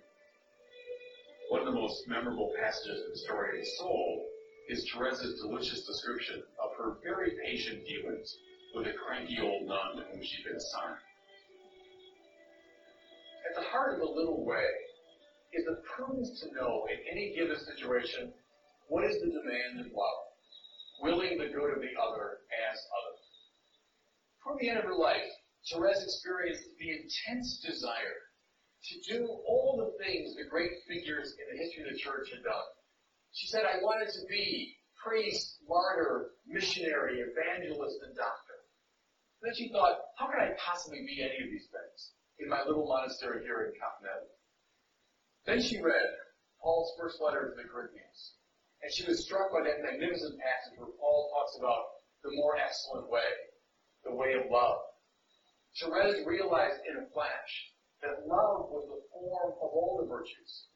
One 1.49 1.61
of 1.61 1.67
the 1.67 1.79
most 1.79 2.07
memorable 2.07 2.51
passages 2.59 3.03
in 3.05 3.11
the 3.11 3.17
story 3.19 3.59
of 3.59 3.67
soul 3.77 4.25
is 4.67 4.89
Therese's 4.91 5.41
delicious 5.41 5.85
description 5.85 6.41
of 6.57 6.75
her 6.75 6.97
very 7.03 7.37
patient 7.45 7.85
dealings 7.85 8.35
with 8.73 8.87
a 8.87 8.93
cranky 8.93 9.37
old 9.39 9.67
nun 9.67 10.05
whom 10.09 10.23
she'd 10.23 10.43
been 10.43 10.55
assigned. 10.55 11.05
At 13.47 13.61
the 13.61 13.69
heart 13.69 13.93
of 13.93 13.99
the 13.99 14.05
little 14.05 14.43
way 14.43 14.65
is 15.53 15.65
the 15.65 15.83
prudence 15.85 16.39
to 16.41 16.55
know 16.55 16.87
in 16.89 16.97
any 17.11 17.35
given 17.35 17.59
situation 17.59 18.33
what 18.89 19.05
is 19.05 19.21
the 19.21 19.29
demand 19.29 19.85
of 19.85 19.93
love, 19.93 20.25
willing 21.01 21.37
the 21.37 21.53
good 21.53 21.77
of 21.77 21.81
the 21.81 21.93
other 21.93 22.41
as 22.49 22.77
other. 22.89 23.15
Toward 24.43 24.57
the 24.59 24.69
end 24.69 24.81
of 24.81 24.85
her 24.85 24.97
life, 24.97 25.29
Therese 25.69 26.01
experienced 26.01 26.65
the 26.81 26.89
intense 26.89 27.61
desire 27.61 28.33
to 28.89 28.95
do 29.13 29.27
all 29.45 29.77
the 29.77 29.93
things 30.03 30.33
the 30.33 30.49
great 30.49 30.71
figures 30.87 31.37
in 31.37 31.45
the 31.53 31.61
history 31.61 31.85
of 31.85 31.93
the 31.93 32.01
church 32.01 32.33
had 32.33 32.43
done. 32.43 32.69
She 33.33 33.45
said, 33.45 33.61
I 33.61 33.77
wanted 33.85 34.09
to 34.09 34.25
be 34.27 34.73
priest, 34.97 35.61
martyr, 35.69 36.31
missionary, 36.47 37.21
evangelist, 37.21 38.01
and 38.07 38.17
doctor. 38.17 38.57
And 39.41 39.51
then 39.51 39.55
she 39.55 39.69
thought, 39.69 40.01
how 40.17 40.27
could 40.27 40.41
I 40.41 40.57
possibly 40.57 41.05
be 41.05 41.21
any 41.21 41.45
of 41.45 41.51
these 41.53 41.69
things 41.69 41.99
in 42.39 42.49
my 42.49 42.65
little 42.65 42.87
monastery 42.87 43.43
here 43.45 43.69
in 43.69 43.77
Continental? 43.77 44.33
Then 45.45 45.61
she 45.61 45.77
read 45.77 46.09
Paul's 46.59 46.97
first 46.97 47.21
letter 47.21 47.53
to 47.53 47.55
the 47.55 47.69
Corinthians. 47.69 48.38
And 48.81 48.91
she 48.93 49.03
was 49.05 49.25
struck 49.25 49.51
by 49.51 49.63
that 49.63 49.83
magnificent 49.83 50.39
passage 50.39 50.79
where 50.79 50.95
Paul 50.99 51.31
talks 51.35 51.57
about 51.59 51.83
the 52.23 52.31
more 52.35 52.55
excellent 52.55 53.09
way, 53.09 53.31
the 54.03 54.15
way 54.15 54.33
of 54.39 54.51
love. 54.51 54.79
Therese 55.75 56.25
realized 56.25 56.81
in 56.87 57.03
a 57.03 57.09
flash 57.11 57.51
that 58.01 58.27
love 58.27 58.71
was 58.71 58.87
the 58.87 59.03
form 59.11 59.51
of 59.59 59.69
all 59.71 59.99
the 59.99 60.07
virtues. 60.07 60.67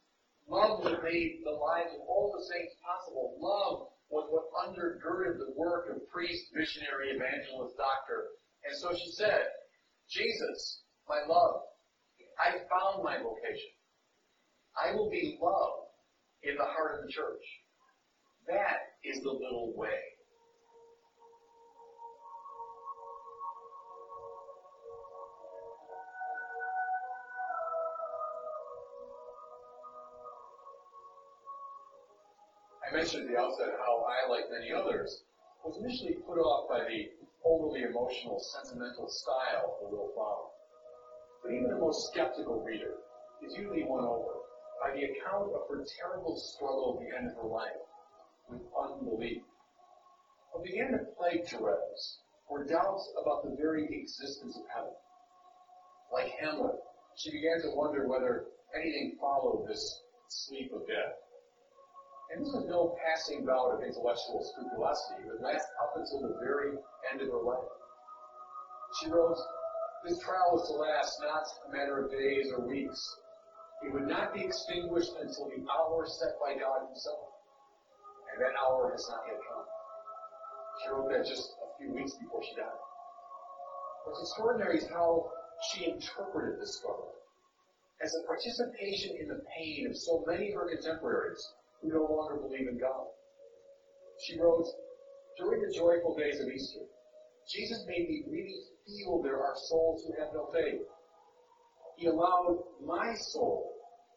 Love 0.47 0.83
that 0.83 1.03
made 1.03 1.39
the 1.43 1.55
lives 1.55 1.95
of 1.95 2.03
all 2.07 2.35
the 2.35 2.43
saints 2.51 2.75
possible. 2.83 3.39
Love 3.39 3.87
was 4.11 4.27
what 4.29 4.51
undergirded 4.67 5.39
the 5.39 5.55
work 5.55 5.87
of 5.89 6.07
priest, 6.11 6.51
missionary, 6.53 7.15
evangelist, 7.15 7.75
doctor. 7.77 8.35
And 8.67 8.75
so 8.77 8.91
she 8.93 9.11
said, 9.11 9.47
Jesus, 10.09 10.83
my 11.07 11.23
love, 11.27 11.63
I 12.39 12.59
found 12.67 13.03
my 13.03 13.17
vocation. 13.17 13.73
I 14.75 14.93
will 14.93 15.09
be 15.09 15.39
love 15.41 15.87
in 16.43 16.55
the 16.55 16.65
heart 16.65 16.99
of 16.99 17.07
the 17.07 17.11
church. 17.11 17.43
That 18.47 18.95
is 19.05 19.21
the 19.23 19.31
little 19.31 19.73
way. 19.75 19.99
I 32.83 32.95
mentioned 32.95 33.23
at 33.23 33.31
the 33.31 33.39
outset 33.39 33.73
how 33.79 34.05
I, 34.05 34.29
like 34.29 34.51
many 34.51 34.71
others, 34.71 35.23
was 35.63 35.77
initially 35.81 36.19
put 36.27 36.37
off 36.37 36.69
by 36.69 36.83
the 36.83 37.09
overly 37.45 37.83
emotional, 37.83 38.39
sentimental 38.39 39.07
style 39.09 39.79
of 39.79 39.87
the 39.87 39.95
Little 39.95 40.11
Flower. 40.13 40.51
But 41.41 41.53
even 41.53 41.69
the 41.69 41.79
most 41.79 42.11
skeptical 42.11 42.61
reader 42.61 42.95
is 43.41 43.55
usually 43.55 43.83
won 43.83 44.03
over 44.03 44.43
by 44.83 44.91
the 44.91 45.05
account 45.05 45.53
of 45.55 45.67
her 45.69 45.85
terrible 45.97 46.35
struggle 46.35 46.99
at 46.99 47.07
the 47.07 47.17
end 47.17 47.31
of 47.31 47.41
her 47.41 47.47
life 47.47 47.79
with 48.49 48.61
unbelief. 48.73 49.41
What 50.51 50.63
began 50.63 50.91
to 50.91 51.05
plague 51.17 51.45
Therese 51.47 52.19
were 52.49 52.65
doubts 52.65 53.11
about 53.21 53.43
the 53.43 53.55
very 53.57 53.87
existence 53.91 54.57
of 54.57 54.63
heaven. 54.73 54.93
Like 56.11 56.31
Hamlet, 56.39 56.75
she 57.15 57.31
began 57.31 57.61
to 57.61 57.75
wonder 57.75 58.07
whether 58.07 58.45
anything 58.75 59.17
followed 59.19 59.67
this 59.67 60.01
sleep 60.29 60.71
of 60.73 60.87
death. 60.87 61.17
And 62.31 62.41
this 62.41 62.53
was 62.53 62.65
no 62.69 62.95
passing 63.05 63.45
bout 63.45 63.73
of 63.73 63.83
intellectual 63.83 64.41
scrupulosity. 64.41 65.25
It 65.25 65.33
would 65.33 65.41
last 65.41 65.67
up 65.81 65.93
until 65.95 66.21
the 66.21 66.39
very 66.39 66.77
end 67.11 67.21
of 67.21 67.29
her 67.29 67.41
life. 67.41 67.69
She 69.01 69.09
wrote, 69.09 69.37
this 70.05 70.19
trial 70.19 70.51
was 70.53 70.67
to 70.69 70.75
last 70.77 71.17
not 71.21 71.45
a 71.67 71.71
matter 71.71 72.03
of 72.03 72.11
days 72.11 72.51
or 72.51 72.67
weeks. 72.67 72.99
It 73.83 73.93
would 73.93 74.07
not 74.07 74.33
be 74.33 74.45
extinguished 74.45 75.13
until 75.19 75.49
the 75.49 75.65
hour 75.71 76.05
set 76.05 76.39
by 76.39 76.59
God 76.59 76.87
himself. 76.87 77.32
And 78.33 78.41
that 78.41 78.57
hour 78.65 78.89
has 78.91 79.05
not 79.09 79.23
yet 79.29 79.37
come. 79.45 79.65
She 80.81 80.89
wrote 80.89 81.09
that 81.13 81.25
just 81.25 81.53
a 81.61 81.69
few 81.77 81.93
weeks 81.93 82.17
before 82.17 82.41
she 82.41 82.55
died. 82.55 82.81
What's 84.05 84.21
extraordinary 84.21 84.77
is 84.79 84.89
how 84.89 85.29
she 85.69 85.85
interpreted 85.85 86.59
this 86.59 86.77
struggle 86.77 87.13
as 88.03 88.11
a 88.15 88.27
participation 88.27 89.15
in 89.21 89.27
the 89.29 89.41
pain 89.55 89.87
of 89.87 89.95
so 89.95 90.23
many 90.27 90.49
of 90.49 90.55
her 90.55 90.67
contemporaries 90.67 91.39
who 91.81 91.89
no 91.89 92.03
longer 92.03 92.41
believe 92.41 92.67
in 92.67 92.77
God. 92.77 93.07
She 94.25 94.39
wrote, 94.39 94.65
during 95.37 95.61
the 95.61 95.73
joyful 95.73 96.15
days 96.17 96.39
of 96.41 96.49
Easter, 96.49 96.81
Jesus 97.49 97.85
made 97.87 98.07
me 98.07 98.23
really 98.29 98.59
feel 98.85 99.21
there 99.21 99.39
are 99.39 99.55
souls 99.69 100.03
who 100.05 100.13
have 100.19 100.33
no 100.33 100.49
faith. 100.51 100.81
He 101.97 102.07
allowed 102.07 102.57
my 102.83 103.13
soul 103.15 103.71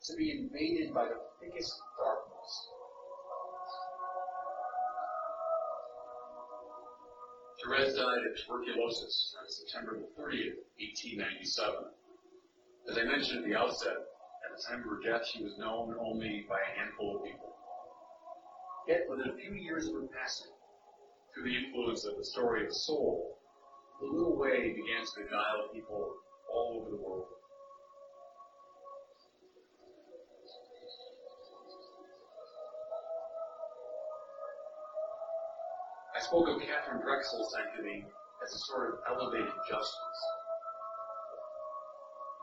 to 0.05 0.17
be 0.17 0.33
invaded 0.33 0.95
by 0.95 1.05
the 1.05 1.19
thickest 1.41 1.73
darkness. 1.99 2.16
Therese 7.67 7.95
died 7.95 8.23
of 8.23 8.39
tuberculosis 8.39 9.35
on 9.43 9.51
September 9.51 9.99
the 9.99 10.23
30th, 10.23 10.55
1897. 10.79 11.75
As 12.89 12.97
I 12.97 13.03
mentioned 13.03 13.43
at 13.43 13.45
the 13.51 13.59
outset, 13.59 14.07
at 14.47 14.55
the 14.55 14.63
time 14.63 14.87
of 14.87 14.87
her 14.87 15.03
death, 15.03 15.27
she 15.27 15.43
was 15.43 15.59
known 15.59 15.97
only 15.99 16.47
by 16.49 16.61
a 16.63 16.79
handful 16.79 17.17
of 17.17 17.25
people. 17.25 17.57
Yet 18.87 19.11
within 19.11 19.31
a 19.31 19.37
few 19.37 19.51
years 19.55 19.89
of 19.89 19.95
her 19.95 20.07
passing, 20.15 20.53
through 21.35 21.51
the 21.51 21.57
influence 21.59 22.05
of 22.05 22.17
the 22.17 22.25
story 22.25 22.65
of 22.65 22.73
soul, 22.73 23.37
the 24.01 24.07
little 24.07 24.37
way 24.39 24.71
began 24.71 25.03
to 25.03 25.25
beguile 25.25 25.67
people 25.75 26.15
all 26.55 26.79
over 26.79 26.91
the 26.95 27.03
world. 27.03 27.36
Spoke 36.27 36.49
of 36.49 36.61
Catherine 36.61 37.03
Drexel's 37.03 37.55
sanctity 37.55 38.05
as 38.43 38.53
a 38.53 38.59
sort 38.67 38.95
of 38.95 38.99
elevated 39.09 39.53
justice. 39.71 40.21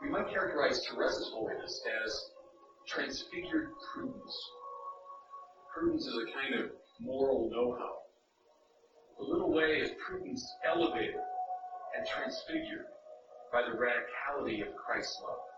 We 0.00 0.08
might 0.08 0.30
characterize 0.30 0.86
Teresa's 0.86 1.30
holiness 1.34 1.82
as 2.04 2.30
transfigured 2.88 3.68
prudence. 3.92 4.50
Prudence 5.74 6.06
is 6.06 6.16
a 6.16 6.32
kind 6.32 6.64
of 6.64 6.70
moral 7.00 7.50
know-how. 7.52 7.96
The 9.18 9.24
little 9.24 9.52
way 9.52 9.80
is 9.80 9.90
prudence 10.06 10.42
elevated 10.64 11.20
and 11.96 12.06
transfigured 12.06 12.86
by 13.52 13.62
the 13.62 13.76
radicality 13.76 14.66
of 14.66 14.74
Christ's 14.76 15.20
love. 15.22 15.53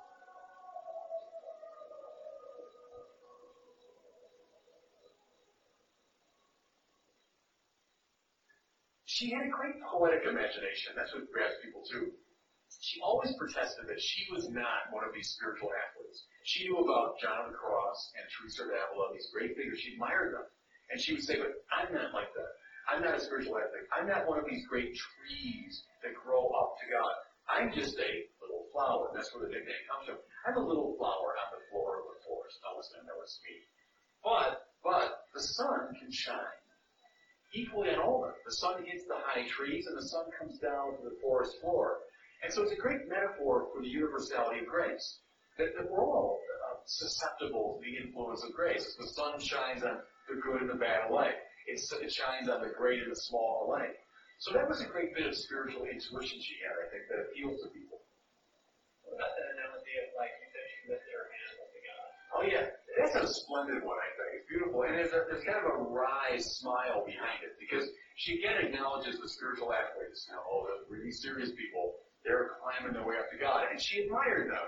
She 9.16 9.32
had 9.32 9.48
a 9.48 9.48
great 9.48 9.80
poetic 9.80 10.28
imagination. 10.28 10.92
That's 10.92 11.08
what 11.16 11.24
grabs 11.32 11.56
people 11.64 11.80
too. 11.88 12.12
She 12.84 13.00
always 13.00 13.32
protested 13.40 13.88
that 13.88 13.96
she 13.96 14.28
was 14.28 14.52
not 14.52 14.92
one 14.92 15.08
of 15.08 15.16
these 15.16 15.32
spiritual 15.32 15.72
athletes. 15.72 16.28
She 16.44 16.68
knew 16.68 16.84
about 16.84 17.16
John 17.16 17.48
of 17.48 17.48
the 17.48 17.56
Cross 17.56 17.96
and 18.12 18.28
Teresa 18.28 18.68
of 18.68 18.76
Avila, 18.76 19.16
these 19.16 19.32
great 19.32 19.56
figures. 19.56 19.80
She 19.80 19.96
admired 19.96 20.36
them. 20.36 20.44
And 20.92 21.00
she 21.00 21.16
would 21.16 21.24
say, 21.24 21.40
but 21.40 21.64
I'm 21.72 21.96
not 21.96 22.12
like 22.12 22.28
that. 22.36 22.52
I'm 22.92 23.00
not 23.00 23.16
a 23.16 23.22
spiritual 23.24 23.56
athlete. 23.56 23.88
I'm 23.88 24.04
not 24.04 24.28
one 24.28 24.36
of 24.36 24.44
these 24.44 24.68
great 24.68 24.92
trees 24.92 25.72
that 26.04 26.12
grow 26.12 26.52
up 26.52 26.76
to 26.84 26.86
God. 26.92 27.14
I'm 27.48 27.72
just 27.72 27.96
a 27.96 28.12
little 28.44 28.68
flower. 28.68 29.16
That's 29.16 29.32
where 29.32 29.48
the 29.48 29.52
nickname 29.56 29.84
comes 29.88 30.12
from. 30.12 30.20
I'm 30.44 30.60
a 30.60 30.66
little 30.68 30.92
flower 31.00 31.40
on 31.40 31.48
the 31.56 31.64
floor 31.72 32.04
of 32.04 32.12
the 32.12 32.20
forest. 32.28 32.60
No 32.60 32.76
one's 32.76 32.92
going 32.92 33.00
to 33.00 33.08
know 33.08 33.24
me. 33.24 33.56
But, 34.20 34.68
but, 34.84 35.08
the 35.32 35.40
sun 35.40 35.96
can 35.96 36.12
shine 36.12 36.60
equally 37.54 37.90
on 37.90 38.00
all 38.00 38.24
of 38.24 38.30
them. 38.30 38.38
The 38.44 38.56
sun 38.56 38.84
hits 38.84 39.04
the 39.06 39.18
high 39.22 39.46
trees 39.48 39.86
and 39.86 39.96
the 39.96 40.08
sun 40.08 40.26
comes 40.38 40.58
down 40.58 40.96
to 40.96 41.02
the 41.02 41.16
forest 41.22 41.56
floor. 41.60 41.98
And 42.42 42.52
so 42.52 42.62
it's 42.62 42.72
a 42.72 42.80
great 42.80 43.08
metaphor 43.08 43.68
for 43.72 43.82
the 43.82 43.88
universality 43.88 44.60
of 44.60 44.66
grace. 44.66 45.20
That, 45.58 45.72
that 45.78 45.90
we're 45.90 46.04
all 46.04 46.36
uh, 46.36 46.76
susceptible 46.84 47.80
to 47.80 47.80
the 47.80 47.96
influence 47.96 48.44
of 48.44 48.52
grace. 48.52 48.84
As 48.84 48.96
the 48.96 49.08
sun 49.16 49.40
shines 49.40 49.82
on 49.82 49.98
the 50.28 50.36
good 50.42 50.62
and 50.62 50.70
the 50.70 50.76
bad 50.76 51.10
alike. 51.10 51.38
It's, 51.66 51.90
it 51.92 52.12
shines 52.12 52.48
on 52.48 52.62
the 52.62 52.70
great 52.76 53.02
and 53.02 53.10
the 53.10 53.20
small 53.30 53.66
alike. 53.66 53.96
So 54.38 54.52
that 54.52 54.68
was 54.68 54.84
a 54.84 54.88
great 54.90 55.16
bit 55.16 55.26
of 55.26 55.34
spiritual 55.34 55.88
intuition 55.88 56.38
she 56.38 56.60
had, 56.60 56.76
I 56.76 56.86
think, 56.92 57.08
that 57.08 57.30
appeals 57.30 57.62
to 57.64 57.72
people. 57.72 58.04
What 59.02 59.16
about 59.16 59.32
that 59.32 59.48
analogy 59.56 59.96
of 60.02 60.12
like 60.18 60.34
you 60.36 60.46
said 60.52 60.66
she 60.76 60.80
lifted 60.92 61.12
her 61.14 61.26
hand 61.30 61.54
up 61.56 61.70
to 61.72 61.80
God? 61.80 62.08
Oh 62.36 62.44
yeah, 62.44 62.64
that's 62.96 63.14
a 63.14 63.28
splendid 63.28 63.84
one, 63.84 64.00
I 64.00 64.10
think. 64.16 64.30
It's 64.40 64.48
beautiful. 64.48 64.82
And 64.88 64.96
there's, 64.96 65.12
a, 65.12 65.28
there's 65.28 65.44
kind 65.44 65.60
of 65.60 65.68
a 65.68 65.78
wry 65.84 66.40
smile 66.40 67.04
behind 67.04 67.44
it 67.44 67.60
because 67.60 67.84
she 68.16 68.40
again 68.40 68.64
acknowledges 68.64 69.20
the 69.20 69.28
spiritual 69.28 69.72
athletes, 69.72 70.24
you 70.28 70.34
know, 70.34 70.42
all 70.48 70.64
the 70.64 70.88
really 70.88 71.12
serious 71.12 71.52
people. 71.52 72.00
They're 72.24 72.56
climbing 72.58 72.96
their 72.96 73.06
way 73.06 73.20
up 73.20 73.30
to 73.30 73.38
God. 73.38 73.68
And 73.70 73.78
she 73.78 74.02
admired 74.02 74.50
them. 74.50 74.66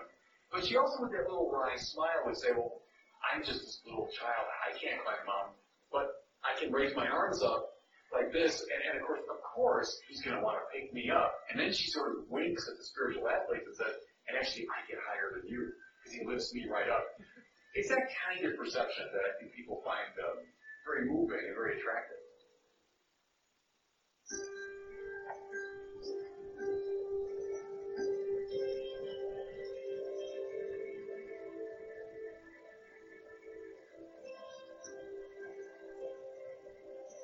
But 0.52 0.64
she 0.64 0.76
also, 0.76 1.02
with 1.02 1.12
that 1.12 1.28
little 1.28 1.50
wry 1.50 1.76
smile, 1.76 2.24
would 2.24 2.36
say, 2.36 2.52
well, 2.52 2.84
I'm 3.32 3.42
just 3.42 3.60
this 3.60 3.80
little 3.84 4.08
child. 4.14 4.46
I 4.64 4.76
can't 4.78 5.02
climb 5.02 5.24
mountain. 5.26 5.58
But 5.90 6.12
I 6.44 6.54
can 6.60 6.72
raise 6.72 6.94
my 6.94 7.08
arms 7.08 7.42
up 7.42 7.68
like 8.12 8.32
this. 8.32 8.62
And, 8.62 8.80
and 8.92 8.94
of 9.00 9.06
course, 9.08 9.24
of 9.26 9.40
course, 9.42 9.90
he's 10.06 10.22
going 10.22 10.36
to 10.36 10.42
want 10.44 10.60
to 10.60 10.64
pick 10.70 10.92
me 10.94 11.10
up. 11.10 11.34
And 11.50 11.58
then 11.58 11.72
she 11.72 11.90
sort 11.90 12.12
of 12.12 12.28
winks 12.30 12.68
at 12.68 12.76
the 12.78 12.84
spiritual 12.84 13.26
athlete 13.28 13.64
and 13.66 13.74
says, 13.74 13.96
and 14.28 14.36
actually, 14.36 14.68
I 14.68 14.84
get 14.86 15.00
higher 15.02 15.34
than 15.34 15.48
you 15.48 15.72
because 15.98 16.12
he 16.14 16.22
lifts 16.24 16.54
me 16.54 16.68
right 16.70 16.88
up. 16.88 17.04
It's 17.78 17.90
that 17.90 18.10
kind 18.26 18.44
of 18.44 18.58
perception 18.58 19.06
that 19.14 19.22
I 19.22 19.38
think 19.38 19.54
people 19.54 19.80
find 19.86 20.10
um, 20.18 20.42
very 20.82 21.06
moving 21.06 21.38
and 21.38 21.54
very 21.54 21.78
attractive. 21.78 22.18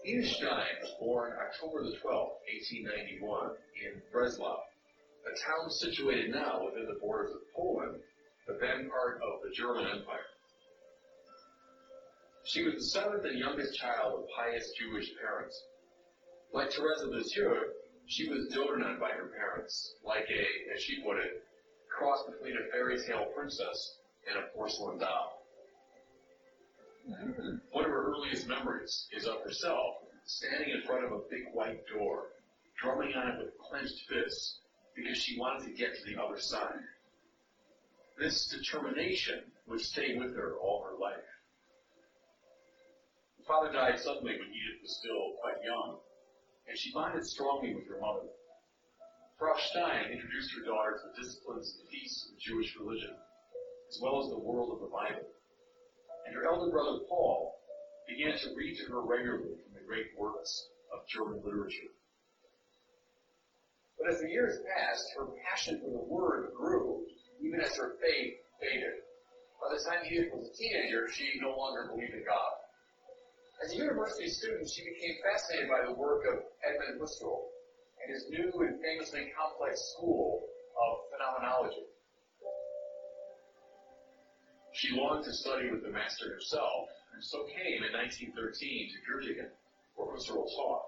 Edith 0.07 0.31
Stein 0.39 0.47
was 0.83 0.95
born 1.01 1.33
October 1.35 1.83
the 1.83 1.99
12th, 1.99 2.39
1891, 2.79 3.59
in 3.83 4.01
Breslau, 4.13 4.63
a 5.27 5.35
town 5.35 5.69
situated 5.69 6.31
now 6.31 6.63
within 6.65 6.87
the 6.87 7.01
borders 7.01 7.35
of 7.35 7.43
Poland, 7.57 7.99
but 8.47 8.61
then 8.61 8.89
part 8.89 9.19
of 9.19 9.43
the 9.43 9.51
German 9.51 9.87
Empire. 9.91 10.31
She 12.45 12.63
was 12.63 12.75
the 12.75 12.83
seventh 12.83 13.25
and 13.25 13.39
youngest 13.39 13.75
child 13.79 14.21
of 14.21 14.29
pious 14.37 14.71
Jewish 14.79 15.11
parents. 15.19 15.65
Like 16.53 16.71
Teresa 16.71 17.07
Lisieux, 17.07 17.73
she 18.07 18.29
was 18.29 18.49
doted 18.49 18.85
on 18.85 19.01
by 19.01 19.11
her 19.11 19.29
parents, 19.29 19.95
like 20.05 20.29
a, 20.31 20.75
as 20.75 20.83
she 20.83 21.03
put 21.03 21.17
it, 21.17 21.43
cross 21.89 22.23
between 22.31 22.57
a 22.57 22.71
fairy 22.71 22.99
tale 23.03 23.27
princess 23.35 23.99
and 24.29 24.39
a 24.39 24.49
porcelain 24.49 24.99
doll. 24.99 25.43
One 27.71 27.85
of 27.85 27.91
her 27.91 28.13
earliest 28.13 28.47
memories 28.47 29.09
is 29.11 29.27
of 29.27 29.43
herself 29.43 29.97
standing 30.27 30.71
in 30.71 30.83
front 30.83 31.05
of 31.05 31.13
a 31.13 31.21
big 31.31 31.45
white 31.53 31.87
door, 31.87 32.29
drumming 32.81 33.15
on 33.15 33.29
it 33.29 33.39
with 33.39 33.59
clenched 33.59 34.07
fists 34.09 34.61
because 34.95 35.17
she 35.17 35.39
wanted 35.39 35.65
to 35.65 35.73
get 35.73 35.95
to 35.95 36.05
the 36.05 36.23
other 36.23 36.39
side. 36.39 36.81
This 38.19 38.49
determination 38.49 39.45
would 39.67 39.81
stay 39.81 40.17
with 40.19 40.37
her 40.37 40.57
all 40.57 40.85
her 40.85 40.97
life. 40.99 41.34
Her 43.45 43.61
father 43.61 43.73
died 43.73 44.01
suddenly 44.01 44.41
when 44.41 44.49
Edith 44.49 44.81
was 44.81 44.97
still 44.97 45.37
quite 45.43 45.61
young, 45.63 46.01
and 46.67 46.79
she 46.79 46.95
bonded 46.95 47.27
strongly 47.27 47.75
with 47.75 47.87
her 47.89 48.01
mother. 48.01 48.25
Frau 49.39 49.55
Stein 49.59 50.13
introduced 50.13 50.55
her 50.57 50.65
daughter 50.65 50.97
to 50.97 51.09
the 51.13 51.23
disciplines 51.23 51.77
and 51.79 51.89
feasts 51.91 52.25
of 52.25 52.35
the 52.35 52.41
Jewish 52.41 52.75
religion, 52.81 53.15
as 53.91 54.01
well 54.01 54.25
as 54.25 54.31
the 54.31 54.39
world 54.39 54.73
of 54.73 54.81
the 54.81 54.89
Bible. 54.89 55.29
And 56.25 56.35
her 56.35 56.47
elder 56.47 56.71
brother 56.71 57.01
Paul 57.07 57.61
began 58.09 58.33
to 58.33 58.55
read 58.57 58.79
to 58.79 58.93
her 58.93 59.03
regularly 59.03 59.61
from 59.61 59.75
the 59.75 59.87
great 59.87 60.17
works 60.17 60.69
of 60.95 61.07
German 61.07 61.45
literature. 61.45 61.93
But 64.01 64.09
as 64.09 64.21
the 64.21 64.31
years 64.31 64.57
passed, 64.75 65.05
her 65.19 65.29
passion 65.45 65.81
for 65.85 65.91
the 65.91 66.09
Word 66.09 66.55
grew, 66.57 67.05
even 67.43 67.61
as 67.61 67.77
her 67.77 67.97
faith 68.01 68.41
faded. 68.59 69.05
By 69.61 69.77
the 69.77 69.85
time 69.85 70.07
Edith 70.09 70.33
was 70.33 70.49
a 70.49 70.57
teenager, 70.57 71.11
she 71.13 71.39
no 71.43 71.55
longer 71.55 71.93
believed 71.93 72.15
in 72.15 72.25
God. 72.25 72.64
As 73.63 73.73
a 73.73 73.77
university 73.77 74.29
student, 74.29 74.69
she 74.69 74.83
became 74.85 75.17
fascinated 75.23 75.69
by 75.69 75.87
the 75.87 75.95
work 75.95 76.25
of 76.27 76.43
Edmund 76.65 77.01
Husserl 77.01 77.49
and 78.03 78.13
his 78.13 78.29
new 78.29 78.51
and 78.61 78.81
famously 78.83 79.33
complex 79.37 79.81
school 79.95 80.47
of 80.81 80.99
phenomenology. 81.13 81.87
She 84.73 84.91
longed 84.91 85.25
to 85.25 85.33
study 85.33 85.71
with 85.71 85.83
the 85.83 85.91
master 85.91 86.33
himself, 86.33 86.89
and 87.15 87.23
so 87.23 87.45
came 87.45 87.85
in 87.85 87.93
1913 87.93 88.91
to 88.91 88.99
Göttingen, 89.07 89.51
where 89.95 90.15
Husserl 90.15 90.51
taught. 90.57 90.83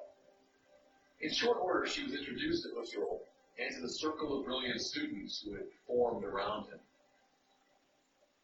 In 1.20 1.32
short 1.32 1.58
order, 1.62 1.86
she 1.86 2.02
was 2.02 2.14
introduced 2.14 2.64
to 2.64 2.70
Husserl 2.74 3.20
and 3.58 3.74
to 3.74 3.80
the 3.80 3.88
circle 3.88 4.38
of 4.38 4.44
brilliant 4.44 4.80
students 4.80 5.40
who 5.40 5.54
had 5.54 5.64
formed 5.86 6.24
around 6.24 6.64
him. 6.68 6.80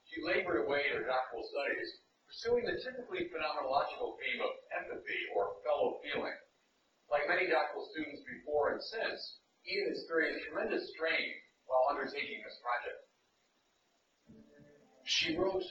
She 0.06 0.22
labored 0.22 0.64
away 0.64 0.84
in 0.90 0.96
her 0.96 1.04
doctoral 1.04 1.44
studies, 1.44 1.98
pursuing 2.33 2.64
the 2.64 2.80
typically 2.80 3.28
phenomenological 3.28 4.16
theme 4.16 4.41
of 4.41 4.57
empathy 4.72 5.20
or 5.37 5.53
fellow 5.68 6.01
feeling. 6.01 6.33
Like 7.12 7.28
many 7.28 7.45
doctoral 7.53 7.85
students 7.93 8.24
before 8.24 8.72
and 8.72 8.80
since, 8.80 9.37
Edith 9.68 10.01
experienced 10.01 10.49
tremendous 10.49 10.89
strain 10.97 11.28
while 11.68 11.93
undertaking 11.93 12.41
this 12.41 12.57
project. 12.64 13.05
She 15.05 15.37
wrote, 15.37 15.62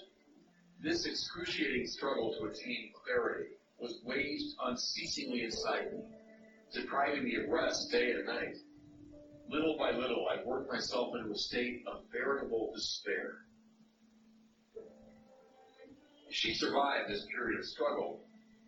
This 0.83 1.09
excruciating 1.09 1.87
struggle 1.87 2.37
to 2.37 2.45
attain 2.45 2.93
clarity 2.93 3.57
was 3.79 3.97
waged 4.05 4.53
unceasingly 4.61 5.45
inside 5.45 5.91
me, 5.91 6.05
depriving 6.71 7.23
me 7.23 7.41
of 7.41 7.49
rest 7.49 7.89
day 7.91 8.11
and 8.11 8.25
night. 8.27 8.55
Little 9.49 9.77
by 9.79 9.97
little, 9.97 10.27
I 10.29 10.45
worked 10.45 10.71
myself 10.71 11.15
into 11.17 11.33
a 11.33 11.35
state 11.35 11.81
of 11.87 12.03
veritable 12.13 12.71
despair. 12.75 13.49
She 16.31 16.53
survived 16.53 17.09
this 17.09 17.25
period 17.35 17.59
of 17.59 17.65
struggle 17.65 18.23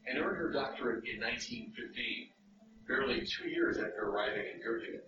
and 0.06 0.20
earned 0.20 0.36
her 0.36 0.52
doctorate 0.52 1.06
in 1.08 1.22
1915, 1.22 2.30
barely 2.88 3.24
two 3.26 3.48
years 3.48 3.78
after 3.78 4.04
arriving 4.04 4.44
in 4.54 4.60
Göttingen. 4.60 5.02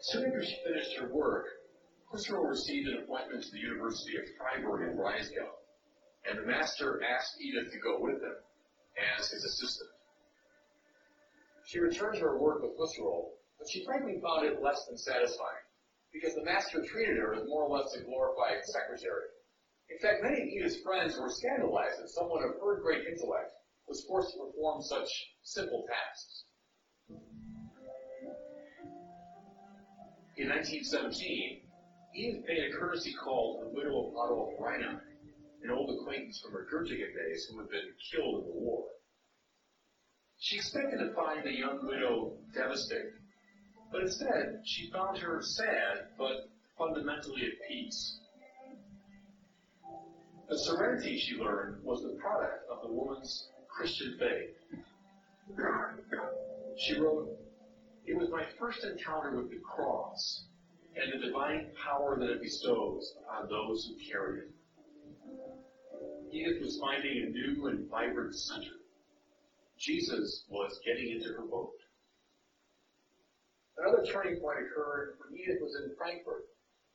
Soon 0.00 0.26
after 0.26 0.44
she 0.44 0.58
finished 0.64 0.98
her 0.98 1.14
work, 1.14 1.46
Husserl 2.12 2.48
received 2.48 2.88
an 2.88 3.02
appointment 3.04 3.44
to 3.44 3.50
the 3.52 3.60
University 3.60 4.16
of 4.18 4.24
Freiburg 4.36 4.90
in 4.90 4.96
Breisgau, 4.96 5.46
and 6.28 6.38
the 6.38 6.46
master 6.46 7.00
asked 7.04 7.40
Edith 7.40 7.70
to 7.70 7.78
go 7.78 8.00
with 8.00 8.20
him 8.20 8.36
as 9.16 9.30
his 9.30 9.44
assistant. 9.44 9.90
She 11.66 11.78
returned 11.78 12.16
to 12.16 12.22
her 12.22 12.38
work 12.38 12.62
with 12.62 12.76
Husserl, 12.76 13.30
but 13.58 13.70
she 13.70 13.84
frankly 13.84 14.20
found 14.20 14.46
it 14.46 14.60
less 14.60 14.84
than 14.86 14.98
satisfying, 14.98 15.66
because 16.12 16.34
the 16.34 16.44
master 16.44 16.82
treated 16.82 17.18
her 17.18 17.34
as 17.34 17.46
more 17.46 17.64
or 17.64 17.78
less 17.78 17.94
a 17.94 18.02
glorified 18.02 18.64
secretary. 18.64 19.30
In 19.88 19.98
fact, 19.98 20.22
many 20.22 20.42
of 20.42 20.48
Edith's 20.48 20.82
friends 20.82 21.18
were 21.18 21.30
scandalized 21.30 22.02
that 22.02 22.10
someone 22.10 22.42
of 22.42 22.60
her 22.60 22.80
great 22.82 23.06
intellect 23.06 23.52
was 23.86 24.04
forced 24.04 24.32
to 24.32 24.44
perform 24.44 24.82
such 24.82 25.08
simple 25.42 25.86
tasks. 25.86 26.44
In 30.36 30.48
1917, 30.50 31.62
Edith 32.14 32.46
paid 32.46 32.64
a 32.64 32.76
courtesy 32.76 33.14
call 33.14 33.58
to 33.58 33.68
the 33.68 33.74
widow 33.74 34.06
of 34.06 34.12
Adolf 34.12 34.60
Reinach, 34.60 35.00
an 35.62 35.70
old 35.70 35.90
acquaintance 35.90 36.40
from 36.40 36.52
her 36.52 36.66
Göttingen 36.70 37.14
days 37.14 37.46
who 37.48 37.58
had 37.58 37.70
been 37.70 37.94
killed 38.10 38.42
in 38.42 38.48
the 38.50 38.56
war. 38.56 38.84
She 40.38 40.56
expected 40.56 40.98
to 40.98 41.14
find 41.14 41.44
the 41.44 41.56
young 41.56 41.86
widow 41.86 42.36
devastated, 42.52 43.14
but 43.90 44.02
instead 44.02 44.60
she 44.64 44.90
found 44.90 45.18
her 45.18 45.40
sad 45.42 46.08
but 46.18 46.48
fundamentally 46.76 47.46
at 47.46 47.68
peace. 47.68 48.18
The 50.48 50.58
serenity 50.58 51.18
she 51.18 51.36
learned 51.36 51.82
was 51.82 52.02
the 52.02 52.16
product 52.20 52.70
of 52.70 52.82
the 52.82 52.92
woman's 52.94 53.48
Christian 53.68 54.16
faith. 54.18 54.54
She 56.78 56.94
wrote, 57.00 57.28
It 58.04 58.16
was 58.16 58.30
my 58.30 58.44
first 58.58 58.84
encounter 58.84 59.36
with 59.36 59.50
the 59.50 59.58
cross 59.58 60.46
and 60.94 61.12
the 61.12 61.26
divine 61.26 61.72
power 61.84 62.16
that 62.18 62.30
it 62.30 62.42
bestows 62.42 63.14
upon 63.22 63.48
those 63.48 63.86
who 63.86 64.10
carry 64.10 64.40
it. 64.40 64.50
Edith 66.32 66.62
was 66.62 66.78
finding 66.80 67.24
a 67.24 67.30
new 67.30 67.66
and 67.66 67.90
vibrant 67.90 68.34
center. 68.34 68.76
Jesus 69.78 70.44
was 70.48 70.78
getting 70.84 71.10
into 71.10 71.28
her 71.34 71.46
boat. 71.46 71.72
Another 73.78 74.04
turning 74.06 74.40
point 74.40 74.58
occurred 74.60 75.16
when 75.18 75.38
Edith 75.38 75.58
was 75.60 75.76
in 75.82 75.94
Frankfurt, 75.96 76.44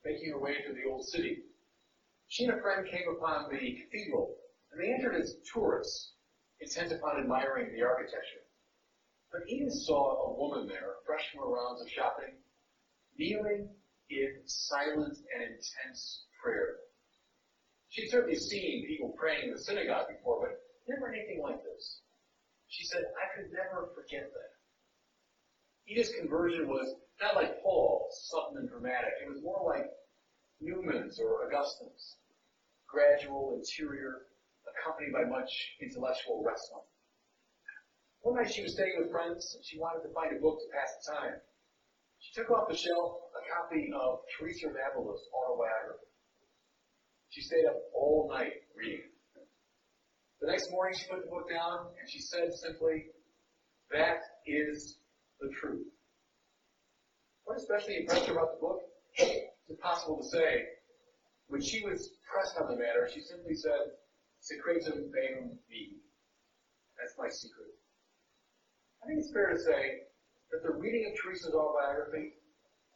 making 0.06 0.32
her 0.32 0.40
way 0.40 0.56
to 0.56 0.74
the 0.74 0.90
old 0.90 1.06
city. 1.06 1.44
She 2.32 2.46
and 2.46 2.58
a 2.58 2.62
friend 2.62 2.88
came 2.88 3.12
upon 3.12 3.52
the 3.52 3.60
cathedral, 3.60 4.38
and 4.72 4.80
they 4.80 4.94
entered 4.94 5.20
as 5.20 5.36
tourists, 5.52 6.14
intent 6.62 6.94
upon 6.94 7.20
admiring 7.20 7.76
the 7.76 7.84
architecture. 7.84 8.48
But 9.34 9.42
Edith 9.50 9.74
saw 9.74 10.32
a 10.32 10.40
woman 10.40 10.66
there, 10.66 10.96
fresh 11.06 11.28
from 11.30 11.42
her 11.42 11.52
rounds 11.52 11.82
of 11.82 11.90
shopping, 11.92 12.40
kneeling 13.20 13.68
in 14.10 14.32
silent 14.46 15.18
and 15.36 15.44
intense 15.44 16.24
prayer. 16.42 16.78
She'd 17.90 18.08
certainly 18.08 18.38
seen 18.38 18.88
people 18.88 19.14
praying 19.20 19.50
in 19.50 19.52
the 19.52 19.60
synagogue 19.60 20.08
before, 20.08 20.40
but 20.40 20.56
never 20.88 21.12
anything 21.12 21.42
like 21.44 21.62
this. 21.62 22.00
She 22.70 22.86
said, 22.86 23.02
I 23.20 23.36
could 23.36 23.52
never 23.52 23.92
forget 23.94 24.32
that. 24.32 24.52
Edith's 25.86 26.16
conversion 26.16 26.70
was 26.70 26.96
not 27.20 27.36
like 27.36 27.62
Paul's, 27.62 28.32
something 28.32 28.70
dramatic. 28.72 29.12
It 29.22 29.28
was 29.28 29.44
more 29.44 29.68
like 29.68 29.84
Newman's 30.62 31.20
or 31.20 31.44
Augustine's. 31.46 32.21
Gradual, 32.92 33.56
interior, 33.56 34.28
accompanied 34.68 35.16
by 35.16 35.24
much 35.24 35.48
intellectual 35.80 36.44
wrestling. 36.44 36.84
One 38.22 38.36
night 38.36 38.52
she 38.52 38.62
was 38.62 38.74
staying 38.74 39.00
with 39.00 39.10
friends 39.10 39.56
and 39.56 39.64
she 39.66 39.80
wanted 39.80 40.04
to 40.04 40.14
find 40.14 40.36
a 40.36 40.40
book 40.40 40.60
to 40.60 40.68
pass 40.76 40.92
the 41.00 41.16
time. 41.16 41.36
She 42.20 42.36
took 42.36 42.52
off 42.52 42.68
the 42.68 42.76
shelf 42.76 43.32
a 43.34 43.42
copy 43.48 43.90
of 43.96 44.20
Teresa 44.38 44.68
of 44.68 44.76
autobiography. 44.76 46.12
She 47.30 47.42
stayed 47.42 47.66
up 47.66 47.80
all 47.96 48.30
night 48.30 48.68
reading. 48.76 49.08
The 50.42 50.48
next 50.48 50.70
morning 50.70 50.98
she 51.00 51.08
put 51.08 51.24
the 51.24 51.32
book 51.32 51.50
down 51.50 51.88
and 51.98 52.10
she 52.10 52.20
said 52.20 52.52
simply, 52.54 53.08
that 53.92 54.20
is 54.46 54.98
the 55.40 55.50
truth. 55.60 55.88
What 57.46 57.58
especially 57.58 57.98
impressed 58.02 58.28
her 58.28 58.34
about 58.34 58.56
the 58.56 58.60
book? 58.60 58.82
It's 59.16 59.70
impossible 59.70 60.22
to 60.22 60.30
say. 60.30 60.81
When 61.52 61.62
she 61.62 61.84
was 61.84 62.16
pressed 62.32 62.56
on 62.64 62.72
the 62.72 62.80
matter, 62.80 63.10
she 63.14 63.20
simply 63.20 63.56
said, 63.56 63.92
Secretum 64.40 65.12
meum 65.12 65.60
mihi. 65.68 66.00
That's 66.98 67.12
my 67.18 67.28
secret. 67.28 67.76
I 69.04 69.08
think 69.08 69.20
it's 69.20 69.34
fair 69.34 69.52
to 69.52 69.60
say 69.60 70.08
that 70.50 70.64
the 70.64 70.72
reading 70.72 71.12
of 71.12 71.20
Teresa's 71.20 71.54
autobiography 71.54 72.40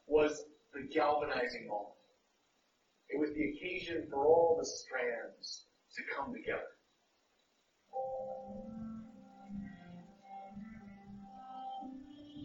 was 0.06 0.42
the 0.72 0.88
galvanizing 0.88 1.68
moment. 1.68 2.00
It 3.10 3.20
was 3.20 3.28
the 3.36 3.44
occasion 3.44 4.08
for 4.08 4.24
all 4.24 4.56
the 4.58 4.64
strands 4.64 5.66
to 5.94 6.02
come 6.16 6.32
together. 6.32 6.72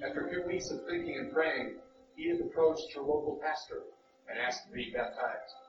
After 0.05 0.27
a 0.27 0.29
few 0.29 0.43
weeks 0.45 0.69
of 0.71 0.83
thinking 0.89 1.15
and 1.23 1.31
praying, 1.31 1.77
Edith 2.17 2.41
approached 2.51 2.91
her 2.95 3.01
local 3.01 3.39
pastor 3.41 3.83
and 4.27 4.37
asked 4.37 4.67
to 4.67 4.73
be 4.75 4.91
baptized. 4.93 5.60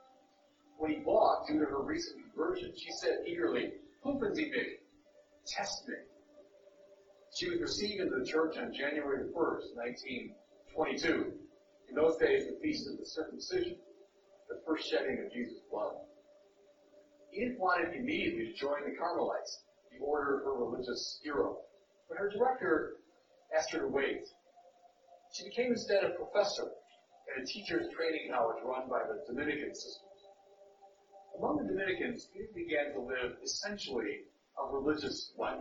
When 0.79 0.91
he 0.91 0.99
balked 0.99 1.49
due 1.49 1.61
to 1.61 1.67
her 1.67 1.83
recent 1.83 2.23
conversion, 2.23 2.73
she 2.77 2.91
said 2.93 3.25
eagerly, 3.27 3.73
Prüfen 4.05 4.35
Sie 4.35 4.51
mich. 4.51 4.81
Test 5.47 5.89
me. 5.89 5.95
She 7.35 7.49
was 7.49 7.61
received 7.61 8.01
into 8.01 8.19
the 8.19 8.27
church 8.27 8.57
on 8.59 8.73
January 8.73 9.25
1st, 9.33 9.75
1922. 9.75 11.33
In 11.89 11.95
those 11.95 12.17
days, 12.17 12.47
the 12.47 12.59
feast 12.63 12.89
of 12.91 12.99
the 12.99 13.07
circumcision, 13.07 13.77
the 14.49 14.61
first 14.67 14.89
shedding 14.91 15.19
of 15.25 15.33
Jesus' 15.33 15.61
blood. 15.71 15.95
Edith 17.33 17.59
wanted 17.59 17.95
immediately 17.95 18.53
to 18.53 18.55
join 18.55 18.85
the 18.85 18.97
Carmelites, 18.97 19.65
the 19.91 20.05
order 20.05 20.39
of 20.39 20.45
her 20.45 20.55
religious 20.55 21.21
hero. 21.23 21.59
But 22.09 22.19
her 22.19 22.29
director 22.29 22.97
asked 23.57 23.73
her 23.73 23.81
to 23.81 23.89
wait. 23.89 24.25
She 25.33 25.45
became 25.49 25.73
instead 25.73 26.05
a 26.05 26.11
professor 26.11 26.69
at 27.33 27.43
a 27.43 27.47
teacher's 27.47 27.89
training 27.95 28.31
college 28.31 28.63
run 28.65 28.89
by 28.89 29.01
the 29.09 29.25
Dominican 29.27 29.75
system. 29.75 30.12
Among 31.39 31.57
the 31.57 31.65
Dominicans, 31.65 32.29
Edith 32.35 32.55
began 32.55 32.93
to 32.93 33.01
live 33.01 33.37
essentially 33.43 34.21
a 34.59 34.77
religious 34.77 35.33
life. 35.39 35.59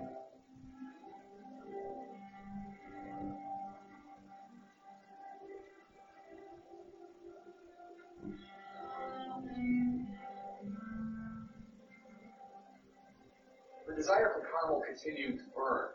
The 13.87 13.95
desire 13.95 14.33
for 14.35 14.47
Carmel 14.51 14.83
continued 14.87 15.37
to 15.39 15.43
burn, 15.55 15.89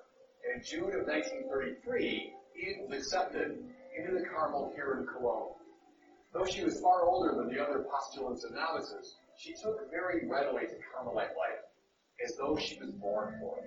and 0.45 0.61
in 0.61 0.67
June 0.67 1.01
of 1.01 1.07
1933, 1.07 2.33
Edith 2.57 2.89
was 2.89 2.99
accepted 2.99 3.59
into 3.97 4.19
the 4.19 4.27
Carmel 4.27 4.73
here 4.75 4.99
in 5.01 5.07
Cologne. 5.07 5.55
Though 6.33 6.45
she 6.45 6.65
was 6.65 6.81
far 6.81 7.05
older 7.05 7.35
than 7.37 7.55
the 7.55 7.63
other 7.63 7.85
postulants 7.91 8.45
and 8.45 8.55
novices, 8.55 9.17
she 9.39 9.53
took 9.53 9.91
very 9.91 10.27
readily 10.27 10.63
to 10.67 10.75
Carmelite 10.95 11.37
life, 11.37 11.65
as 12.25 12.37
though 12.37 12.57
she 12.57 12.79
was 12.81 12.91
born 12.93 13.35
for 13.41 13.59
it. 13.59 13.65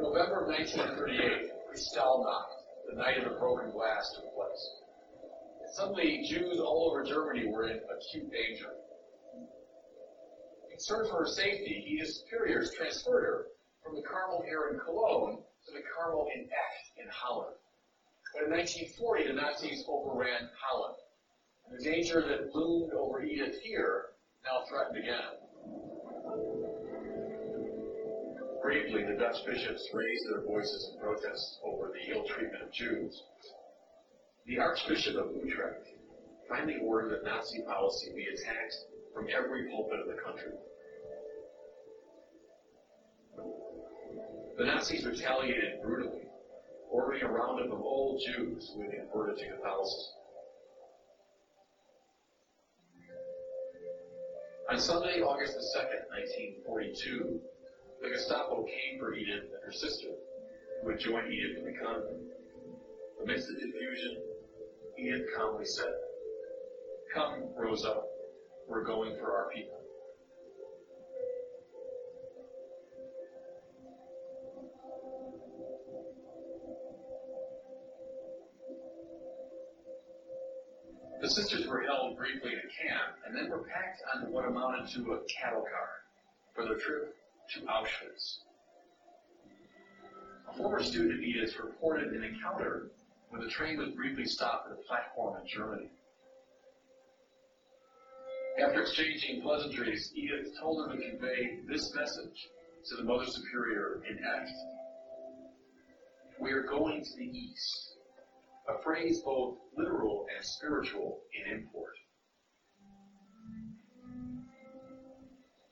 November 0.00 0.40
of 0.40 0.48
1938, 0.48 1.52
Kristallnacht, 1.70 2.60
the 2.90 2.96
night 2.96 3.18
of 3.18 3.24
the 3.24 3.38
broken 3.38 3.70
glass, 3.70 4.12
took 4.16 4.39
suddenly, 5.80 6.26
Jews 6.28 6.58
all 6.58 6.90
over 6.90 7.04
Germany 7.04 7.46
were 7.46 7.68
in 7.68 7.78
acute 7.78 8.30
danger. 8.30 8.70
Concerned 10.70 11.08
for 11.08 11.24
her 11.24 11.26
safety, 11.26 11.84
Edith's 11.88 12.20
superiors 12.20 12.74
transferred 12.74 13.22
her 13.22 13.46
from 13.82 13.94
the 13.94 14.02
Carmel 14.02 14.42
here 14.46 14.70
in 14.72 14.80
Cologne 14.80 15.38
to 15.66 15.72
the 15.72 15.82
Carmel 15.96 16.28
in 16.34 16.42
Echt 16.42 16.98
in 16.98 17.06
Holland. 17.10 17.56
But 18.34 18.44
in 18.44 18.50
1940, 18.50 19.28
the 19.28 19.32
Nazis 19.34 19.84
overran 19.88 20.50
Holland. 20.60 20.96
And 21.68 21.78
the 21.78 21.84
danger 21.84 22.22
that 22.28 22.54
loomed 22.54 22.92
over 22.92 23.22
Edith 23.22 23.60
here 23.62 24.06
now 24.44 24.64
threatened 24.68 24.98
again. 24.98 25.36
Bravely, 28.62 29.04
the 29.04 29.18
Dutch 29.18 29.44
bishops 29.46 29.88
raised 29.92 30.24
their 30.28 30.42
voices 30.42 30.92
in 30.92 31.00
protest 31.00 31.60
over 31.64 31.92
the 31.92 32.14
ill 32.14 32.24
treatment 32.24 32.62
of 32.62 32.70
Jews. 32.70 33.22
The 34.46 34.58
Archbishop 34.58 35.16
of 35.16 35.36
Utrecht 35.44 35.88
finally 36.48 36.78
ordered 36.82 37.12
that 37.12 37.24
Nazi 37.24 37.62
policy 37.62 38.12
be 38.14 38.24
attacked 38.24 38.74
from 39.14 39.28
every 39.28 39.70
pulpit 39.70 40.00
of 40.00 40.06
the 40.06 40.20
country. 40.20 40.52
The 44.58 44.64
Nazis 44.64 45.06
retaliated 45.06 45.80
brutally, 45.82 46.28
ordering 46.90 47.22
a 47.22 47.28
roundup 47.28 47.72
of 47.72 47.80
all 47.80 48.20
Jews 48.26 48.72
who 48.74 48.82
had 48.82 48.90
converted 48.90 49.38
to 49.38 49.56
Catholicism. 49.56 50.14
On 54.70 54.78
Sunday, 54.78 55.20
August 55.20 55.54
the 55.54 55.80
2nd, 55.80 56.10
1942, 56.10 57.40
the 58.02 58.08
Gestapo 58.08 58.64
came 58.64 58.98
for 58.98 59.14
Edith 59.14 59.44
and 59.44 59.64
her 59.64 59.72
sister, 59.72 60.08
who 60.82 60.90
had 60.90 61.00
joined 61.00 61.32
Edith 61.32 61.58
in 61.58 61.64
the 61.64 61.78
convent. 61.78 62.22
Amidst 63.22 63.48
the 63.48 63.60
confusion, 63.60 64.29
Edith 65.00 65.28
calmly 65.34 65.64
said, 65.64 65.92
Come, 67.14 67.44
Rosa, 67.56 68.02
we're 68.68 68.84
going 68.84 69.16
for 69.16 69.34
our 69.34 69.48
people. 69.50 69.78
The 81.22 81.30
sisters 81.30 81.66
were 81.66 81.82
held 81.82 82.18
briefly 82.18 82.52
in 82.52 82.58
a 82.58 82.88
camp 82.88 83.16
and 83.26 83.34
then 83.34 83.50
were 83.50 83.64
packed 83.64 84.02
on 84.14 84.30
what 84.30 84.46
amounted 84.46 84.88
to 84.94 85.12
a 85.12 85.18
cattle 85.24 85.62
car 85.62 85.88
for 86.54 86.64
their 86.64 86.78
trip 86.78 87.14
to 87.54 87.60
Auschwitz. 87.60 88.40
A 90.50 90.56
former 90.56 90.82
student 90.82 91.14
of 91.14 91.20
Edith's 91.20 91.58
reported 91.58 92.12
an 92.12 92.24
encounter 92.24 92.90
when 93.30 93.40
the 93.40 93.48
train 93.48 93.78
was 93.78 93.90
briefly 93.90 94.26
stopped 94.26 94.66
at 94.70 94.78
a 94.78 94.82
platform 94.86 95.40
in 95.40 95.46
Germany. 95.48 95.90
After 98.62 98.82
exchanging 98.82 99.42
pleasantries, 99.42 100.12
Edith 100.14 100.52
told 100.60 100.86
her 100.86 100.96
to 100.96 101.10
convey 101.10 101.60
this 101.66 101.94
message 101.94 102.48
to 102.86 102.96
the 102.96 103.04
Mother 103.04 103.26
Superior 103.26 104.02
in 104.08 104.18
Echt. 104.18 104.52
We 106.40 106.52
are 106.52 106.62
going 106.62 107.02
to 107.02 107.16
the 107.16 107.24
East 107.24 107.90
a 108.68 108.82
phrase 108.82 109.20
both 109.24 109.56
literal 109.76 110.26
and 110.34 110.44
spiritual 110.44 111.20
in 111.34 111.58
import. 111.58 111.94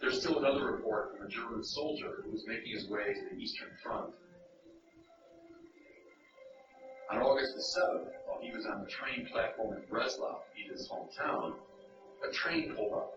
There's 0.01 0.21
still 0.21 0.39
another 0.39 0.73
report 0.73 1.17
from 1.17 1.27
a 1.27 1.29
German 1.29 1.65
soldier 1.65 2.23
who 2.25 2.31
was 2.31 2.45
making 2.47 2.73
his 2.73 2.89
way 2.89 3.13
to 3.13 3.21
the 3.31 3.41
Eastern 3.41 3.71
Front. 3.83 4.15
On 7.11 7.23
August 7.23 7.55
the 7.55 7.81
7th, 7.81 8.11
while 8.27 8.41
he 8.43 8.55
was 8.55 8.67
on 8.67 8.85
the 8.85 8.91
train 8.91 9.27
platform 9.33 9.79
in 9.79 9.83
Breslau, 9.89 10.41
Edith's 10.57 10.89
hometown, 10.89 11.55
a 12.29 12.33
train 12.33 12.75
pulled 12.75 12.93
up. 12.93 13.15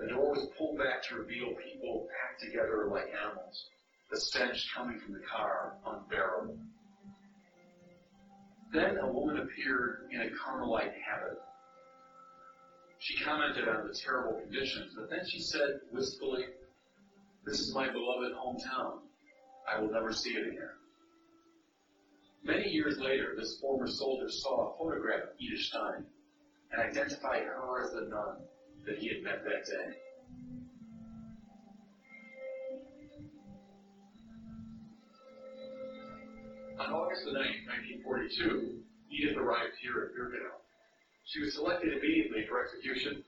The 0.00 0.08
door 0.08 0.32
was 0.32 0.48
pulled 0.58 0.78
back 0.78 1.04
to 1.04 1.16
reveal 1.16 1.54
people 1.54 2.08
packed 2.08 2.42
together 2.42 2.88
like 2.90 3.12
animals, 3.14 3.68
the 4.10 4.18
stench 4.18 4.74
coming 4.74 4.98
from 4.98 5.12
the 5.12 5.20
car 5.20 5.76
unbearable. 5.86 6.58
Then 8.72 8.96
a 8.98 9.12
woman 9.12 9.38
appeared 9.38 10.08
in 10.10 10.22
a 10.22 10.30
Carmelite 10.30 10.94
habit. 11.06 11.38
She 12.98 13.22
commented 13.22 13.68
on 13.68 13.86
the 13.86 13.94
terrible 13.94 14.40
conditions, 14.40 14.94
but 14.96 15.10
then 15.10 15.24
she 15.28 15.40
said 15.40 15.80
wistfully, 15.92 16.46
This 17.44 17.60
is 17.60 17.74
my 17.74 17.88
beloved 17.88 18.32
hometown. 18.32 19.00
I 19.68 19.80
will 19.80 19.92
never 19.92 20.12
see 20.12 20.30
it 20.30 20.48
again. 20.48 20.81
Many 22.44 22.68
years 22.70 22.98
later, 22.98 23.34
this 23.36 23.58
former 23.60 23.86
soldier 23.86 24.28
saw 24.28 24.74
a 24.74 24.78
photograph 24.78 25.22
of 25.22 25.28
Edith 25.38 25.60
Stein 25.60 26.04
and 26.72 26.82
identified 26.82 27.44
her 27.44 27.84
as 27.84 27.92
the 27.92 28.08
nun 28.08 28.38
that 28.84 28.98
he 28.98 29.08
had 29.08 29.22
met 29.22 29.44
that 29.44 29.64
day. 29.64 29.94
On 36.80 36.92
August 36.92 37.24
the 37.26 37.30
9th, 37.30 37.62
1942, 38.02 38.80
Edith 39.12 39.36
arrived 39.36 39.76
here 39.80 40.10
at 40.10 40.18
Birkenau. 40.18 40.58
She 41.24 41.40
was 41.40 41.54
selected 41.54 41.92
immediately 41.92 42.44
for 42.48 42.60
execution. 42.64 43.22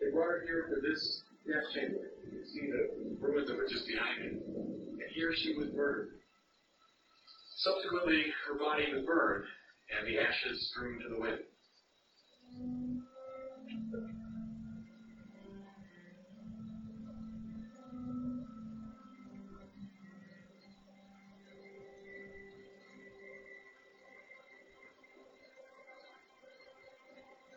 They 0.00 0.10
brought 0.10 0.26
her 0.26 0.42
here 0.44 0.66
to 0.74 0.80
this 0.82 1.22
gas 1.46 1.72
chamber. 1.72 2.10
You 2.24 2.30
can 2.30 2.46
see 2.48 2.66
the 2.66 3.16
ruins 3.20 3.48
of 3.48 3.60
it 3.60 3.70
just 3.70 3.86
behind 3.86 4.22
me. 4.22 4.28
And 4.34 5.10
here 5.14 5.32
she 5.32 5.54
was 5.54 5.68
murdered. 5.72 6.15
Subsequently, 7.58 8.26
her 8.46 8.58
body 8.58 8.84
was 8.92 9.06
burned 9.06 9.44
and 9.88 10.06
the 10.06 10.18
ashes 10.18 10.68
strewn 10.68 11.00
to 11.00 11.08
the 11.08 11.18
wind. 11.18 11.38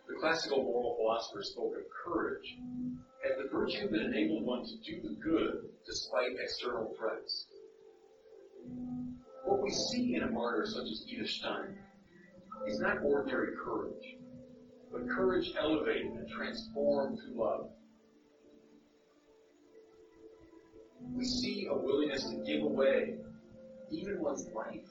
The 0.08 0.16
classical 0.22 0.64
moral 0.64 0.96
philosophers 0.96 1.52
spoke 1.52 1.74
of 1.76 1.84
courage 2.06 2.56
as 3.30 3.38
the 3.38 3.50
virtue 3.50 3.90
that 3.90 4.02
enabled 4.02 4.46
one 4.46 4.64
to 4.64 4.78
do 4.78 5.02
the 5.02 5.16
good 5.22 5.70
despite 5.86 6.32
external 6.42 6.96
threats. 6.98 7.48
What 9.50 9.64
we 9.64 9.72
see 9.72 10.14
in 10.14 10.22
a 10.22 10.30
martyr 10.30 10.68
such 10.68 10.84
as 10.84 11.06
Edith 11.10 11.28
Stein 11.28 11.76
is 12.68 12.80
not 12.80 12.98
ordinary 13.04 13.56
courage, 13.58 14.18
but 14.92 15.10
courage 15.10 15.52
elevated 15.60 16.12
and 16.12 16.30
transformed 16.30 17.18
to 17.18 17.34
love. 17.34 17.72
We 21.16 21.26
see 21.26 21.68
a 21.68 21.76
willingness 21.76 22.30
to 22.30 22.44
give 22.46 22.62
away 22.62 23.16
even 23.92 24.22
one's 24.22 24.48
life 24.54 24.86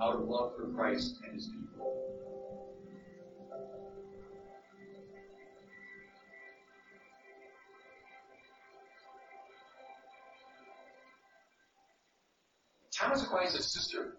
out 0.00 0.14
of 0.14 0.28
love 0.28 0.52
for 0.56 0.72
Christ 0.72 1.18
and 1.24 1.34
his 1.34 1.48
people. 1.48 2.05
Thomas 12.96 13.22
Aquinas' 13.24 13.72
sister 13.72 14.16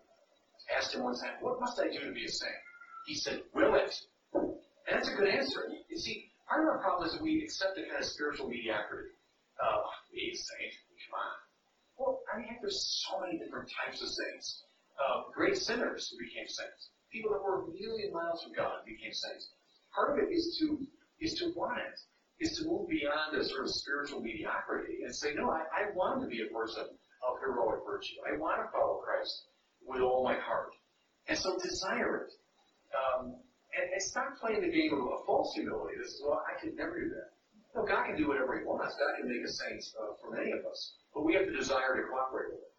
asked 0.76 0.94
him 0.94 1.04
one 1.04 1.16
time, 1.16 1.42
What 1.42 1.60
must 1.60 1.80
I 1.80 1.90
do 1.90 2.00
to 2.06 2.12
be 2.14 2.26
a 2.26 2.30
saint? 2.30 2.54
He 3.08 3.16
said, 3.16 3.42
Will 3.54 3.74
it. 3.74 3.94
And 4.34 4.54
that's 4.92 5.10
a 5.10 5.16
good 5.16 5.28
answer. 5.28 5.66
You 5.90 5.98
see, 5.98 6.30
part 6.48 6.62
of 6.62 6.70
our 6.70 6.80
problem 6.80 7.08
is 7.08 7.14
that 7.14 7.24
we 7.24 7.42
accept 7.44 7.78
a 7.78 7.84
kind 7.84 7.98
of 7.98 8.06
spiritual 8.06 8.48
mediocrity. 8.48 9.10
Oh, 9.64 9.90
be 10.14 10.30
a 10.30 10.36
saint. 10.36 10.74
Come 11.10 11.18
on. 11.18 11.34
Well, 11.98 12.22
I 12.32 12.38
mean, 12.38 12.58
there's 12.62 13.06
so 13.10 13.20
many 13.20 13.40
different 13.40 13.72
types 13.84 14.02
of 14.02 14.10
saints. 14.10 14.64
Uh, 15.02 15.24
great 15.34 15.58
sinners 15.58 16.10
who 16.12 16.18
became 16.22 16.46
saints. 16.48 16.94
People 17.12 17.32
that 17.32 17.42
were 17.42 17.64
a 17.64 17.68
million 17.74 18.14
miles 18.14 18.44
from 18.44 18.54
God 18.54 18.86
became 18.86 19.14
saints. 19.14 19.50
Part 19.96 20.14
of 20.14 20.22
it 20.22 20.30
is 20.32 20.58
to 20.62 20.86
is 21.20 21.34
to 21.42 21.50
want 21.56 21.80
it, 21.82 21.98
is 22.46 22.60
to 22.60 22.70
move 22.70 22.88
beyond 22.90 23.34
a 23.34 23.44
sort 23.44 23.66
of 23.66 23.74
spiritual 23.74 24.22
mediocrity 24.22 25.02
and 25.02 25.16
say, 25.16 25.34
no, 25.34 25.50
I, 25.50 25.66
I 25.74 25.90
want 25.96 26.22
to 26.22 26.28
be 26.28 26.46
a 26.46 26.54
person 26.54 26.86
of 27.26 27.40
heroic 27.40 27.82
virtue. 27.86 28.16
I 28.26 28.38
want 28.38 28.62
to 28.62 28.72
follow 28.72 29.02
Christ 29.04 29.46
with 29.86 30.02
all 30.02 30.24
my 30.24 30.36
heart. 30.36 30.74
And 31.28 31.38
so 31.38 31.58
desire 31.58 32.28
it. 32.28 32.34
Um, 32.96 33.36
and, 33.76 33.92
and 33.92 34.02
stop 34.02 34.38
playing 34.40 34.62
the 34.62 34.72
game 34.72 34.94
of 34.94 35.00
a 35.00 35.26
false 35.26 35.54
humility. 35.56 35.98
This 35.98 36.14
is, 36.14 36.24
well, 36.26 36.44
I 36.44 36.60
could 36.60 36.76
never 36.76 37.00
do 37.00 37.10
that. 37.10 37.32
No, 37.76 37.86
God 37.86 38.08
can 38.08 38.18
do 38.18 38.28
whatever 38.28 38.58
He 38.58 38.66
wants. 38.66 38.96
God 38.96 39.20
can 39.20 39.28
make 39.28 39.44
a 39.44 39.52
saint 39.52 39.84
uh, 40.00 40.16
from 40.22 40.40
any 40.40 40.52
of 40.52 40.66
us. 40.66 40.96
But 41.14 41.26
we 41.26 41.34
have 41.36 41.46
the 41.46 41.54
desire 41.54 41.96
to 41.96 42.04
cooperate 42.10 42.52
with 42.52 42.64
it. 42.64 42.74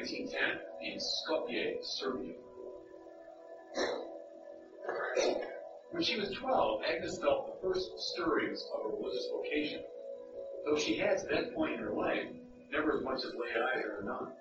1910, 0.00 0.60
in 0.80 0.98
Skopje, 0.98 1.76
Serbia. 1.84 2.32
When 5.90 6.02
she 6.02 6.18
was 6.18 6.30
12, 6.30 6.82
Agnes 6.88 7.18
felt 7.18 7.60
the 7.60 7.68
first 7.68 7.90
stirrings 7.98 8.64
of 8.74 8.86
a 8.86 8.96
religious 8.96 9.28
vocation, 9.30 9.82
though 10.64 10.78
she 10.78 10.96
had, 10.96 11.18
to 11.18 11.26
that 11.26 11.54
point 11.54 11.74
in 11.74 11.80
her 11.80 11.92
life, 11.92 12.24
never 12.72 12.96
as 12.96 13.04
much 13.04 13.18
as 13.18 13.34
laid 13.36 13.56
eyes 13.60 13.84
on 13.84 14.02
a 14.02 14.06
nun. 14.06 14.32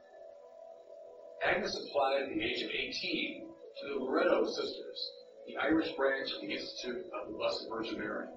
Agnes 1.43 1.75
applied 1.75 2.21
at 2.23 2.29
the 2.29 2.41
age 2.41 2.63
of 2.63 2.69
18 2.69 3.47
to 3.81 3.87
the 3.87 3.99
Loreto 3.99 4.45
Sisters, 4.45 5.11
the 5.45 5.57
Irish 5.57 5.91
branch 5.97 6.31
of 6.31 6.41
the 6.41 6.53
Institute 6.53 7.03
of 7.19 7.27
the 7.27 7.37
Blessed 7.37 7.67
Virgin 7.69 7.99
Mary, 7.99 8.27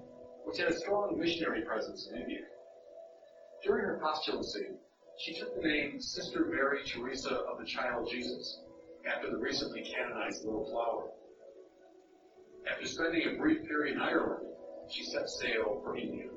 which 0.44 0.58
had 0.58 0.68
a 0.68 0.76
strong 0.76 1.16
missionary 1.16 1.62
presence 1.62 2.08
in 2.12 2.22
India. 2.22 2.42
During 3.62 3.84
her 3.84 4.00
postulacy, 4.02 4.74
she 5.18 5.38
took 5.38 5.54
the 5.54 5.68
name 5.68 6.00
Sister 6.00 6.46
Mary 6.46 6.80
Teresa 6.86 7.34
of 7.34 7.58
the 7.58 7.64
Child 7.64 8.08
Jesus 8.10 8.60
after 9.06 9.30
the 9.30 9.36
recently 9.36 9.82
canonized 9.82 10.44
Little 10.44 10.68
Flower. 10.70 11.10
After 12.70 12.86
spending 12.86 13.34
a 13.34 13.38
brief 13.38 13.66
period 13.66 13.96
in 13.96 14.00
Ireland, 14.00 14.46
she 14.90 15.04
set 15.04 15.28
sail 15.28 15.80
for 15.84 15.96
India. 15.96 16.28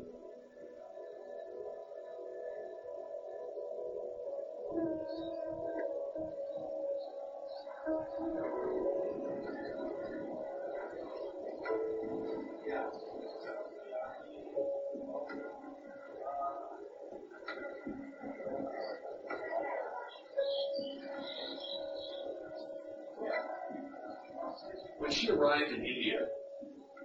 She 25.16 25.30
arrived 25.30 25.72
in 25.72 25.86
India, 25.86 26.28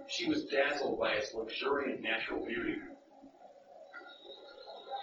she 0.07 0.27
was 0.27 0.45
dazzled 0.45 0.99
by 0.99 1.13
its 1.13 1.33
luxuriant 1.33 2.01
natural 2.01 2.45
beauty 2.45 2.75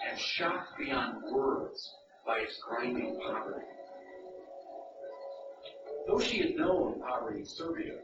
and 0.07 0.19
shocked 0.19 0.77
beyond 0.77 1.23
words 1.31 1.91
by 2.25 2.39
its 2.39 2.61
grinding 2.61 3.19
poverty. 3.19 3.65
Though 6.07 6.19
she 6.19 6.39
had 6.39 6.55
known 6.55 7.01
poverty 7.01 7.39
in 7.39 7.45
Serbia, 7.45 7.95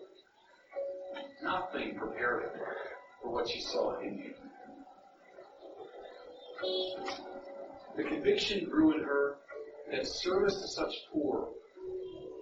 nothing 1.43 1.95
prepared 1.95 2.43
her 2.43 2.77
for 3.21 3.31
what 3.31 3.47
she 3.47 3.61
saw 3.61 3.99
in 3.99 4.07
India. 4.07 4.33
The 7.95 8.03
conviction 8.03 8.67
grew 8.69 8.95
in 8.95 9.03
her 9.03 9.37
that 9.91 10.07
service 10.07 10.61
to 10.61 10.67
such 10.67 10.93
poor 11.13 11.49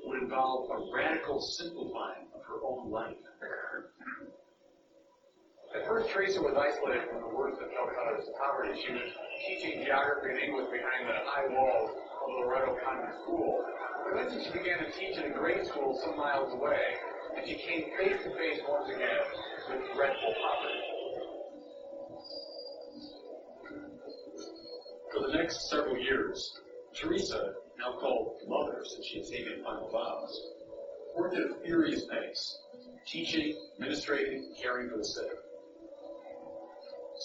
would 0.05 0.23
involve 0.23 0.69
a 0.71 0.95
radical 0.95 1.41
simplifying 1.41 2.27
her 2.53 2.61
own 2.65 2.91
life. 2.91 3.17
At 5.75 5.87
first, 5.87 6.09
Teresa 6.13 6.39
was 6.39 6.53
isolated 6.53 7.09
from 7.09 7.21
the 7.21 7.33
worst 7.33 7.59
of 7.59 7.69
Calcutta's 7.73 8.29
poverty. 8.37 8.77
She 8.77 8.93
was 8.93 9.09
teaching 9.47 9.83
geography 9.83 10.29
and 10.29 10.39
English 10.39 10.69
behind 10.69 11.09
the 11.09 11.17
high 11.25 11.49
walls 11.49 11.89
of 11.89 12.27
the 12.29 12.45
Loreto 12.45 12.77
Convent 12.85 13.15
School. 13.23 13.65
But 14.05 14.19
eventually, 14.19 14.45
she 14.45 14.51
began 14.53 14.85
to 14.85 14.91
teach 14.91 15.17
in 15.17 15.31
a 15.31 15.33
grade 15.33 15.65
school 15.65 15.99
some 16.05 16.15
miles 16.15 16.53
away, 16.53 16.77
and 17.35 17.47
she 17.47 17.55
came 17.55 17.89
face 17.97 18.21
to 18.21 18.29
face 18.37 18.61
once 18.69 18.87
again 18.93 19.25
with 19.69 19.81
dreadful 19.95 20.33
poverty. 20.37 20.81
For 25.11 25.27
the 25.27 25.33
next 25.33 25.69
several 25.69 25.97
years, 25.97 26.61
Teresa, 26.93 27.53
now 27.79 27.97
called 27.97 28.37
Mother 28.47 28.83
since 28.85 29.05
she 29.07 29.17
had 29.19 29.27
taken 29.27 29.63
final 29.63 29.89
vows, 29.89 30.52
worked 31.15 31.35
at 31.35 31.43
a 31.43 31.55
furious 31.63 32.05
pace, 32.05 32.59
teaching, 33.05 33.55
administrating, 33.75 34.53
caring 34.61 34.89
for 34.89 34.97
the 34.97 35.05
sick. 35.05 35.29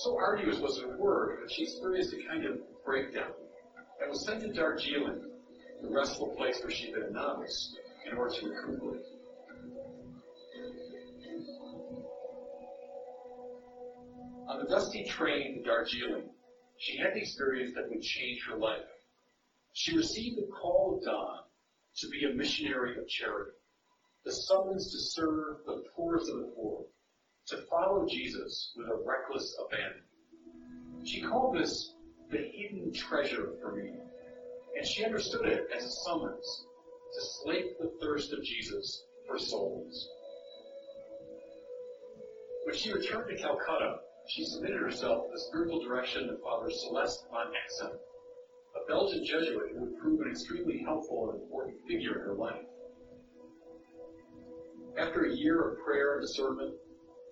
So 0.02 0.16
arduous 0.16 0.58
was 0.58 0.80
her 0.80 0.96
work 0.96 1.40
that 1.40 1.52
she 1.52 1.64
experienced 1.64 2.14
a 2.14 2.28
kind 2.28 2.44
of 2.44 2.58
breakdown 2.84 3.32
and 4.00 4.10
was 4.10 4.24
sent 4.24 4.42
to 4.42 4.52
Darjeeling, 4.52 5.22
the 5.82 5.90
restful 5.90 6.28
place 6.36 6.60
where 6.62 6.70
she'd 6.70 6.94
been 6.94 7.02
a 7.04 7.10
novice, 7.10 7.76
in 8.10 8.16
order 8.16 8.34
to 8.34 8.48
recuperate. 8.48 9.02
On 14.48 14.58
the 14.60 14.68
dusty 14.68 15.04
train 15.04 15.56
to 15.56 15.62
Darjeeling, 15.62 16.30
she 16.78 16.96
had 16.96 17.14
the 17.14 17.18
experience 17.18 17.74
that 17.74 17.88
would 17.90 18.00
change 18.00 18.46
her 18.48 18.56
life. 18.56 18.86
She 19.72 19.96
received 19.96 20.38
the 20.38 20.46
call 20.46 20.96
of 20.96 21.04
dawn 21.04 21.40
to 21.96 22.08
be 22.08 22.24
a 22.24 22.34
missionary 22.34 22.98
of 22.98 23.08
charity, 23.08 23.57
the 24.28 24.34
summons 24.34 24.92
to 24.92 24.98
serve 24.98 25.56
the 25.64 25.82
poorest 25.96 26.30
of 26.30 26.36
the 26.36 26.52
poor, 26.54 26.84
to 27.46 27.56
follow 27.70 28.06
Jesus 28.06 28.74
with 28.76 28.86
a 28.86 29.02
reckless 29.06 29.56
abandon. 29.64 30.02
She 31.02 31.22
called 31.22 31.56
this 31.56 31.94
the 32.30 32.36
hidden 32.36 32.92
treasure 32.92 33.54
for 33.58 33.74
me, 33.74 33.94
and 34.76 34.86
she 34.86 35.02
understood 35.02 35.46
it 35.46 35.66
as 35.74 35.82
a 35.82 35.90
summons 35.90 36.66
to 37.14 37.20
slake 37.22 37.78
the 37.78 37.90
thirst 38.02 38.34
of 38.34 38.44
Jesus 38.44 39.02
for 39.26 39.38
souls. 39.38 40.10
When 42.64 42.76
she 42.76 42.92
returned 42.92 43.30
to 43.30 43.42
Calcutta, 43.42 44.00
she 44.28 44.44
submitted 44.44 44.78
herself 44.78 45.24
to 45.24 45.32
the 45.32 45.40
spiritual 45.40 45.82
direction 45.82 46.28
of 46.28 46.42
Father 46.42 46.70
Celeste 46.70 47.24
von 47.30 47.46
Exem, 47.46 47.94
a 48.76 48.86
Belgian 48.86 49.24
Jesuit 49.24 49.72
who 49.72 49.86
would 49.86 49.98
prove 49.98 50.20
an 50.20 50.30
extremely 50.30 50.82
helpful 50.84 51.30
and 51.30 51.40
important 51.40 51.78
figure 51.88 52.16
in 52.16 52.26
her 52.26 52.34
life. 52.34 52.67
After 54.98 55.26
a 55.26 55.32
year 55.32 55.62
of 55.62 55.78
prayer 55.84 56.14
and 56.14 56.22
discernment, 56.22 56.74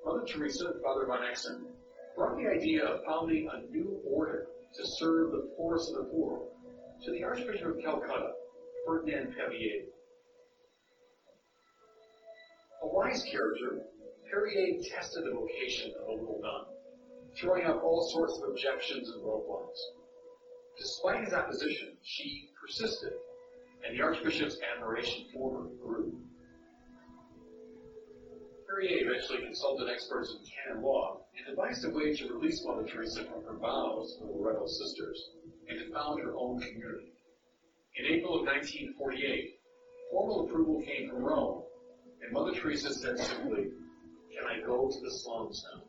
Mother 0.04 0.24
Teresa 0.24 0.66
and 0.66 0.82
Father 0.82 1.04
von 1.04 1.22
Exem 1.22 1.66
brought 2.14 2.36
the 2.36 2.46
idea 2.48 2.84
of 2.86 3.04
founding 3.04 3.48
a 3.52 3.68
new 3.72 4.00
order 4.04 4.46
to 4.72 4.86
serve 4.86 5.32
the 5.32 5.50
poorest 5.56 5.90
of 5.90 5.96
the 5.96 6.10
poor 6.12 6.46
to 7.04 7.10
the 7.10 7.24
Archbishop 7.24 7.76
of 7.76 7.82
Calcutta, 7.82 8.34
Ferdinand 8.86 9.34
Perier. 9.34 9.82
A 12.82 12.86
wise 12.86 13.24
character, 13.24 13.80
Perier 14.30 14.80
tested 14.88 15.24
the 15.24 15.32
vocation 15.32 15.92
of 15.98 16.06
the 16.06 16.12
little 16.12 16.40
nun, 16.40 16.66
throwing 17.36 17.66
up 17.66 17.82
all 17.82 18.08
sorts 18.12 18.38
of 18.38 18.48
objections 18.50 19.10
and 19.10 19.24
roadblocks. 19.24 19.80
Despite 20.78 21.24
his 21.24 21.34
opposition, 21.34 21.96
she 22.04 22.48
persisted, 22.60 23.14
and 23.84 23.98
the 23.98 24.04
Archbishop's 24.04 24.58
admiration 24.72 25.26
for 25.34 25.62
her 25.62 25.68
grew. 25.82 26.16
Perier 28.76 29.06
eventually 29.06 29.42
consulted 29.42 29.88
experts 29.88 30.34
in 30.34 30.44
canon 30.44 30.82
law 30.82 31.20
and 31.36 31.46
devised 31.46 31.84
a 31.84 31.90
way 31.90 32.14
to 32.14 32.28
release 32.34 32.62
Mother 32.64 32.86
Teresa 32.86 33.24
from 33.24 33.42
her 33.44 33.56
vows 33.58 34.16
to 34.16 34.26
the 34.26 34.32
Loreto 34.32 34.66
sisters 34.66 35.30
and 35.68 35.78
to 35.78 35.92
found 35.92 36.20
her 36.20 36.34
own 36.36 36.60
community. 36.60 37.12
In 37.96 38.04
April 38.04 38.40
of 38.40 38.46
1948, 38.46 39.58
formal 40.10 40.46
approval 40.46 40.82
came 40.82 41.08
from 41.08 41.24
Rome, 41.24 41.62
and 42.22 42.32
Mother 42.32 42.52
Teresa 42.52 42.92
said 42.92 43.18
simply, 43.18 43.70
Can 44.34 44.46
I 44.46 44.60
go 44.66 44.90
to 44.90 45.00
the 45.00 45.10
slums 45.10 45.64
now? 45.72 45.82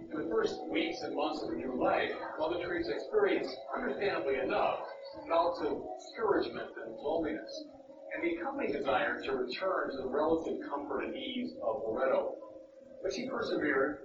In 0.00 0.18
the 0.18 0.30
first 0.30 0.66
weeks 0.70 1.02
and 1.02 1.14
months 1.14 1.42
of 1.42 1.50
her 1.50 1.56
new 1.56 1.78
life, 1.78 2.12
Mother 2.38 2.58
Teresa 2.62 2.94
experienced, 2.94 3.54
understandably 3.76 4.36
enough, 4.36 4.78
bouts 5.28 5.60
of 5.60 5.82
discouragement 5.98 6.70
and 6.84 6.94
loneliness, 6.96 7.64
and 8.14 8.24
the 8.24 8.36
accompanying 8.36 8.72
desire 8.72 9.20
to 9.22 9.32
return 9.32 9.90
to 9.90 9.96
the 9.98 10.08
relative 10.08 10.58
comfort 10.68 11.04
and 11.04 11.16
ease 11.16 11.52
of 11.62 11.82
Loreto. 11.86 12.34
But 13.02 13.12
she 13.12 13.28
persevered. 13.28 13.98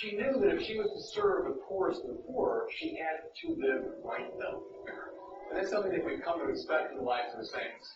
She 0.00 0.16
knew 0.16 0.40
that 0.40 0.56
if 0.56 0.62
she 0.62 0.78
was 0.78 0.90
to 0.90 1.20
serve 1.20 1.44
the 1.44 1.60
poorest 1.68 2.02
of 2.02 2.08
the 2.08 2.22
poor, 2.26 2.66
she 2.78 2.96
had 2.96 3.28
to 3.42 3.48
live 3.60 3.84
like 4.04 4.26
them. 4.38 4.60
And 5.50 5.58
that's 5.58 5.70
something 5.70 5.92
that 5.92 6.04
we've 6.04 6.22
come 6.24 6.40
to 6.40 6.48
expect 6.48 6.92
in 6.92 6.98
the 6.98 7.04
lives 7.04 7.32
of 7.32 7.40
the 7.40 7.46
saints. 7.46 7.94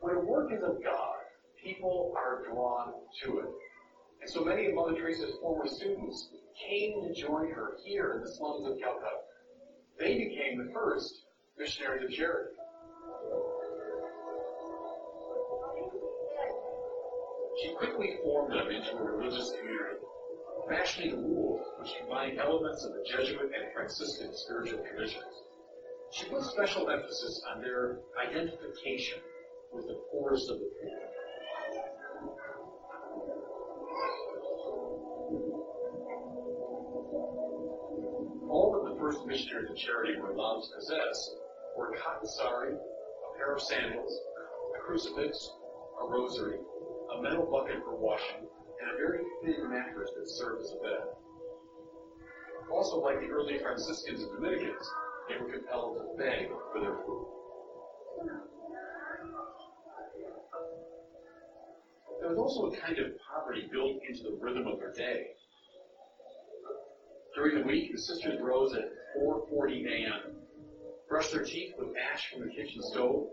When 0.00 0.16
a 0.16 0.20
work 0.20 0.52
is 0.52 0.62
of 0.62 0.82
God, 0.82 1.14
people 1.62 2.12
are 2.16 2.44
drawn 2.44 2.92
to 3.24 3.38
it. 3.38 3.50
And 4.20 4.30
so 4.30 4.44
many 4.44 4.66
of 4.66 4.74
Mother 4.74 4.94
Teresa's 4.94 5.34
former 5.40 5.66
students 5.66 6.28
came 6.68 7.02
to 7.02 7.14
join 7.14 7.50
her 7.50 7.76
here 7.84 8.14
in 8.16 8.20
the 8.20 8.30
slums 8.30 8.66
of 8.66 8.78
Calcutta. 8.78 9.22
They 9.98 10.18
became 10.18 10.58
the 10.58 10.72
first 10.72 11.22
missionaries 11.58 12.04
of 12.04 12.10
charity. 12.10 12.54
She 17.62 17.74
quickly 17.74 18.18
formed 18.24 18.52
them 18.52 18.70
into 18.70 18.96
a 18.96 19.02
religious 19.02 19.52
community, 19.58 20.00
fashioning 20.68 21.12
a 21.12 21.16
rule 21.16 21.64
which 21.78 21.92
combined 22.00 22.38
elements 22.40 22.84
of 22.84 22.92
the 22.92 23.04
Jesuit 23.08 23.52
and 23.54 23.72
Franciscan 23.74 24.34
spiritual 24.34 24.84
traditions. 24.84 25.34
She 26.12 26.28
put 26.28 26.42
special 26.42 26.90
emphasis 26.90 27.42
on 27.54 27.62
their 27.62 28.00
identification 28.26 29.18
with 29.72 29.86
the 29.86 30.00
poorest 30.10 30.50
of 30.50 30.58
the 30.58 30.70
poor. 30.80 30.98
All 38.50 38.72
that 38.72 38.92
the 38.92 39.00
first 39.00 39.26
missionaries 39.26 39.70
of 39.70 39.76
charity 39.76 40.18
were 40.20 40.30
allowed 40.30 40.60
to 40.62 40.68
possess 40.76 41.30
a 41.78 41.98
cotton 41.98 42.26
sari, 42.26 42.74
a 42.74 43.36
pair 43.36 43.54
of 43.54 43.60
sandals, 43.60 44.20
a 44.76 44.80
crucifix, 44.80 45.50
a 46.00 46.06
rosary, 46.06 46.58
a 47.16 47.22
metal 47.22 47.48
bucket 47.50 47.82
for 47.84 47.96
washing, 47.96 48.46
and 48.80 48.90
a 48.90 48.96
very 48.96 49.20
thin 49.44 49.70
mattress 49.70 50.10
that 50.16 50.28
served 50.28 50.62
as 50.62 50.72
a 50.72 50.82
bed. 50.82 51.02
Also, 52.70 53.00
like 53.00 53.20
the 53.20 53.28
early 53.28 53.58
Franciscans 53.58 54.22
and 54.22 54.32
Dominicans, 54.32 54.90
they 55.28 55.36
were 55.36 55.52
compelled 55.52 55.98
to 55.98 56.16
beg 56.16 56.48
for 56.72 56.80
their 56.80 56.96
food. 57.04 57.26
There 62.20 62.30
was 62.30 62.38
also 62.38 62.70
a 62.70 62.76
kind 62.76 62.98
of 62.98 63.12
poverty 63.18 63.68
built 63.72 64.00
into 64.08 64.22
the 64.22 64.38
rhythm 64.40 64.66
of 64.66 64.78
their 64.78 64.92
day. 64.92 65.26
During 67.34 67.58
the 67.58 67.66
week, 67.66 67.92
the 67.92 67.98
sisters 68.00 68.38
rose 68.40 68.74
at 68.74 68.84
4.40 69.18 69.86
a.m., 69.86 70.41
brushed 71.12 71.32
their 71.32 71.44
teeth 71.44 71.74
with 71.78 71.94
ash 72.10 72.32
from 72.32 72.40
the 72.40 72.48
kitchen 72.48 72.80
stove, 72.80 73.26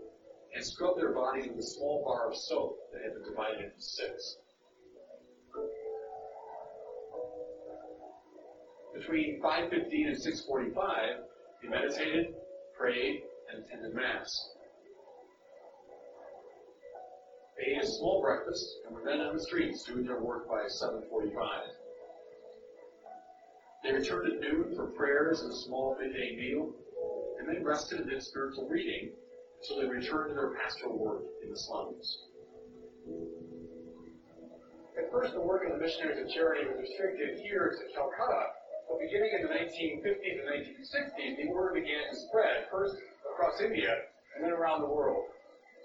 and 0.54 0.62
scrubbed 0.62 1.00
their 1.00 1.14
bodies 1.14 1.46
with 1.48 1.60
a 1.60 1.62
small 1.62 2.04
bar 2.04 2.30
of 2.30 2.36
soap 2.36 2.76
that 2.92 3.00
had 3.02 3.14
been 3.14 3.24
divided 3.24 3.64
into 3.64 3.80
six. 3.80 4.36
Between 8.92 9.40
5.15 9.40 10.08
and 10.08 10.14
6.45, 10.14 10.74
they 11.62 11.68
meditated, 11.68 12.34
prayed, 12.78 13.22
and 13.50 13.64
attended 13.64 13.94
Mass. 13.94 14.50
They 17.56 17.76
ate 17.76 17.82
a 17.82 17.86
small 17.86 18.20
breakfast 18.20 18.76
and 18.86 18.94
were 18.94 19.04
then 19.06 19.22
on 19.22 19.34
the 19.34 19.42
streets 19.42 19.84
doing 19.84 20.04
their 20.04 20.20
work 20.20 20.46
by 20.46 20.64
7.45. 20.64 21.32
They 23.82 23.92
returned 23.92 24.34
at 24.34 24.40
noon 24.40 24.76
for 24.76 24.88
prayers 24.88 25.40
and 25.40 25.50
a 25.50 25.56
small 25.56 25.96
midday 25.98 26.36
meal, 26.36 26.74
and 27.40 27.48
then 27.48 27.64
rested 27.64 28.00
and 28.00 28.10
did 28.10 28.22
spiritual 28.22 28.68
reading 28.68 29.10
until 29.62 29.80
they 29.80 29.88
returned 29.88 30.28
to 30.28 30.34
their 30.36 30.52
pastoral 30.60 30.98
work 30.98 31.24
in 31.42 31.48
the 31.48 31.56
slums. 31.56 32.28
At 35.00 35.10
first, 35.10 35.32
the 35.32 35.40
work 35.40 35.64
of 35.64 35.72
the 35.72 35.80
missionaries 35.80 36.20
of 36.20 36.28
charity 36.28 36.68
was 36.68 36.76
restricted 36.84 37.40
here 37.40 37.72
to 37.72 37.82
Calcutta, 37.96 38.44
but 38.84 39.00
beginning 39.00 39.32
in 39.40 39.48
the 39.48 39.52
1950s 39.56 40.36
and 40.36 40.48
1960s, 40.52 41.36
the 41.40 41.48
order 41.48 41.72
began 41.72 42.12
to 42.12 42.16
spread, 42.28 42.68
first 42.70 43.00
across 43.32 43.60
India 43.64 43.96
and 44.36 44.44
then 44.44 44.52
around 44.52 44.82
the 44.82 44.92
world. 44.92 45.24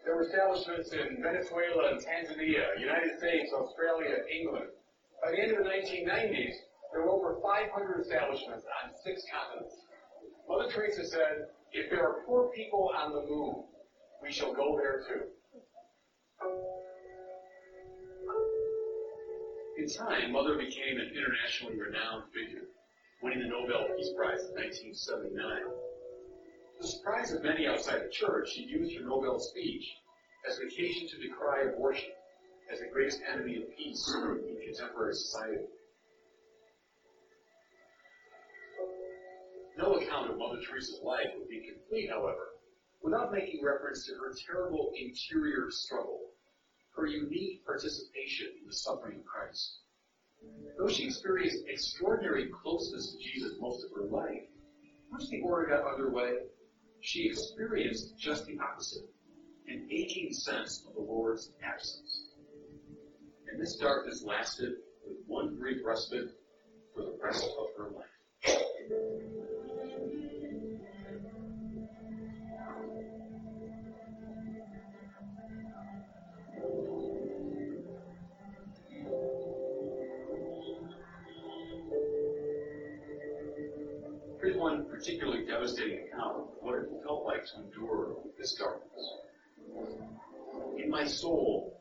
There 0.04 0.16
were 0.16 0.28
establishments 0.28 0.92
in 0.94 1.24
Venezuela 1.24 1.96
and 1.96 2.00
Tanzania, 2.04 2.78
United 2.78 3.18
States, 3.18 3.50
Australia, 3.56 4.22
England. 4.30 4.70
By 5.24 5.32
the 5.32 5.40
end 5.42 5.52
of 5.58 5.64
the 5.64 5.70
1990s, 5.70 6.54
there 6.92 7.02
were 7.02 7.10
over 7.10 7.40
500 7.42 8.02
establishments 8.02 8.66
on 8.84 8.94
six 9.04 9.24
continents. 9.32 9.85
Mother 10.48 10.70
Teresa 10.70 11.06
said, 11.06 11.48
if 11.74 11.90
there 11.90 12.08
are 12.08 12.24
poor 12.26 12.52
people 12.56 12.92
on 12.96 13.12
the 13.12 13.22
moon, 13.22 13.64
we 14.22 14.32
shall 14.32 14.54
go 14.54 14.78
there 14.78 15.04
too. 15.08 15.26
In 19.78 19.90
time, 19.90 20.32
Mother 20.32 20.58
became 20.58 20.98
an 20.98 21.12
internationally 21.12 21.78
renowned 21.80 22.24
figure, 22.32 22.68
winning 23.22 23.40
the 23.40 23.50
Nobel 23.50 23.88
Peace 23.98 24.14
Prize 24.16 24.40
in 24.48 24.56
1979. 24.56 25.36
To 25.36 26.82
the 26.82 26.88
surprise 26.88 27.32
of 27.34 27.44
many 27.44 27.68
outside 27.68 28.02
the 28.02 28.10
church, 28.10 28.52
she 28.54 28.64
used 28.64 28.96
her 28.98 29.06
Nobel 29.06 29.40
speech 29.40 29.84
as 30.50 30.60
an 30.60 30.68
occasion 30.68 31.08
to 31.10 31.28
decry 31.28 31.64
abortion 31.64 32.12
as 32.72 32.80
the 32.80 32.88
greatest 32.94 33.20
enemy 33.32 33.58
of 33.58 33.76
peace 33.76 34.00
in 34.16 34.58
contemporary 34.64 35.14
society. 35.16 35.66
No 39.78 39.96
account 39.96 40.32
of 40.32 40.38
Mother 40.38 40.60
Teresa's 40.66 41.02
life 41.04 41.28
would 41.38 41.50
be 41.50 41.70
complete, 41.74 42.10
however, 42.10 42.56
without 43.02 43.32
making 43.32 43.64
reference 43.64 44.06
to 44.06 44.14
her 44.14 44.34
terrible 44.48 44.92
interior 44.96 45.68
struggle, 45.70 46.32
her 46.96 47.06
unique 47.06 47.66
participation 47.66 48.48
in 48.62 48.68
the 48.68 48.74
suffering 48.74 49.20
of 49.20 49.26
Christ. 49.26 49.80
Though 50.78 50.88
she 50.88 51.06
experienced 51.06 51.66
extraordinary 51.68 52.50
closeness 52.50 53.12
to 53.12 53.18
Jesus 53.24 53.58
most 53.60 53.84
of 53.84 53.92
her 53.96 54.06
life, 54.06 54.48
once 55.12 55.30
the 55.30 55.42
order 55.42 55.68
got 55.68 55.92
underway, 55.92 56.34
she 57.02 57.28
experienced 57.28 58.18
just 58.18 58.46
the 58.46 58.58
opposite, 58.60 59.10
an 59.68 59.88
aching 59.92 60.32
sense 60.32 60.86
of 60.88 60.96
the 60.96 61.02
Lord's 61.02 61.52
absence. 61.64 62.30
And 63.52 63.62
this 63.62 63.76
darkness 63.76 64.24
lasted 64.26 64.74
with 65.06 65.18
one 65.28 65.58
brief 65.58 65.86
respite 65.86 66.30
for 66.96 67.04
the 67.04 67.18
rest 67.22 67.44
of 67.44 67.68
her 67.78 67.92
life. 67.92 68.06
Particularly 85.46 85.68
devastating 85.68 86.08
account 86.08 86.38
of 86.38 86.48
what 86.60 86.76
it 86.76 86.90
felt 87.06 87.26
like 87.26 87.44
to 87.46 87.64
endure 87.64 88.18
this 88.38 88.54
darkness. 88.56 89.14
In 90.78 90.90
my 90.90 91.06
soul, 91.06 91.80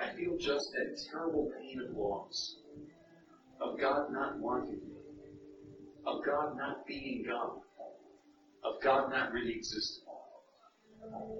I 0.00 0.14
feel 0.14 0.36
just 0.38 0.72
that 0.72 0.98
terrible 1.10 1.50
pain 1.58 1.80
of 1.80 1.96
loss, 1.96 2.56
of 3.60 3.78
God 3.78 4.10
not 4.10 4.38
wanting 4.38 4.72
me, 4.72 4.94
of 6.06 6.24
God 6.24 6.56
not 6.56 6.86
being 6.86 7.24
God, 7.26 7.58
of 8.64 8.82
God 8.82 9.10
not 9.10 9.32
really 9.32 9.54
existing. 9.54 10.04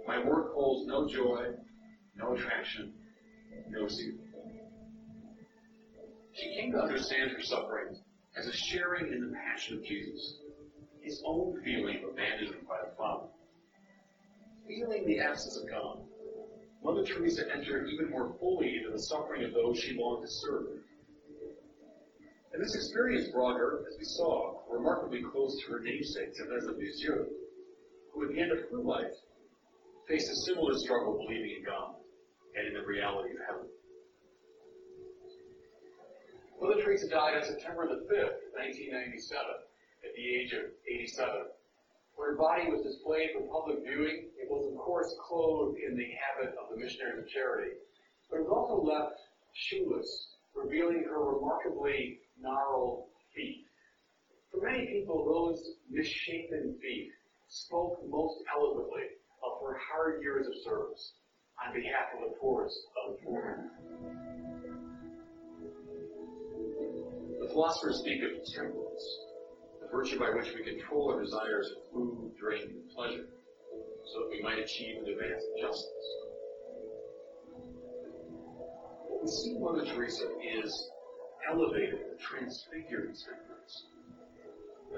My 0.06 0.22
work 0.24 0.54
holds 0.54 0.86
no 0.86 1.08
joy, 1.08 1.46
no 2.16 2.34
attraction, 2.34 2.92
no 3.70 3.88
zeal. 3.88 4.14
She 6.34 6.54
came 6.56 6.72
to 6.72 6.78
understand 6.78 7.30
her 7.30 7.42
suffering 7.42 7.96
as 8.36 8.46
a 8.46 8.52
sharing 8.52 9.12
in 9.12 9.20
the 9.20 9.32
passion 9.34 9.78
of 9.78 9.84
Jesus, 9.84 10.38
his 11.04 11.22
own 11.26 11.60
feeling 11.62 12.02
of 12.02 12.10
abandonment 12.10 12.66
by 12.66 12.78
the 12.82 12.96
Father. 12.96 13.28
Feeling 14.66 15.06
the 15.06 15.20
absence 15.20 15.60
of 15.62 15.68
God, 15.68 16.00
Mother 16.82 17.04
Teresa 17.04 17.44
entered 17.54 17.88
even 17.90 18.10
more 18.10 18.34
fully 18.40 18.76
into 18.78 18.90
the 18.90 19.02
suffering 19.02 19.44
of 19.44 19.52
those 19.52 19.78
she 19.78 19.96
longed 19.98 20.22
to 20.22 20.28
serve. 20.28 20.80
And 22.52 22.62
this 22.62 22.74
experience 22.74 23.30
brought 23.30 23.58
her, 23.58 23.84
as 23.88 23.96
we 23.98 24.04
saw, 24.04 24.62
remarkably 24.70 25.22
close 25.22 25.60
to 25.60 25.72
her 25.72 25.80
namesake, 25.80 26.36
Therese 26.36 26.64
of 26.64 26.76
Lisieux, 26.76 27.26
who 28.12 28.24
at 28.24 28.34
the 28.34 28.40
end 28.40 28.52
of 28.52 28.58
her 28.70 28.78
life 28.78 29.12
faced 30.08 30.30
a 30.30 30.36
similar 30.46 30.72
struggle 30.78 31.18
believing 31.18 31.56
in 31.58 31.64
God 31.64 31.96
and 32.56 32.68
in 32.68 32.74
the 32.74 32.86
reality 32.86 33.30
of 33.30 33.40
heaven. 33.46 33.68
Mother 36.60 36.80
Teresa 36.82 37.08
died 37.08 37.36
on 37.36 37.44
September 37.44 37.88
the 37.88 38.06
5th, 38.06 38.40
1997, 38.54 39.44
at 40.04 40.14
the 40.14 40.26
age 40.36 40.52
of 40.52 40.70
87. 40.86 41.46
When 42.16 42.28
her 42.30 42.36
body 42.36 42.70
was 42.70 42.84
displayed 42.84 43.30
for 43.34 43.42
public 43.48 43.82
viewing, 43.82 44.30
it 44.38 44.48
was 44.48 44.70
of 44.70 44.78
course 44.78 45.14
clothed 45.26 45.78
in 45.78 45.96
the 45.96 46.10
habit 46.14 46.54
of 46.54 46.70
the 46.70 46.76
missionaries 46.76 47.24
of 47.24 47.28
charity. 47.28 47.72
But 48.30 48.40
it 48.40 48.44
was 48.44 48.52
also 48.52 48.82
left 48.82 49.18
shoeless, 49.52 50.34
revealing 50.54 51.04
her 51.04 51.22
remarkably 51.22 52.20
gnarled 52.40 53.06
feet. 53.34 53.66
For 54.50 54.60
many 54.60 54.86
people, 54.86 55.24
those 55.24 55.74
misshapen 55.90 56.78
feet 56.80 57.10
spoke 57.48 57.98
most 58.08 58.38
eloquently 58.54 59.02
of 59.42 59.60
her 59.66 59.78
hard 59.78 60.22
years 60.22 60.46
of 60.46 60.54
service 60.64 61.14
on 61.66 61.74
behalf 61.74 62.14
of 62.14 62.30
the 62.30 62.36
poorest 62.36 62.78
of 63.04 63.16
the 63.16 63.24
poor. 63.24 63.70
The 67.40 67.48
philosophers 67.48 67.98
speak 67.98 68.22
of 68.22 68.44
temperance, 68.54 69.18
virtue 69.94 70.18
by 70.18 70.30
which 70.30 70.52
we 70.54 70.64
control 70.64 71.12
our 71.12 71.22
desires 71.22 71.70
of 71.70 71.92
food, 71.92 72.32
drink, 72.38 72.64
and 72.64 72.90
pleasure, 72.90 73.28
so 74.12 74.20
that 74.20 74.30
we 74.30 74.42
might 74.42 74.58
achieve 74.58 74.96
and 74.98 75.06
advance 75.06 75.42
of 75.54 75.60
justice. 75.60 76.08
What 79.06 79.22
we 79.22 79.28
see 79.28 79.56
Mother 79.56 79.84
Teresa 79.86 80.26
is 80.42 80.90
elevated 81.48 82.00
transfigured 82.18 83.14
temperance, 83.14 83.86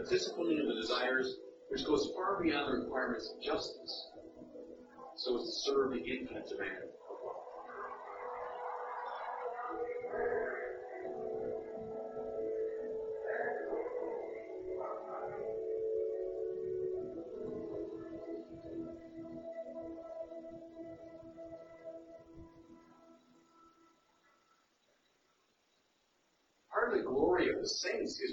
a 0.00 0.08
disciplining 0.08 0.60
of 0.60 0.66
the 0.68 0.80
desires 0.80 1.36
which 1.68 1.84
goes 1.84 2.10
far 2.14 2.42
beyond 2.42 2.72
the 2.72 2.78
requirements 2.84 3.30
of 3.36 3.42
justice, 3.42 4.08
so 5.16 5.36
as 5.36 5.44
to 5.44 5.52
serve 5.70 5.90
the 5.90 6.00
infinite 6.00 6.48
demand 6.48 6.95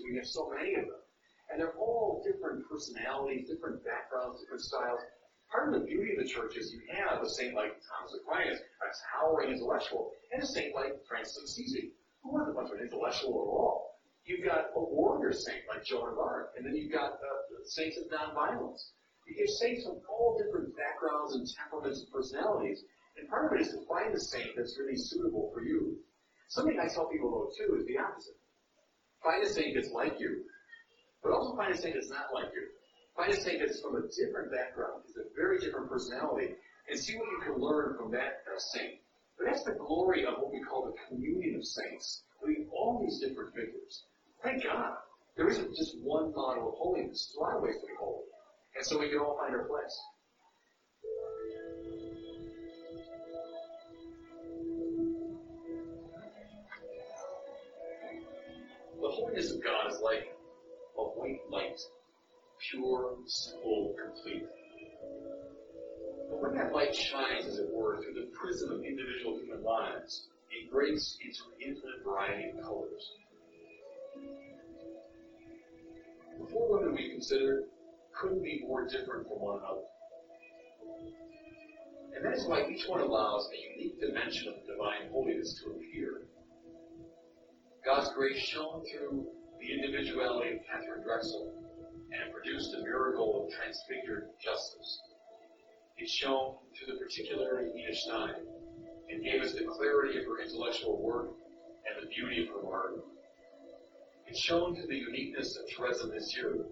we 0.04 0.16
have 0.18 0.28
so 0.28 0.52
many 0.56 0.76
of 0.76 0.86
them. 0.86 1.02
And 1.52 1.60
they're 1.60 1.78
all 1.78 2.24
different 2.26 2.68
personalities, 2.68 3.48
different 3.48 3.84
backgrounds, 3.84 4.42
different 4.42 4.64
styles. 4.64 5.02
Part 5.52 5.70
of 5.70 5.80
the 5.80 5.86
beauty 5.86 6.16
of 6.18 6.24
the 6.24 6.30
church 6.30 6.58
is 6.58 6.74
you 6.74 6.82
have 6.94 7.22
a 7.22 7.30
saint 7.30 7.54
like 7.54 7.78
Thomas 7.86 8.16
Aquinas, 8.18 8.60
a 8.60 8.88
towering 9.14 9.54
intellectual, 9.54 10.12
and 10.32 10.42
a 10.42 10.48
saint 10.48 10.74
like 10.74 10.98
Francis 11.08 11.38
of 11.38 11.44
Assisi, 11.44 11.94
who 12.24 12.34
wasn't 12.34 12.56
much 12.56 12.72
of 12.72 12.80
an 12.80 12.86
intellectual 12.86 13.46
at 13.46 13.50
all. 13.54 14.00
You've 14.26 14.46
got 14.46 14.72
a 14.76 14.80
warrior 14.80 15.34
saint 15.34 15.68
like 15.68 15.84
Joan 15.84 16.14
of 16.14 16.18
Arc, 16.18 16.54
and 16.58 16.66
then 16.66 16.76
you've 16.76 16.92
got 16.92 17.12
uh, 17.20 17.64
saints 17.66 17.98
of 17.98 18.10
nonviolence. 18.10 18.96
You 19.28 19.36
have 19.40 19.50
saints 19.50 19.86
of 19.86 20.00
all 20.10 20.40
different 20.42 20.76
backgrounds 20.76 21.36
and 21.36 21.48
temperaments 21.48 22.02
and 22.02 22.12
personalities, 22.12 22.84
and 23.18 23.30
part 23.30 23.46
of 23.46 23.60
it 23.60 23.62
is 23.62 23.72
to 23.74 23.86
find 23.86 24.14
the 24.14 24.20
saint 24.20 24.56
that's 24.56 24.80
really 24.80 24.98
suitable 24.98 25.52
for 25.54 25.64
you. 25.64 26.00
Something 26.48 26.80
I 26.80 26.88
tell 26.88 27.10
people 27.10 27.32
though 27.32 27.52
too 27.56 27.76
is 27.76 27.86
the 27.86 27.98
opposite. 28.00 28.36
Find 29.24 29.44
a 29.44 29.50
saint 29.50 29.76
that's 29.76 29.92
like 29.92 30.20
you, 30.20 30.44
but 31.24 31.32
also 31.32 31.56
find 31.56 31.74
a 31.74 31.78
saint 31.78 31.96
that's 31.96 32.10
not 32.10 32.34
like 32.34 32.52
you. 32.54 32.68
Find 33.16 33.32
a 33.32 33.40
saint 33.40 33.60
that's 33.60 33.80
from 33.82 33.96
a 33.96 34.02
different 34.12 34.52
background, 34.52 35.04
has 35.08 35.16
a 35.16 35.36
very 35.36 35.60
different 35.60 35.90
personality, 35.90 36.54
and 36.90 37.00
see 37.00 37.16
what 37.16 37.30
you 37.32 37.40
can 37.46 37.62
learn 37.62 37.96
from 37.98 38.12
that 38.12 38.44
uh, 38.52 38.60
saint. 38.60 39.00
But 39.38 39.48
that's 39.48 39.64
the 39.64 39.74
glory 39.80 40.26
of 40.26 40.36
what 40.36 40.52
we 40.52 40.62
call 40.62 40.86
the 40.86 40.96
communion 41.08 41.56
of 41.56 41.66
saints. 41.66 42.24
We 42.46 42.66
all 42.74 43.00
these 43.00 43.20
different 43.20 43.54
figures. 43.56 44.04
Thank 44.44 44.64
God. 44.64 44.92
There 45.38 45.48
isn't 45.48 45.76
just 45.76 45.96
one 46.04 46.34
model 46.36 46.70
of 46.70 46.76
holiness. 46.76 47.32
There's 47.32 47.38
a 47.38 47.40
lot 47.40 47.58
of 47.58 47.64
ways 47.64 47.80
to 47.80 47.88
be 47.88 47.94
holy. 47.98 48.28
And 48.76 48.86
so 48.86 49.00
we 49.00 49.10
can 49.10 49.20
all 49.20 49.38
find 49.38 49.56
our 49.56 49.64
place. 49.64 49.96
Like 60.04 60.36
a 60.98 61.02
white 61.02 61.42
light, 61.50 61.80
pure, 62.70 63.16
simple, 63.26 63.96
complete. 64.04 64.46
But 66.30 66.42
when 66.42 66.56
that 66.56 66.74
light 66.74 66.96
shines, 66.96 67.48
as 67.48 67.60
it 67.60 67.70
were, 67.72 68.02
through 68.02 68.14
the 68.14 68.30
prism 68.34 68.72
of 68.72 68.84
individual 68.84 69.40
human 69.40 69.64
lives, 69.64 70.28
it 70.52 70.72
breaks 70.72 71.18
into 71.24 71.40
an 71.56 71.62
infinite 71.62 72.04
variety 72.04 72.50
of 72.50 72.64
colors. 72.64 73.12
The 76.40 76.52
four 76.52 76.80
women 76.80 76.96
we 76.96 77.10
considered 77.12 77.64
couldn't 78.20 78.44
be 78.44 78.64
more 78.68 78.86
different 78.88 79.28
from 79.28 79.40
one 79.40 79.60
another. 79.60 79.82
And 82.16 82.26
that 82.26 82.38
is 82.38 82.48
why 82.48 82.68
each 82.70 82.88
one 82.88 83.02
allows 83.02 83.50
a 83.50 83.72
unique 83.76 84.00
dimension 84.00 84.50
of 84.50 84.56
divine 84.68 85.10
holiness 85.12 85.62
to 85.64 85.72
appear. 85.72 86.22
God's 87.86 88.14
grace 88.14 88.40
shone 88.40 88.84
through 88.92 89.28
the 89.64 89.74
individuality 89.74 90.56
of 90.56 90.60
Katharine 90.68 91.04
Drexel 91.04 91.54
and 92.12 92.34
produced 92.34 92.76
a 92.76 92.82
miracle 92.82 93.46
of 93.46 93.54
transfigured 93.54 94.28
justice. 94.44 95.00
It 95.98 96.10
shone 96.10 96.56
through 96.76 96.94
the 96.94 97.00
particularity 97.00 97.70
of 97.70 97.76
Nina 97.76 97.96
Stein 97.96 98.36
and 99.10 99.24
gave 99.24 99.42
us 99.42 99.54
the 99.54 99.64
clarity 99.64 100.20
of 100.20 100.26
her 100.26 100.42
intellectual 100.42 101.02
work 101.02 101.30
and 101.88 102.04
the 102.04 102.14
beauty 102.14 102.44
of 102.44 102.50
her 102.50 102.74
art. 102.74 103.06
It 104.28 104.36
shone 104.36 104.76
through 104.76 104.88
the 104.88 104.98
uniqueness 104.98 105.58
of 105.58 105.64
Teresa 105.70 106.08
Lisieux 106.08 106.66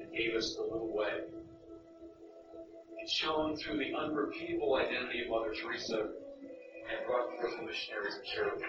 and 0.00 0.16
gave 0.16 0.34
us 0.34 0.56
the 0.56 0.62
little 0.62 0.96
way. 0.96 1.24
It 3.02 3.10
shone 3.10 3.54
through 3.56 3.78
the 3.78 3.92
unrepeatable 3.94 4.76
identity 4.76 5.24
of 5.24 5.28
Mother 5.28 5.52
Teresa 5.52 6.00
and 6.00 7.06
brought 7.06 7.28
forth 7.36 7.56
the 7.58 7.66
missionaries 7.66 8.16
of 8.16 8.24
charity. 8.24 8.64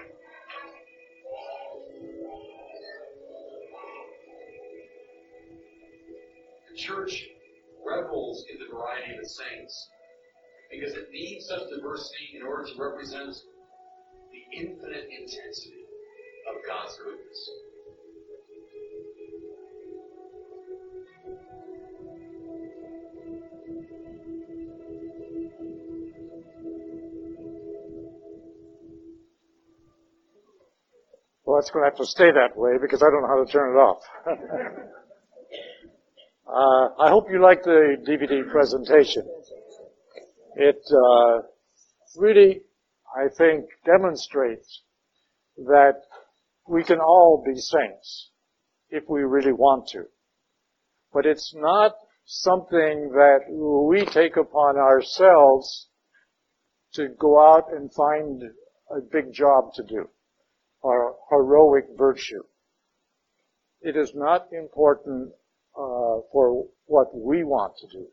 Church 6.85 7.25
revels 7.85 8.45
in 8.51 8.59
the 8.59 8.73
variety 8.73 9.13
of 9.13 9.19
its 9.19 9.37
saints 9.37 9.89
because 10.71 10.93
it 10.93 11.09
needs 11.11 11.47
such 11.47 11.61
diversity 11.75 12.37
in 12.39 12.45
order 12.45 12.63
to 12.63 12.73
represent 12.77 13.33
the 14.31 14.57
infinite 14.57 15.07
intensity 15.09 15.81
of 16.49 16.61
God's 16.67 16.97
goodness. 16.97 17.49
Well, 31.45 31.59
it's 31.59 31.69
going 31.71 31.83
to 31.83 31.89
have 31.89 31.97
to 31.97 32.05
stay 32.05 32.31
that 32.31 32.57
way 32.57 32.77
because 32.81 33.01
I 33.01 33.05
don't 33.09 33.21
know 33.21 33.27
how 33.27 33.43
to 33.43 33.51
turn 33.51 33.75
it 33.75 33.79
off. 33.79 34.01
uh, 36.55 36.87
I 37.03 37.09
hope 37.09 37.25
you 37.29 37.41
like 37.41 37.63
the 37.63 37.97
DVD 38.07 38.49
presentation. 38.49 39.23
It 40.55 40.81
uh, 40.89 41.41
really, 42.15 42.61
I 43.13 43.27
think, 43.37 43.65
demonstrates 43.85 44.83
that 45.57 45.95
we 46.65 46.85
can 46.85 46.99
all 46.99 47.43
be 47.45 47.59
saints 47.59 48.31
if 48.89 49.03
we 49.09 49.23
really 49.23 49.51
want 49.51 49.89
to. 49.89 50.03
But 51.13 51.25
it's 51.25 51.53
not 51.57 51.91
something 52.25 53.09
that 53.11 53.41
we 53.49 54.05
take 54.05 54.37
upon 54.37 54.77
ourselves 54.77 55.89
to 56.93 57.09
go 57.19 57.37
out 57.37 57.65
and 57.71 57.93
find 57.93 58.41
a 58.91 59.01
big 59.11 59.33
job 59.33 59.73
to 59.75 59.83
do 59.83 60.07
or 60.81 61.15
heroic 61.29 61.85
virtue. 61.97 62.43
It 63.81 63.97
is 63.97 64.13
not 64.15 64.47
important 64.53 65.33
uh, 65.77 66.21
for 66.31 66.65
what 66.85 67.07
we 67.13 67.43
want 67.43 67.73
to 67.77 67.87
do. 67.87 68.07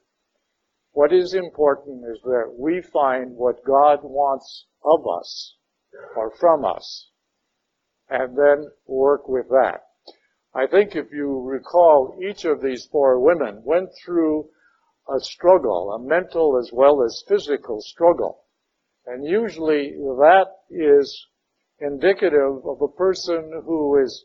What 0.92 1.12
is 1.12 1.34
important 1.34 2.04
is 2.10 2.20
that 2.24 2.54
we 2.58 2.82
find 2.92 3.36
what 3.36 3.64
God 3.64 4.00
wants 4.02 4.66
of 4.84 5.06
us 5.06 5.56
or 6.16 6.32
from 6.38 6.64
us 6.64 7.10
and 8.08 8.36
then 8.36 8.70
work 8.86 9.28
with 9.28 9.48
that. 9.48 9.80
I 10.54 10.66
think 10.66 10.94
if 10.94 11.10
you 11.12 11.40
recall, 11.40 12.18
each 12.22 12.44
of 12.44 12.60
these 12.60 12.86
four 12.92 13.18
women 13.20 13.62
went 13.64 13.88
through 14.04 14.50
a 15.08 15.18
struggle, 15.18 15.92
a 15.92 15.98
mental 15.98 16.58
as 16.58 16.70
well 16.72 17.02
as 17.02 17.24
physical 17.26 17.80
struggle. 17.80 18.44
And 19.06 19.24
usually 19.24 19.92
that 19.92 20.46
is 20.70 21.26
indicative 21.80 22.66
of 22.66 22.82
a 22.82 22.88
person 22.88 23.62
who 23.64 24.02
is, 24.02 24.24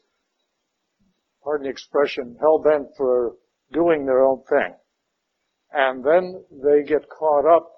pardon 1.48 1.64
the 1.64 1.72
expression, 1.72 2.36
hell-bent 2.42 2.90
for 2.98 3.36
doing 3.72 4.06
their 4.06 4.22
own 4.22 4.44
thing. 4.50 4.76
And 5.72 6.04
then 6.04 6.44
they 6.52 6.84
get 6.84 7.08
caught 7.08 7.46
up 7.46 7.72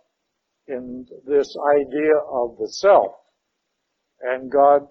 in 0.68 1.06
this 1.28 1.56
idea 1.76 2.16
of 2.32 2.58
the 2.58 2.68
self, 2.68 3.12
and 4.22 4.52
God 4.52 4.88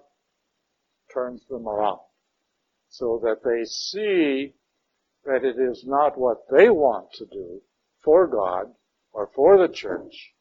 turns 1.13 1.45
them 1.49 1.67
around 1.67 1.99
so 2.87 3.19
that 3.21 3.43
they 3.43 3.65
see 3.65 4.53
that 5.25 5.43
it 5.43 5.57
is 5.59 5.83
not 5.85 6.17
what 6.17 6.37
they 6.49 6.69
want 6.69 7.11
to 7.15 7.25
do 7.25 7.59
for 8.01 8.27
God 8.27 8.71
or 9.11 9.29
for 9.35 9.57
the 9.57 9.73
church, 9.73 10.33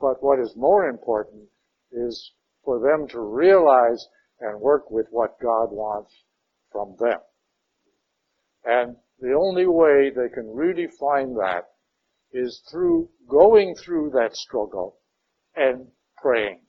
but 0.00 0.22
what 0.22 0.38
is 0.38 0.54
more 0.54 0.88
important 0.88 1.48
is 1.90 2.32
for 2.64 2.78
them 2.78 3.08
to 3.08 3.20
realize 3.20 4.06
and 4.38 4.60
work 4.60 4.88
with 4.88 5.06
what 5.10 5.40
God 5.42 5.72
wants 5.72 6.12
from 6.70 6.94
them. 7.00 7.18
And 8.66 8.96
the 9.20 9.32
only 9.32 9.66
way 9.66 10.10
they 10.10 10.28
can 10.28 10.54
really 10.54 10.88
find 10.98 11.36
that 11.36 11.68
is 12.32 12.60
through 12.70 13.08
going 13.28 13.76
through 13.76 14.10
that 14.10 14.34
struggle 14.34 14.98
and 15.54 15.86
praying. 16.20 16.60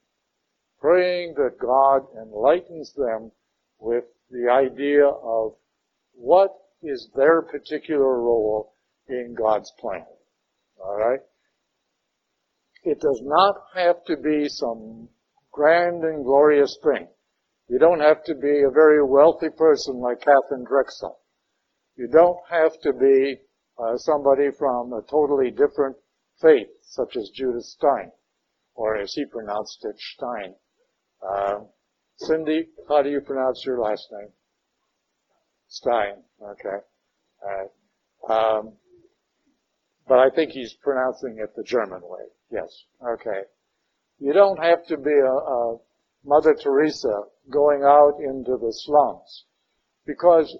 Praying 0.79 1.33
that 1.37 1.57
God 1.59 2.03
enlightens 2.21 2.93
them 2.93 3.31
with 3.79 4.03
the 4.29 4.47
idea 4.49 5.05
of 5.07 5.55
what 6.13 6.51
is 6.83 7.09
their 7.15 7.41
particular 7.41 8.21
role 8.21 8.75
in 9.09 9.35
God's 9.35 9.71
plan. 9.79 10.05
Alright? 10.79 11.21
It 12.83 12.99
does 12.99 13.21
not 13.23 13.55
have 13.75 14.03
to 14.05 14.17
be 14.17 14.47
some 14.47 15.09
grand 15.51 16.03
and 16.03 16.23
glorious 16.23 16.77
thing. 16.83 17.07
You 17.67 17.79
don't 17.79 17.99
have 17.99 18.23
to 18.25 18.35
be 18.35 18.61
a 18.61 18.69
very 18.69 19.03
wealthy 19.03 19.49
person 19.49 19.99
like 19.99 20.19
Katharine 20.19 20.63
Drexel. 20.63 21.17
You 21.97 22.07
don't 22.07 22.37
have 22.49 22.79
to 22.81 22.93
be 22.93 23.37
uh, 23.79 23.97
somebody 23.97 24.49
from 24.57 24.93
a 24.93 25.01
totally 25.09 25.49
different 25.49 25.97
faith, 26.39 26.67
such 26.83 27.17
as 27.17 27.29
Judith 27.33 27.63
Stein, 27.63 28.11
or 28.75 28.97
as 28.97 29.13
he 29.13 29.25
pronounced 29.25 29.83
it, 29.83 29.95
Stein. 29.97 30.53
Uh, 31.27 31.59
Cindy, 32.17 32.67
how 32.87 33.01
do 33.01 33.09
you 33.09 33.21
pronounce 33.21 33.63
your 33.65 33.79
last 33.79 34.07
name? 34.11 34.29
Stein. 35.67 36.23
Okay. 36.41 36.77
Uh, 37.43 38.31
um, 38.31 38.73
but 40.07 40.19
I 40.19 40.29
think 40.35 40.51
he's 40.51 40.73
pronouncing 40.75 41.37
it 41.39 41.55
the 41.55 41.63
German 41.63 42.01
way. 42.03 42.25
Yes. 42.51 42.69
Okay. 43.03 43.41
You 44.19 44.33
don't 44.33 44.61
have 44.61 44.85
to 44.87 44.97
be 44.97 45.11
a, 45.11 45.31
a 45.31 45.77
Mother 46.23 46.55
Teresa 46.55 47.23
going 47.49 47.83
out 47.83 48.19
into 48.19 48.57
the 48.57 48.71
slums. 48.71 49.45
Because 50.05 50.55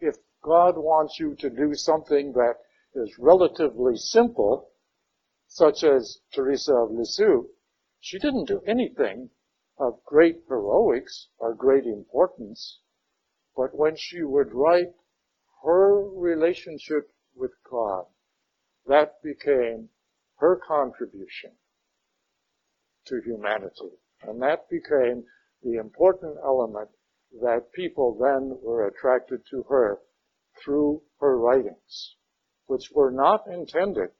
if 0.00 0.16
God 0.42 0.78
wants 0.78 1.18
you 1.18 1.34
to 1.36 1.50
do 1.50 1.74
something 1.74 2.32
that 2.32 2.56
is 2.94 3.18
relatively 3.18 3.96
simple, 3.96 4.70
such 5.46 5.84
as 5.84 6.20
Teresa 6.32 6.74
of 6.74 6.90
Lisieux, 6.90 7.48
she 7.98 8.18
didn't 8.18 8.46
do 8.46 8.62
anything 8.66 9.30
of 9.78 10.02
great 10.04 10.42
heroics 10.48 11.28
or 11.38 11.54
great 11.54 11.84
importance, 11.84 12.80
but 13.54 13.74
when 13.74 13.96
she 13.96 14.22
would 14.22 14.54
write 14.54 14.94
her 15.62 16.08
relationship 16.08 17.12
with 17.34 17.52
God, 17.70 18.06
that 18.86 19.22
became 19.22 19.90
her 20.36 20.56
contribution 20.56 21.52
to 23.06 23.20
humanity. 23.20 23.92
And 24.22 24.40
that 24.42 24.68
became 24.70 25.24
the 25.62 25.76
important 25.76 26.38
element 26.42 26.90
that 27.42 27.72
people 27.72 28.14
then 28.14 28.58
were 28.62 28.86
attracted 28.86 29.44
to 29.50 29.62
her 29.64 30.00
through 30.64 31.02
her 31.20 31.38
writings, 31.38 32.16
which 32.66 32.90
were 32.94 33.10
not 33.10 33.44
intended 33.52 34.10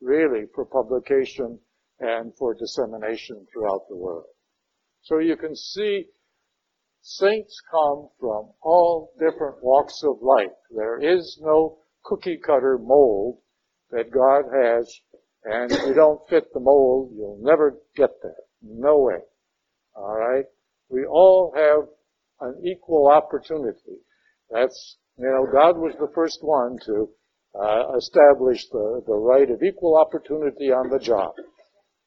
really 0.00 0.46
for 0.54 0.64
publication 0.64 1.58
and 1.98 2.32
for 2.38 2.54
dissemination 2.54 3.46
throughout 3.52 3.82
the 3.88 3.96
world. 3.96 4.26
So 5.02 5.18
you 5.18 5.36
can 5.36 5.54
see 5.54 6.06
saints 7.02 7.60
come 7.70 8.08
from 8.18 8.50
all 8.62 9.12
different 9.18 9.62
walks 9.62 10.02
of 10.04 10.22
life. 10.22 10.56
There 10.74 10.98
is 10.98 11.38
no 11.42 11.78
cookie 12.04 12.38
cutter 12.44 12.78
mold 12.78 13.38
that 13.90 14.10
God 14.10 14.44
has, 14.54 15.00
and 15.44 15.70
if 15.70 15.86
you 15.86 15.94
don't 15.94 16.20
fit 16.28 16.52
the 16.52 16.60
mold, 16.60 17.12
you'll 17.14 17.40
never 17.42 17.78
get 17.96 18.10
there. 18.22 18.34
No 18.62 18.98
way. 18.98 19.20
Alright? 19.96 20.44
We 20.88 21.04
all 21.04 21.52
have 21.56 21.88
an 22.40 22.62
equal 22.64 23.08
opportunity. 23.08 23.98
That's, 24.50 24.98
you 25.20 25.26
know, 25.28 25.46
God 25.52 25.76
was 25.76 25.94
the 26.00 26.10
first 26.14 26.38
one 26.40 26.78
to 26.86 27.08
uh, 27.54 27.96
establish 27.98 28.66
the, 28.70 29.02
the 29.06 29.14
right 29.14 29.50
of 29.50 29.62
equal 29.62 29.98
opportunity 29.98 30.72
on 30.72 30.88
the 30.88 30.98
job. 30.98 31.32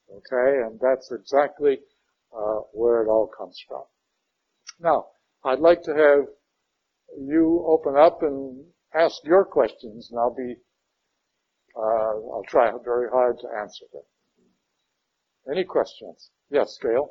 Okay? 0.09 0.57
And 0.65 0.79
that's 0.81 1.11
exactly 1.11 1.77
uh, 2.35 2.61
where 2.73 3.03
it 3.03 3.07
all 3.07 3.29
comes 3.37 3.59
from. 3.67 3.83
Now, 4.79 5.05
I'd 5.45 5.59
like 5.59 5.83
to 5.83 5.91
have 5.91 6.25
you 7.19 7.63
open 7.67 7.95
up 7.95 8.23
and 8.23 8.65
ask 8.95 9.17
your 9.25 9.45
questions, 9.45 10.09
and 10.09 10.19
I'll 10.19 10.35
be, 10.35 10.55
uh, 11.77 12.33
I'll 12.33 12.45
try 12.47 12.71
very 12.83 13.09
hard 13.11 13.37
to 13.41 13.47
answer 13.61 13.85
them. 13.93 14.03
Any 15.51 15.65
questions? 15.65 16.31
Yes, 16.49 16.75
Gail? 16.81 17.09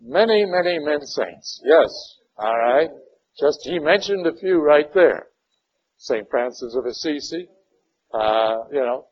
Many, 0.00 0.44
many 0.44 0.78
men 0.78 1.00
saints. 1.00 1.60
Yes. 1.64 1.90
All 2.38 2.56
right. 2.56 2.90
Just 3.38 3.60
he 3.64 3.78
mentioned 3.78 4.26
a 4.26 4.36
few 4.36 4.60
right 4.60 4.92
there. 4.94 5.28
St. 5.98 6.28
Francis 6.30 6.74
of 6.76 6.84
Assisi, 6.84 7.48
uh, 8.12 8.64
you 8.70 8.80
know, 8.80 9.06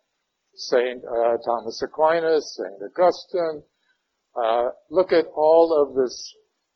St. 0.54 1.02
Uh, 1.04 1.36
Thomas 1.44 1.82
Aquinas, 1.82 2.56
St. 2.56 2.90
Augustine. 2.90 3.62
Uh, 4.36 4.70
look 4.90 5.12
at 5.12 5.26
all 5.34 5.72
of 5.80 5.94
the 5.94 6.10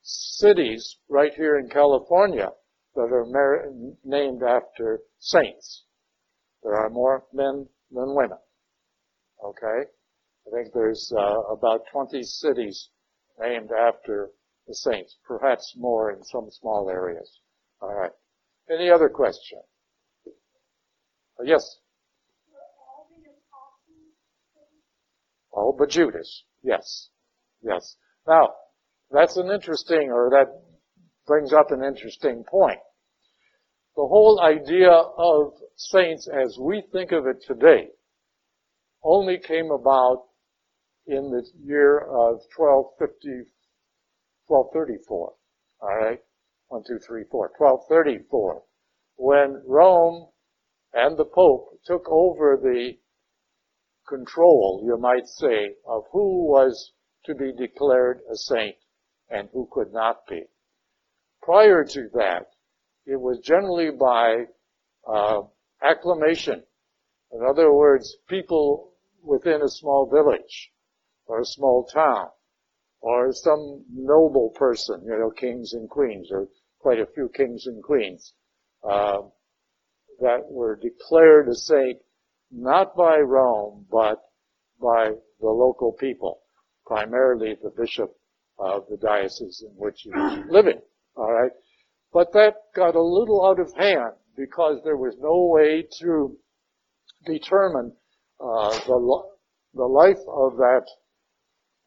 cities 0.03 0.97
right 1.09 1.33
here 1.35 1.59
in 1.59 1.69
California 1.69 2.49
that 2.95 3.13
are 3.13 3.27
mar- 3.27 3.67
named 4.05 4.43
after 4.43 5.01
saints. 5.19 5.85
There 6.63 6.75
are 6.75 6.89
more 6.91 7.25
men 7.33 7.69
than 7.91 8.15
women. 8.15 8.39
Okay? 9.45 9.89
I 10.47 10.51
think 10.51 10.73
there's 10.73 11.13
uh, 11.17 11.41
about 11.53 11.83
20 11.93 12.23
cities 12.23 12.89
named 13.39 13.71
after 13.71 14.31
the 14.69 14.75
saints, 14.75 15.17
perhaps 15.27 15.75
more 15.77 16.13
in 16.13 16.23
some 16.23 16.49
small 16.51 16.91
areas. 16.91 17.41
All 17.81 17.93
right. 17.93 18.13
Any 18.71 18.91
other 18.91 19.09
question? 19.09 19.59
Uh, 21.41 21.45
yes. 21.45 21.63
Oh, 25.57 25.75
but 25.77 25.89
Judas. 25.89 26.45
Yes. 26.63 27.09
Yes. 27.63 27.97
Now, 28.27 28.51
that's 29.11 29.39
an 29.39 29.51
interesting, 29.51 30.11
or 30.13 30.31
that 30.31 30.49
brings 31.27 31.53
up 31.53 31.71
an 31.71 31.83
interesting 31.83 32.45
point. 32.49 32.79
The 33.97 34.07
whole 34.07 34.41
idea 34.41 34.91
of 34.91 35.55
saints 35.77 36.29
as 36.29 36.57
we 36.61 36.83
think 36.93 37.11
of 37.13 37.27
it 37.27 37.43
today 37.47 37.89
only 39.03 39.39
came 39.39 39.71
about 39.71 40.25
in 41.07 41.31
the 41.31 41.43
year 41.65 41.99
of 41.99 42.41
1250, 42.55 43.51
1234. 44.49 45.33
Alright? 45.83 46.21
1, 46.69 46.83
2, 46.87 46.99
3, 46.99 47.25
4. 47.31 47.53
1234. 47.57 48.63
When 49.17 49.63
Rome 49.67 50.29
and 50.93 51.17
the 51.17 51.25
Pope 51.25 51.79
took 51.85 52.09
over 52.09 52.59
the 52.61 52.99
control, 54.09 54.83
you 54.85 54.97
might 54.99 55.27
say, 55.27 55.75
of 55.87 56.05
who 56.13 56.47
was 56.47 56.93
to 57.27 57.35
be 57.35 57.53
declared 57.53 58.21
a 58.31 58.37
saint 58.37 58.77
and 59.29 59.49
who 59.53 59.69
could 59.71 59.93
not 59.93 60.27
be. 60.27 60.45
Prior 61.43 61.85
to 61.85 62.09
that, 62.15 62.47
it 63.07 63.21
was 63.21 63.41
generally 63.41 63.91
by 63.91 64.45
uh, 65.07 65.43
acclamation. 65.83 66.63
In 67.33 67.41
other 67.49 67.73
words, 67.73 68.17
people 68.29 68.93
within 69.23 69.63
a 69.63 69.69
small 69.69 70.09
village 70.11 70.73
or 71.27 71.41
a 71.41 71.47
small 71.47 71.85
town 71.85 72.29
or 73.01 73.33
some 73.33 73.85
noble 73.93 74.51
person, 74.51 75.03
you 75.05 75.17
know, 75.19 75.31
kings 75.31 75.73
and 75.73 75.89
queens, 75.89 76.29
or 76.31 76.49
quite 76.79 76.99
a 76.99 77.07
few 77.15 77.29
kings 77.35 77.67
and 77.67 77.83
queens, 77.83 78.33
uh, 78.89 79.19
that 80.21 80.41
were 80.51 80.77
declared 80.77 81.49
a 81.49 81.55
saint 81.55 81.99
not 82.51 82.97
by 82.97 83.19
Rome, 83.19 83.87
but 83.91 84.19
by 84.81 85.11
the 85.41 85.49
local 85.49 85.93
people, 85.93 86.41
primarily 86.87 87.57
the 87.63 87.71
bishop 87.71 88.15
of 88.59 88.85
the 88.89 88.97
diocese 88.97 89.63
in 89.67 89.75
which 89.77 90.01
he 90.03 90.11
was 90.11 90.45
living. 90.49 90.81
All 91.17 91.33
right, 91.33 91.53
but 92.13 92.33
that 92.33 92.55
got 92.75 92.95
a 92.95 93.03
little 93.03 93.45
out 93.45 93.61
of 93.61 93.73
hand 93.75 94.15
because 94.37 94.81
there 94.85 94.97
was 94.97 95.17
no 95.21 95.47
way 95.47 95.87
to 96.01 96.37
determine 97.27 97.93
uh, 98.41 98.71
the 98.87 99.23
the 99.75 99.85
life 99.85 100.23
of 100.29 100.57
that 100.57 100.87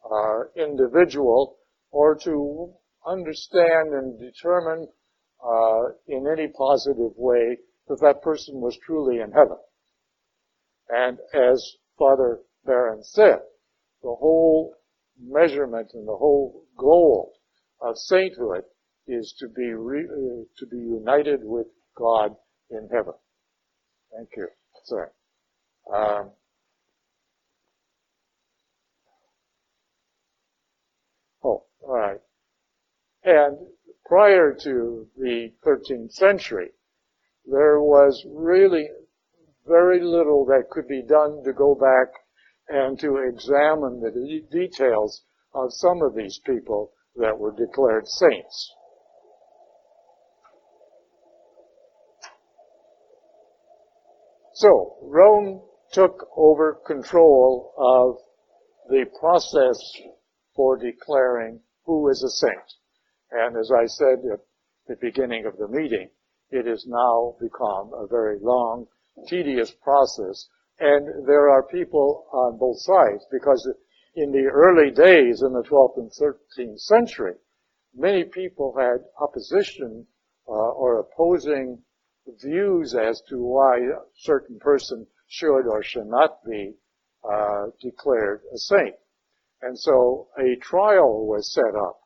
uh, 0.09 0.43
individual 0.55 1.57
or 1.91 2.15
to 2.15 2.73
understand 3.05 3.93
and 3.93 4.19
determine 4.19 4.87
uh, 5.43 5.83
in 6.07 6.25
any 6.31 6.47
positive 6.47 7.11
way 7.17 7.57
that 7.87 7.99
that 8.01 8.21
person 8.21 8.61
was 8.61 8.77
truly 8.85 9.19
in 9.19 9.31
heaven. 9.31 9.57
And 10.89 11.17
as 11.33 11.75
Father 11.97 12.39
Barron 12.65 13.03
said, 13.03 13.39
the 14.03 14.15
whole 14.15 14.75
measurement 15.19 15.91
and 15.93 16.07
the 16.07 16.15
whole 16.15 16.65
goal 16.77 17.33
of 17.81 17.97
sainthood 17.97 18.63
is 19.07 19.33
to 19.39 19.47
be 19.47 19.73
re, 19.73 20.01
uh, 20.01 20.43
to 20.57 20.65
be 20.69 20.77
united 20.77 21.41
with 21.43 21.67
God 21.97 22.35
in 22.69 22.87
heaven. 22.91 23.13
Thank 24.15 24.29
you. 24.37 24.47
Sorry. 24.85 25.09
Um, 25.93 26.31
Right. 31.91 32.21
And 33.25 33.57
prior 34.05 34.55
to 34.63 35.07
the 35.17 35.51
13th 35.65 36.13
century, 36.13 36.69
there 37.45 37.81
was 37.81 38.25
really 38.33 38.87
very 39.67 40.01
little 40.01 40.45
that 40.45 40.69
could 40.69 40.87
be 40.87 41.03
done 41.03 41.43
to 41.43 41.51
go 41.51 41.75
back 41.75 42.13
and 42.69 42.97
to 43.01 43.17
examine 43.17 43.99
the 43.99 44.09
de- 44.09 44.47
details 44.49 45.25
of 45.53 45.73
some 45.73 46.01
of 46.01 46.15
these 46.15 46.39
people 46.45 46.93
that 47.17 47.37
were 47.37 47.51
declared 47.51 48.07
saints. 48.07 48.73
So, 54.53 54.95
Rome 55.01 55.61
took 55.91 56.29
over 56.37 56.79
control 56.87 57.73
of 57.77 58.15
the 58.87 59.07
process 59.19 59.77
for 60.55 60.77
declaring 60.77 61.59
who 61.85 62.09
is 62.09 62.23
a 62.23 62.29
saint. 62.29 62.73
And 63.31 63.57
as 63.57 63.71
I 63.71 63.85
said 63.85 64.19
at 64.31 64.39
the 64.87 64.95
beginning 64.99 65.45
of 65.45 65.57
the 65.57 65.67
meeting, 65.67 66.09
it 66.49 66.65
has 66.65 66.85
now 66.87 67.35
become 67.39 67.91
a 67.93 68.07
very 68.07 68.37
long, 68.41 68.87
tedious 69.27 69.71
process. 69.71 70.47
And 70.79 71.27
there 71.27 71.49
are 71.49 71.63
people 71.63 72.27
on 72.31 72.57
both 72.57 72.79
sides 72.79 73.25
because 73.31 73.67
in 74.15 74.31
the 74.31 74.49
early 74.51 74.91
days 74.91 75.41
in 75.41 75.53
the 75.53 75.63
12th 75.63 75.97
and 75.97 76.11
13th 76.11 76.79
century, 76.79 77.35
many 77.95 78.25
people 78.25 78.75
had 78.77 79.05
opposition 79.19 80.05
uh, 80.47 80.51
or 80.51 80.99
opposing 80.99 81.81
views 82.41 82.95
as 82.95 83.21
to 83.29 83.37
why 83.37 83.77
a 83.77 84.01
certain 84.15 84.59
person 84.59 85.07
should 85.27 85.67
or 85.67 85.81
should 85.81 86.07
not 86.07 86.43
be 86.43 86.73
uh, 87.23 87.67
declared 87.81 88.41
a 88.53 88.57
saint. 88.57 88.95
And 89.61 89.77
so 89.77 90.29
a 90.39 90.55
trial 90.61 91.27
was 91.27 91.53
set 91.53 91.75
up 91.75 92.01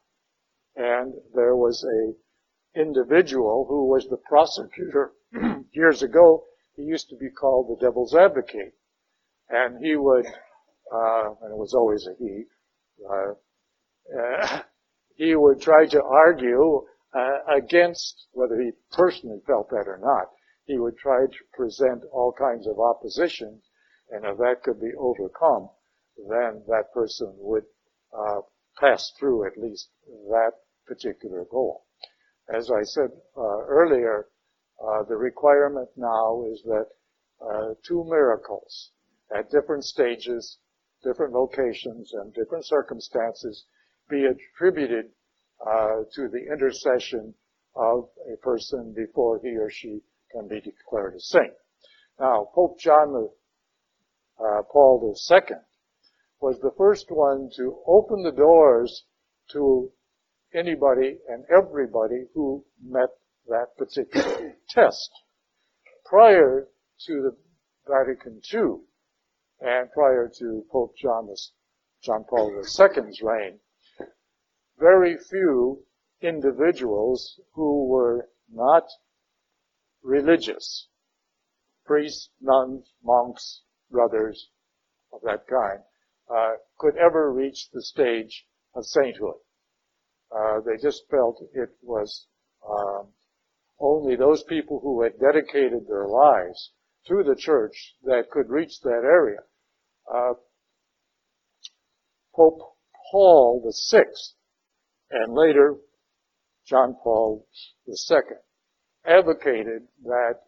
and 0.75 1.13
there 1.33 1.55
was 1.55 1.83
a 1.83 2.79
individual 2.79 3.65
who 3.69 3.87
was 3.87 4.07
the 4.09 4.17
prosecutor 4.17 5.13
years 5.71 6.03
ago. 6.03 6.43
He 6.75 6.83
used 6.83 7.09
to 7.09 7.15
be 7.15 7.29
called 7.29 7.69
the 7.69 7.85
devil's 7.85 8.13
advocate. 8.13 8.73
And 9.49 9.83
he 9.83 9.95
would, 9.95 10.25
uh, 10.25 11.29
and 11.41 11.51
it 11.51 11.57
was 11.57 11.73
always 11.73 12.05
a 12.07 12.15
he, 12.19 12.43
uh, 13.09 13.33
uh, 14.19 14.61
he 15.15 15.35
would 15.35 15.61
try 15.61 15.85
to 15.85 16.03
argue 16.03 16.85
uh, 17.13 17.55
against 17.55 18.27
whether 18.33 18.59
he 18.59 18.71
personally 18.91 19.39
felt 19.47 19.69
that 19.69 19.87
or 19.87 19.99
not. 20.01 20.27
He 20.65 20.77
would 20.77 20.97
try 20.97 21.25
to 21.25 21.37
present 21.53 22.03
all 22.11 22.33
kinds 22.37 22.67
of 22.67 22.79
opposition, 22.79 23.61
and 24.09 24.25
if 24.25 24.37
that 24.39 24.63
could 24.63 24.81
be 24.81 24.91
overcome, 24.97 25.69
then 26.17 26.63
that 26.67 26.93
person 26.93 27.33
would 27.37 27.65
uh, 28.17 28.41
pass 28.79 29.11
through 29.19 29.45
at 29.45 29.57
least 29.57 29.89
that 30.29 30.51
particular 30.85 31.45
goal. 31.49 31.85
As 32.53 32.69
I 32.71 32.83
said 32.83 33.09
uh, 33.37 33.65
earlier, 33.65 34.27
uh, 34.83 35.03
the 35.03 35.15
requirement 35.15 35.89
now 35.95 36.45
is 36.45 36.61
that 36.63 36.87
uh, 37.41 37.73
two 37.87 38.03
miracles 38.05 38.91
at 39.35 39.49
different 39.49 39.83
stages, 39.83 40.57
different 41.03 41.33
locations, 41.33 42.13
and 42.13 42.33
different 42.33 42.65
circumstances 42.65 43.65
be 44.09 44.25
attributed 44.25 45.11
uh, 45.65 46.03
to 46.13 46.27
the 46.27 46.45
intercession 46.51 47.33
of 47.75 48.09
a 48.31 48.37
person 48.37 48.93
before 48.95 49.39
he 49.39 49.55
or 49.57 49.69
she 49.69 50.01
can 50.31 50.47
be 50.47 50.61
declared 50.61 51.15
a 51.15 51.19
saint. 51.19 51.53
Now, 52.19 52.49
Pope 52.53 52.79
John 52.79 53.29
uh, 54.39 54.61
Paul 54.71 55.15
II 55.15 55.55
was 56.45 56.59
the 56.59 56.75
first 56.77 57.09
one 57.09 57.49
to 57.55 57.81
open 57.87 58.21
the 58.21 58.31
doors 58.31 59.05
to 59.49 59.91
anybody 60.53 61.17
and 61.27 61.43
everybody 61.49 62.27
who 62.35 62.63
met 62.83 63.09
that 63.47 63.75
particular 63.79 64.55
test. 64.69 65.09
Prior 66.05 66.67
to 67.07 67.13
the 67.23 67.35
Vatican 67.87 68.39
II 68.53 68.77
and 69.59 69.91
prior 69.91 70.31
to 70.37 70.63
Pope 70.71 70.95
John, 71.01 71.27
John 72.03 72.23
Paul 72.29 72.61
II's 72.61 73.23
reign, 73.23 73.59
very 74.77 75.17
few 75.17 75.83
individuals 76.21 77.39
who 77.55 77.87
were 77.87 78.29
not 78.53 78.83
religious, 80.03 80.89
priests, 81.87 82.29
nuns, 82.39 82.85
monks, 83.03 83.63
brothers 83.89 84.51
of 85.11 85.21
that 85.23 85.47
kind, 85.47 85.79
uh, 86.29 86.53
could 86.77 86.95
ever 86.97 87.31
reach 87.31 87.69
the 87.71 87.81
stage 87.81 88.45
of 88.73 88.85
sainthood. 88.85 89.35
Uh, 90.35 90.59
they 90.65 90.81
just 90.81 91.03
felt 91.09 91.41
it 91.53 91.69
was 91.81 92.27
um, 92.67 93.07
only 93.79 94.15
those 94.15 94.43
people 94.43 94.79
who 94.81 95.03
had 95.03 95.19
dedicated 95.19 95.87
their 95.87 96.07
lives 96.07 96.71
to 97.07 97.23
the 97.23 97.35
church 97.37 97.95
that 98.03 98.29
could 98.31 98.49
reach 98.49 98.81
that 98.81 99.03
area. 99.03 99.39
Uh, 100.11 100.33
Pope 102.33 102.75
Paul 103.11 103.71
VI 103.91 104.03
and 105.11 105.33
later 105.33 105.75
John 106.65 106.95
Paul 107.01 107.47
II 107.87 108.17
advocated 109.05 109.83
that 110.03 110.39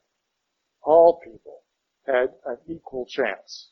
all 0.82 1.22
people 1.24 1.62
had 2.06 2.30
an 2.46 2.58
equal 2.68 3.06
chance 3.06 3.70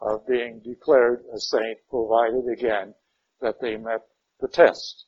of 0.00 0.26
being 0.26 0.60
declared 0.64 1.24
a 1.34 1.38
saint 1.38 1.78
provided 1.88 2.46
again 2.52 2.94
that 3.40 3.60
they 3.60 3.76
met 3.76 4.02
the 4.40 4.48
test. 4.48 5.06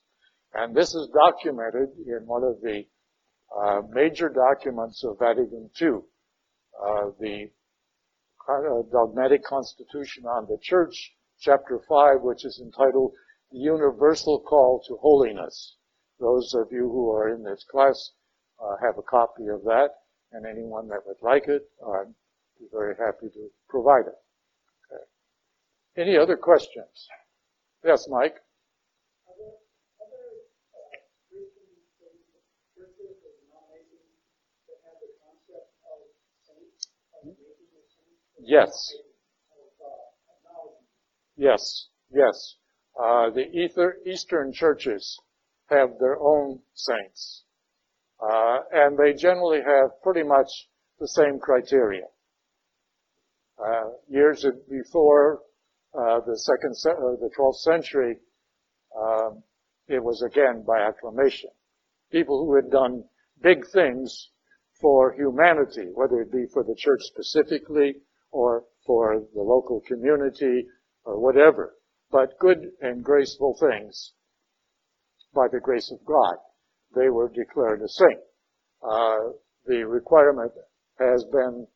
And 0.54 0.74
this 0.74 0.94
is 0.94 1.08
documented 1.12 1.90
in 2.06 2.26
one 2.26 2.42
of 2.42 2.60
the 2.62 2.84
uh, 3.56 3.82
major 3.90 4.28
documents 4.28 5.04
of 5.04 5.18
Vatican 5.18 5.70
II, 5.80 6.00
uh, 6.82 7.10
the 7.20 7.50
uh, 8.48 8.82
dogmatic 8.90 9.44
constitution 9.44 10.24
on 10.24 10.46
the 10.46 10.58
church, 10.62 11.12
chapter 11.38 11.80
5, 11.88 12.22
which 12.22 12.44
is 12.44 12.60
entitled 12.60 13.12
The 13.52 13.58
Universal 13.58 14.40
Call 14.40 14.82
to 14.88 14.96
Holiness. 14.96 15.76
Those 16.18 16.54
of 16.54 16.68
you 16.72 16.88
who 16.88 17.10
are 17.12 17.34
in 17.34 17.42
this 17.42 17.64
class 17.70 18.12
uh, 18.60 18.76
have 18.82 18.98
a 18.98 19.02
copy 19.02 19.46
of 19.48 19.62
that, 19.64 19.90
and 20.32 20.46
anyone 20.46 20.88
that 20.88 21.06
would 21.06 21.20
like 21.22 21.46
it, 21.46 21.62
I'd 21.86 22.14
be 22.58 22.66
very 22.72 22.94
happy 22.96 23.28
to 23.32 23.48
provide 23.68 24.06
it. 24.06 24.16
Any 25.98 26.16
other 26.16 26.36
questions? 26.36 27.08
Yes, 27.84 28.06
Mike? 28.08 28.36
Yes. 38.40 38.94
Yes. 41.36 41.88
Yes. 42.12 42.54
Uh, 42.96 43.30
the 43.30 43.50
ether, 43.50 43.96
Eastern 44.06 44.52
churches 44.52 45.18
have 45.68 45.98
their 45.98 46.18
own 46.20 46.60
saints. 46.74 47.42
Uh, 48.20 48.60
and 48.70 48.96
they 48.96 49.14
generally 49.14 49.62
have 49.62 50.00
pretty 50.04 50.22
much 50.22 50.68
the 51.00 51.08
same 51.08 51.40
criteria. 51.40 52.06
Uh, 53.58 53.90
years 54.08 54.46
before 54.70 55.40
uh, 55.98 56.20
the 56.26 56.38
second, 56.38 56.74
the 56.84 57.30
12th 57.36 57.56
century, 57.56 58.18
um, 58.96 59.42
it 59.88 60.02
was 60.02 60.22
again 60.22 60.62
by 60.64 60.78
acclamation. 60.80 61.50
People 62.12 62.44
who 62.44 62.54
had 62.54 62.70
done 62.70 63.02
big 63.42 63.66
things 63.72 64.30
for 64.80 65.12
humanity, 65.14 65.88
whether 65.94 66.20
it 66.20 66.30
be 66.30 66.46
for 66.52 66.62
the 66.62 66.76
church 66.78 67.00
specifically 67.02 67.96
or 68.30 68.64
for 68.86 69.24
the 69.34 69.42
local 69.42 69.82
community 69.88 70.66
or 71.04 71.18
whatever, 71.18 71.74
but 72.12 72.38
good 72.38 72.58
and 72.80 73.02
graceful 73.02 73.56
things 73.58 74.12
by 75.34 75.48
the 75.50 75.60
grace 75.60 75.90
of 75.90 76.04
God. 76.06 76.36
They 76.94 77.08
were 77.08 77.28
declared 77.28 77.82
a 77.82 77.88
saint. 77.88 78.20
Uh, 78.82 79.32
the 79.66 79.84
requirement 79.84 80.52
has 80.98 81.24
been 81.24 81.66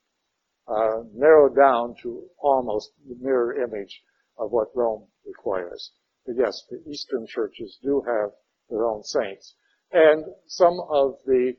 uh, 0.69 1.03
narrowed 1.13 1.57
down 1.57 1.97
to 2.03 2.23
almost 2.39 2.93
the 3.09 3.17
mirror 3.21 3.61
image 3.63 4.01
of 4.39 4.51
what 4.51 4.69
Rome 4.75 5.07
requires. 5.27 5.93
But 6.27 6.37
yes, 6.39 6.63
the 6.71 6.83
Eastern 6.89 7.27
churches 7.27 7.79
do 7.83 8.03
have 8.07 8.31
their 8.71 8.85
own 8.85 9.03
saints. 9.03 9.55
And 9.93 10.25
some 10.47 10.81
of 10.91 11.17
the 11.27 11.55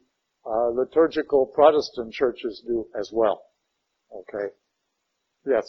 uh, 0.45 0.69
liturgical 0.69 1.45
Protestant 1.47 2.13
churches 2.13 2.63
do 2.65 2.87
as 2.99 3.09
well. 3.13 3.43
Okay. 4.11 4.53
Yes. 5.45 5.63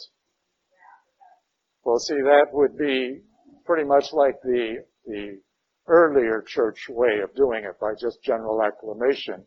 Well, 1.83 1.99
see, 1.99 2.15
that 2.15 2.47
would 2.51 2.77
be 2.77 3.21
pretty 3.65 3.83
much 3.83 4.05
like 4.13 4.41
the, 4.41 4.83
the 5.05 5.39
earlier 5.87 6.43
church 6.47 6.87
way 6.89 7.19
of 7.23 7.35
doing 7.35 7.63
it 7.63 7.79
by 7.79 7.93
just 7.99 8.23
general 8.23 8.63
acclamation 8.63 9.45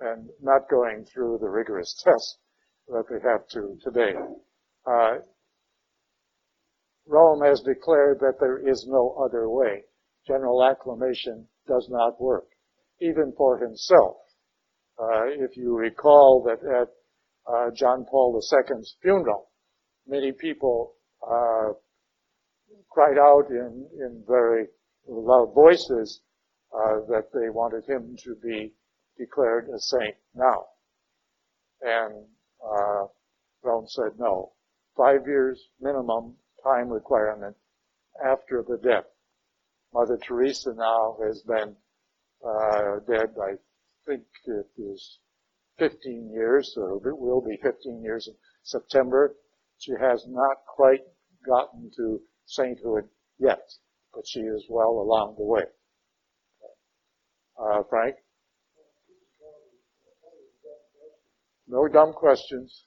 and 0.00 0.28
not 0.40 0.68
going 0.70 1.04
through 1.12 1.38
the 1.40 1.48
rigorous 1.48 2.00
test 2.04 2.38
that 2.88 3.04
they 3.10 3.20
have 3.28 3.46
to 3.48 3.76
today. 3.82 4.12
Uh, 4.86 5.18
Rome 7.10 7.42
has 7.42 7.60
declared 7.62 8.20
that 8.20 8.38
there 8.38 8.58
is 8.58 8.86
no 8.88 9.16
other 9.20 9.50
way. 9.50 9.82
General 10.28 10.64
acclamation 10.64 11.48
does 11.66 11.88
not 11.90 12.20
work, 12.20 12.46
even 13.00 13.32
for 13.36 13.58
himself. 13.58 14.16
Uh, 14.96 15.24
if 15.26 15.56
you 15.56 15.76
recall 15.76 16.44
that 16.46 16.60
at 16.64 16.88
uh, 17.52 17.70
John 17.74 18.06
Paul 18.08 18.40
II's 18.40 18.94
funeral, 19.02 19.50
many 20.06 20.30
people 20.30 20.94
uh, 21.28 21.72
cried 22.90 23.18
out 23.18 23.50
in, 23.50 23.88
in 23.98 24.22
very 24.28 24.66
loud 25.08 25.52
voices 25.52 26.20
uh, 26.72 27.00
that 27.08 27.24
they 27.34 27.50
wanted 27.50 27.84
him 27.88 28.14
to 28.22 28.36
be 28.40 28.72
declared 29.18 29.68
a 29.68 29.78
saint 29.80 30.14
now. 30.36 30.66
And 31.82 32.24
uh, 32.64 33.06
Rome 33.64 33.86
said 33.88 34.12
no. 34.16 34.52
Five 34.96 35.26
years 35.26 35.60
minimum 35.80 36.36
time 36.62 36.88
requirement 36.88 37.56
after 38.24 38.64
the 38.66 38.78
death. 38.78 39.04
Mother 39.92 40.18
Teresa 40.18 40.72
now 40.74 41.16
has 41.24 41.42
been 41.42 41.76
uh, 42.46 43.00
dead, 43.06 43.34
I 43.42 43.56
think 44.06 44.22
it 44.46 44.66
is 44.80 45.18
15 45.78 46.30
years, 46.32 46.74
or 46.76 46.96
it 47.08 47.18
will 47.18 47.40
be 47.40 47.58
15 47.62 48.02
years 48.02 48.28
in 48.28 48.34
September. 48.62 49.34
She 49.78 49.92
has 50.00 50.24
not 50.28 50.58
quite 50.76 51.00
gotten 51.46 51.90
to 51.96 52.20
sainthood 52.46 53.08
yet, 53.38 53.62
but 54.14 54.26
she 54.26 54.40
is 54.40 54.64
well 54.68 55.00
along 55.00 55.36
the 55.38 55.44
way. 55.44 55.64
Uh, 57.58 57.82
Frank? 57.88 58.16
No 61.66 61.88
dumb 61.88 62.12
questions. 62.12 62.84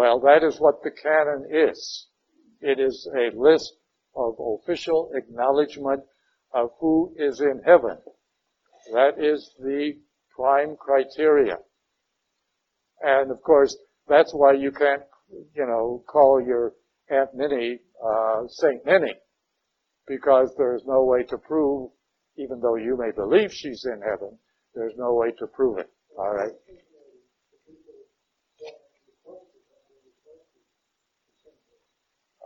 Well, 0.00 0.18
that 0.20 0.42
is 0.42 0.58
what 0.58 0.82
the 0.82 0.90
canon 0.90 1.44
is. 1.52 2.06
It 2.62 2.80
is 2.80 3.06
a 3.14 3.36
list 3.36 3.70
of 4.16 4.34
official 4.40 5.10
acknowledgement 5.14 6.04
of 6.54 6.70
who 6.80 7.12
is 7.18 7.42
in 7.42 7.60
heaven. 7.66 7.98
That 8.94 9.22
is 9.22 9.54
the 9.58 9.98
prime 10.34 10.76
criteria. 10.80 11.58
And 13.02 13.30
of 13.30 13.42
course, 13.42 13.76
that's 14.08 14.32
why 14.32 14.54
you 14.54 14.72
can't, 14.72 15.02
you 15.54 15.66
know, 15.66 16.02
call 16.08 16.42
your 16.46 16.72
Aunt 17.10 17.34
Minnie, 17.34 17.80
uh, 18.02 18.46
Saint 18.48 18.86
Minnie, 18.86 19.20
because 20.06 20.54
there's 20.56 20.82
no 20.86 21.04
way 21.04 21.24
to 21.24 21.36
prove, 21.36 21.90
even 22.38 22.58
though 22.62 22.76
you 22.76 22.96
may 22.96 23.10
believe 23.14 23.52
she's 23.52 23.84
in 23.84 24.00
heaven, 24.00 24.38
there's 24.74 24.94
no 24.96 25.12
way 25.12 25.32
to 25.38 25.46
prove 25.46 25.76
it. 25.76 25.90
Alright? 26.18 26.52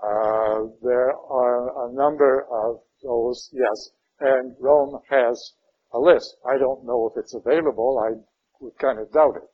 Uh, 0.05 0.67
there 0.83 1.17
are 1.17 1.89
a 1.89 1.93
number 1.95 2.47
of 2.51 2.81
those, 3.03 3.49
yes, 3.53 3.91
and 4.21 4.55
Rome 4.61 5.01
has 5.09 5.53
a 5.93 5.99
list. 5.99 6.37
I 6.47 6.59
don't 6.59 6.85
know 6.85 7.11
if 7.11 7.19
it's 7.19 7.35
available. 7.35 8.03
I 8.05 8.21
would 8.61 8.77
kind 8.79 8.99
of 8.99 9.11
doubt 9.13 9.37
it. 9.37 9.49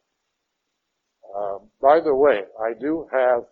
Uh, 1.36 1.58
by 1.80 2.00
the 2.00 2.14
way, 2.14 2.40
I 2.60 2.72
do 2.80 3.06
have 3.12 3.42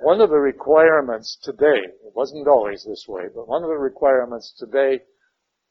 one 0.00 0.20
of 0.22 0.30
the 0.30 0.38
requirements 0.38 1.36
today, 1.42 1.80
it 1.84 2.12
wasn't 2.14 2.46
always 2.48 2.84
this 2.84 3.04
way, 3.06 3.24
but 3.34 3.48
one 3.48 3.62
of 3.62 3.68
the 3.68 3.76
requirements 3.76 4.54
today 4.58 5.00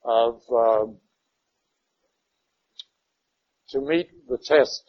of 0.04 0.42
um, 0.52 0.98
to 3.70 3.82
meet 3.82 4.10
the 4.28 4.38
test 4.46 4.84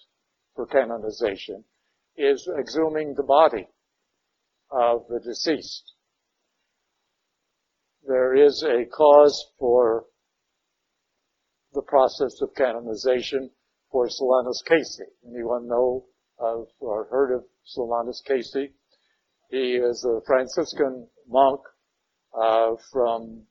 for 0.55 0.67
canonization 0.67 1.65
is 2.17 2.47
exhuming 2.59 3.15
the 3.15 3.23
body 3.23 3.69
of 4.71 5.07
the 5.09 5.21
deceased. 5.21 5.93
There 8.07 8.35
is 8.35 8.63
a 8.63 8.87
cause 8.87 9.53
for 9.59 10.07
the 11.75 11.83
process 11.83 12.41
of 12.41 12.55
canonization 12.57 13.51
for 13.91 14.09
Solanus 14.09 14.63
Casey. 14.67 15.05
Anyone 15.27 15.69
know 15.69 16.07
of 16.39 16.69
or 16.81 17.07
heard 17.11 17.35
of 17.35 17.45
Solanus 17.77 18.23
Casey? 18.27 18.73
He 19.51 19.75
is 19.77 20.05
a 20.05 20.21
Franciscan 20.27 21.09
monk 21.29 21.61
uh, 22.35 22.71
from 22.93 23.43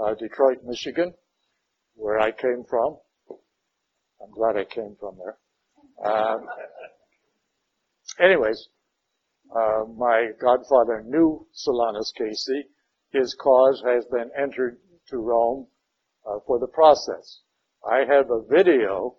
uh, 0.00 0.14
Detroit, 0.14 0.58
Michigan, 0.64 1.14
where 1.94 2.18
I 2.18 2.30
came 2.30 2.64
from. 2.68 2.98
I'm 4.22 4.30
glad 4.32 4.56
I 4.56 4.64
came 4.64 4.96
from 4.98 5.18
there. 5.18 6.10
Um, 6.10 6.46
anyways, 8.20 8.68
uh, 9.54 9.84
my 9.96 10.30
godfather 10.40 11.02
knew 11.06 11.46
Solanus 11.54 12.12
Casey. 12.16 12.68
His 13.10 13.34
cause 13.34 13.82
has 13.86 14.04
been 14.06 14.30
entered 14.36 14.78
to 15.08 15.18
Rome 15.18 15.68
uh, 16.26 16.40
for 16.46 16.58
the 16.58 16.66
process. 16.66 17.42
I 17.84 18.04
have 18.08 18.30
a 18.30 18.42
video, 18.42 19.16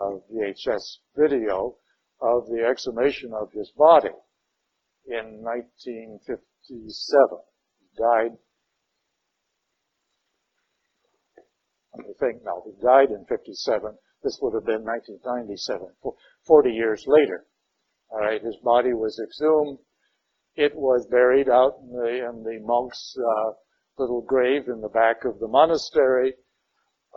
a 0.00 0.18
VHS 0.32 0.98
video, 1.16 1.76
of 2.20 2.46
the 2.46 2.64
exhumation 2.64 3.32
of 3.34 3.52
his 3.52 3.70
body 3.76 4.14
in 5.06 5.42
1957. 5.42 7.38
He 7.78 7.86
died, 7.96 8.36
let 11.96 12.06
me 12.06 12.14
think 12.18 12.42
now, 12.44 12.62
he 12.64 12.72
died 12.82 13.10
in 13.10 13.24
57. 13.26 13.98
This 14.22 14.38
would 14.40 14.54
have 14.54 14.64
been 14.64 14.84
1997, 14.84 15.88
40 16.46 16.70
years 16.70 17.04
later. 17.06 17.46
Alright, 18.14 18.42
his 18.42 18.56
body 18.62 18.92
was 18.92 19.18
exhumed. 19.18 19.78
It 20.54 20.76
was 20.76 21.04
buried 21.10 21.48
out 21.48 21.78
in 21.82 21.90
the, 21.90 22.28
in 22.30 22.44
the 22.44 22.60
monk's 22.62 23.16
uh, 23.18 23.52
little 23.98 24.22
grave 24.22 24.68
in 24.68 24.80
the 24.80 24.88
back 24.88 25.24
of 25.24 25.40
the 25.40 25.48
monastery. 25.48 26.34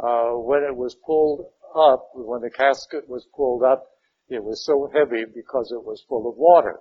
Uh, 0.02 0.32
when 0.42 0.64
it 0.64 0.76
was 0.76 0.98
pulled 1.06 1.46
up, 1.76 2.10
when 2.16 2.42
the 2.42 2.50
casket 2.50 3.08
was 3.08 3.28
pulled 3.36 3.62
up, 3.62 3.86
it 4.28 4.44
was 4.44 4.66
so 4.66 4.90
heavy 4.92 5.24
because 5.36 5.72
it 5.72 5.84
was 5.86 6.04
full 6.10 6.28
of 6.28 6.36
water. 6.36 6.80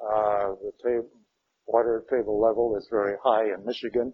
Uh, 0.00 0.54
the 0.62 0.72
table, 0.80 1.10
water 1.66 2.04
table 2.08 2.40
level 2.40 2.76
is 2.76 2.86
very 2.92 3.16
high 3.24 3.52
in 3.52 3.64
Michigan, 3.64 4.12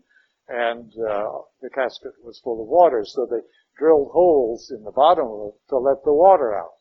and 0.49 0.91
uh, 1.11 1.39
the 1.61 1.69
casket 1.69 2.13
was 2.25 2.41
full 2.43 2.63
of 2.63 2.69
water, 2.69 3.05
so 3.05 3.27
they 3.31 3.45
drilled 3.79 4.09
holes 4.11 4.73
in 4.75 4.83
the 4.85 4.93
bottom 4.93 5.53
to 5.69 5.77
let 5.77 6.03
the 6.05 6.15
water 6.15 6.57
out. 6.59 6.73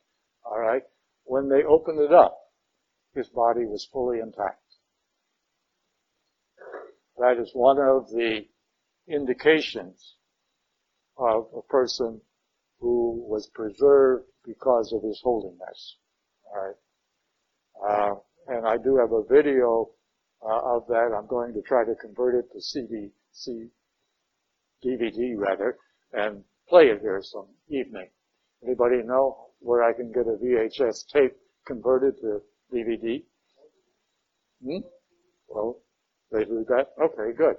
All 0.46 0.60
right. 0.60 0.84
When 1.26 1.50
they 1.50 1.64
opened 1.64 2.00
it 2.00 2.14
up, 2.14 2.38
his 3.14 3.30
body 3.30 3.66
was 3.66 3.88
fully 3.92 4.20
intact. 4.20 4.60
That 7.18 7.38
is 7.40 7.52
one 7.54 7.78
of 7.80 8.10
the 8.10 8.46
indications 9.08 10.16
of 11.18 11.48
a 11.56 11.62
person 11.62 12.22
who 12.80 13.24
was 13.28 13.48
preserved 13.54 14.26
because 14.46 14.92
of 14.94 15.04
his 15.04 15.22
holiness. 15.24 15.98
All 16.46 16.62
right. 16.62 16.76
Uh, 17.88 18.16
and 18.48 18.68
I 18.68 18.78
do 18.78 18.98
have 18.98 19.12
a 19.12 19.24
video 19.24 19.90
uh, 20.42 20.76
of 20.76 20.88
that. 20.88 21.16
I'm 21.16 21.28
going 21.28 21.54
to 21.54 21.62
try 21.62 21.86
to 21.86 21.96
convert 21.96 22.36
it 22.36 22.52
to 22.52 22.62
CD, 22.62 23.12
C, 23.32 23.70
DVD 24.84 25.38
rather, 25.38 25.78
and 26.12 26.44
play 26.68 26.88
it 26.88 27.00
here 27.02 27.22
some 27.24 27.48
evening. 27.70 28.10
Anybody 28.64 29.04
know 29.04 29.38
where 29.60 29.84
I 29.84 29.94
can 29.94 30.12
get 30.12 30.28
a 30.28 30.38
VHS 30.44 31.08
tape 31.08 31.36
converted 31.66 32.16
to 32.22 32.42
DVD? 32.74 33.24
Hmm? 34.64 34.88
Well, 35.48 35.78
they 36.32 36.46
do 36.46 36.66
that? 36.70 36.88
Okay, 37.02 37.36
good. 37.38 37.56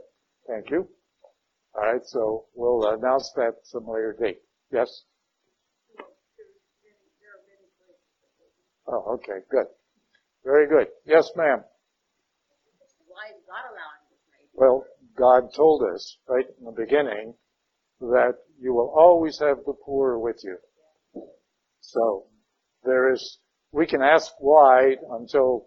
Thank 0.49 0.71
you. 0.71 0.89
Alright, 1.77 2.05
so 2.05 2.47
we'll 2.55 2.89
announce 2.89 3.33
that 3.37 3.55
some 3.65 3.87
later 3.87 4.17
date. 4.19 4.39
Yes? 4.73 5.05
Oh, 8.87 9.15
okay, 9.15 9.41
good. 9.51 9.67
Very 10.45 10.69
good. 10.69 10.89
Yes, 11.07 11.31
ma'am. 11.37 11.65
Why 13.09 13.29
is 13.29 13.43
God 13.47 13.65
allowing 13.71 14.05
this? 14.11 14.49
Well, 14.53 14.85
God 15.17 15.55
told 15.55 15.83
us 15.95 16.19
right 16.29 16.45
in 16.59 16.65
the 16.65 16.73
beginning 16.73 17.35
that 18.01 18.35
you 18.61 18.75
will 18.75 18.93
always 18.97 19.39
have 19.39 19.59
the 19.67 19.73
poor 19.73 20.19
with 20.19 20.41
you. 20.43 20.57
So 21.81 22.27
there 22.85 23.13
is, 23.13 23.39
we 23.75 23.87
can 23.87 24.03
ask 24.03 24.33
why 24.39 24.95
until 25.19 25.67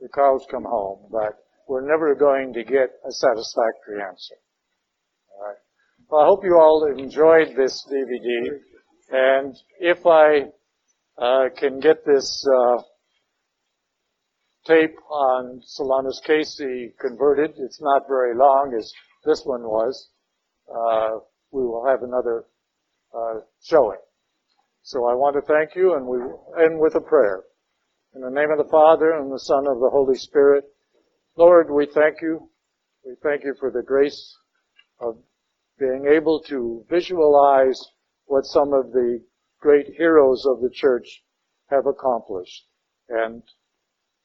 the 0.00 0.08
cows 0.14 0.46
come 0.50 0.64
home, 0.64 1.08
but 1.10 1.32
we're 1.68 1.86
never 1.86 2.14
going 2.14 2.52
to 2.52 2.62
get 2.62 2.90
a 3.06 3.10
satisfactory 3.10 4.02
answer. 4.06 4.36
All 5.34 5.46
right. 5.46 5.56
Well, 6.08 6.22
I 6.22 6.26
hope 6.26 6.44
you 6.44 6.56
all 6.56 6.86
enjoyed 6.96 7.56
this 7.56 7.84
DVD, 7.90 8.58
and 9.10 9.56
if 9.80 10.06
I 10.06 10.50
uh, 11.20 11.48
can 11.58 11.80
get 11.80 12.04
this 12.06 12.46
uh, 12.46 12.82
tape 14.68 14.96
on 15.10 15.60
Solanus 15.62 16.22
Casey 16.24 16.94
converted. 17.00 17.52
It's 17.56 17.80
not 17.80 18.02
very 18.06 18.36
long 18.36 18.74
as 18.78 18.92
this 19.24 19.42
one 19.44 19.62
was. 19.62 20.10
Uh, 20.68 21.20
we 21.50 21.62
will 21.62 21.86
have 21.88 22.02
another 22.02 22.44
uh, 23.16 23.40
showing. 23.64 23.98
So 24.88 25.04
I 25.04 25.12
want 25.12 25.36
to 25.36 25.42
thank 25.42 25.76
you, 25.76 25.96
and 25.96 26.06
we 26.06 26.16
end 26.64 26.80
with 26.80 26.94
a 26.94 27.00
prayer. 27.02 27.44
In 28.14 28.22
the 28.22 28.30
name 28.30 28.50
of 28.50 28.56
the 28.56 28.70
Father 28.70 29.12
and 29.12 29.30
the 29.30 29.38
Son 29.38 29.66
of 29.68 29.80
the 29.80 29.90
Holy 29.92 30.16
Spirit, 30.16 30.64
Lord, 31.36 31.70
we 31.70 31.84
thank 31.84 32.22
you. 32.22 32.48
We 33.04 33.14
thank 33.22 33.44
you 33.44 33.54
for 33.60 33.70
the 33.70 33.82
grace 33.82 34.34
of 34.98 35.18
being 35.78 36.06
able 36.10 36.40
to 36.44 36.86
visualize 36.88 37.78
what 38.24 38.46
some 38.46 38.72
of 38.72 38.92
the 38.92 39.22
great 39.60 39.88
heroes 39.98 40.46
of 40.46 40.62
the 40.62 40.70
church 40.72 41.22
have 41.68 41.84
accomplished. 41.84 42.64
And 43.10 43.42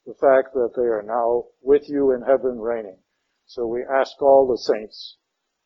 the 0.06 0.14
fact 0.14 0.54
that 0.54 0.70
they 0.76 0.88
are 0.88 1.04
now 1.06 1.44
with 1.60 1.90
you 1.90 2.12
in 2.12 2.22
heaven 2.22 2.58
reigning. 2.58 3.00
So 3.44 3.66
we 3.66 3.84
ask 3.84 4.12
all 4.22 4.48
the 4.48 4.72
saints, 4.72 5.18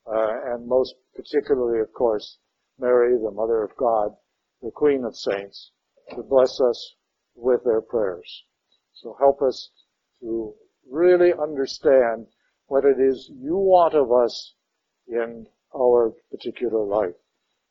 uh, 0.09 0.55
and 0.55 0.66
most 0.66 0.97
particularly, 1.15 1.79
of 1.79 1.93
course, 1.93 2.39
Mary, 2.81 3.16
the 3.16 3.31
Mother 3.31 3.62
of 3.62 3.77
God, 3.77 4.16
the 4.63 4.71
Queen 4.71 5.05
of 5.05 5.17
Saints, 5.17 5.73
to 6.11 6.23
bless 6.23 6.61
us 6.61 6.95
with 7.35 7.63
their 7.65 7.81
prayers. 7.81 8.45
So 8.93 9.17
help 9.19 9.43
us 9.43 9.71
to 10.21 10.55
really 10.91 11.33
understand 11.33 12.27
what 12.67 12.85
it 12.85 13.01
is 13.01 13.31
you 13.35 13.57
want 13.57 13.95
of 13.95 14.13
us 14.13 14.55
in 15.07 15.47
our 15.75 16.13
particular 16.31 16.85
life 16.85 17.15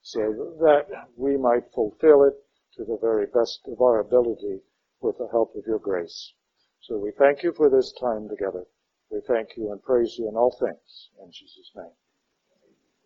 so 0.01 0.55
that 0.61 0.85
we 1.17 1.35
might 1.37 1.71
fulfill 1.73 2.23
it 2.23 2.35
to 2.75 2.85
the 2.85 2.97
very 3.01 3.25
best 3.25 3.59
of 3.67 3.81
our 3.81 3.99
ability 3.99 4.61
with 5.01 5.17
the 5.17 5.27
help 5.31 5.55
of 5.55 5.63
your 5.67 5.79
grace. 5.79 6.33
So 6.81 6.97
we 6.97 7.11
thank 7.11 7.43
you 7.43 7.51
for 7.51 7.69
this 7.69 7.91
time 7.99 8.29
together. 8.29 8.63
We 9.11 9.19
thank 9.27 9.57
you 9.57 9.71
and 9.71 9.83
praise 9.83 10.15
you 10.17 10.29
in 10.29 10.35
all 10.35 10.55
things. 10.59 11.09
In 11.21 11.31
Jesus' 11.31 11.71
name. 11.75 11.91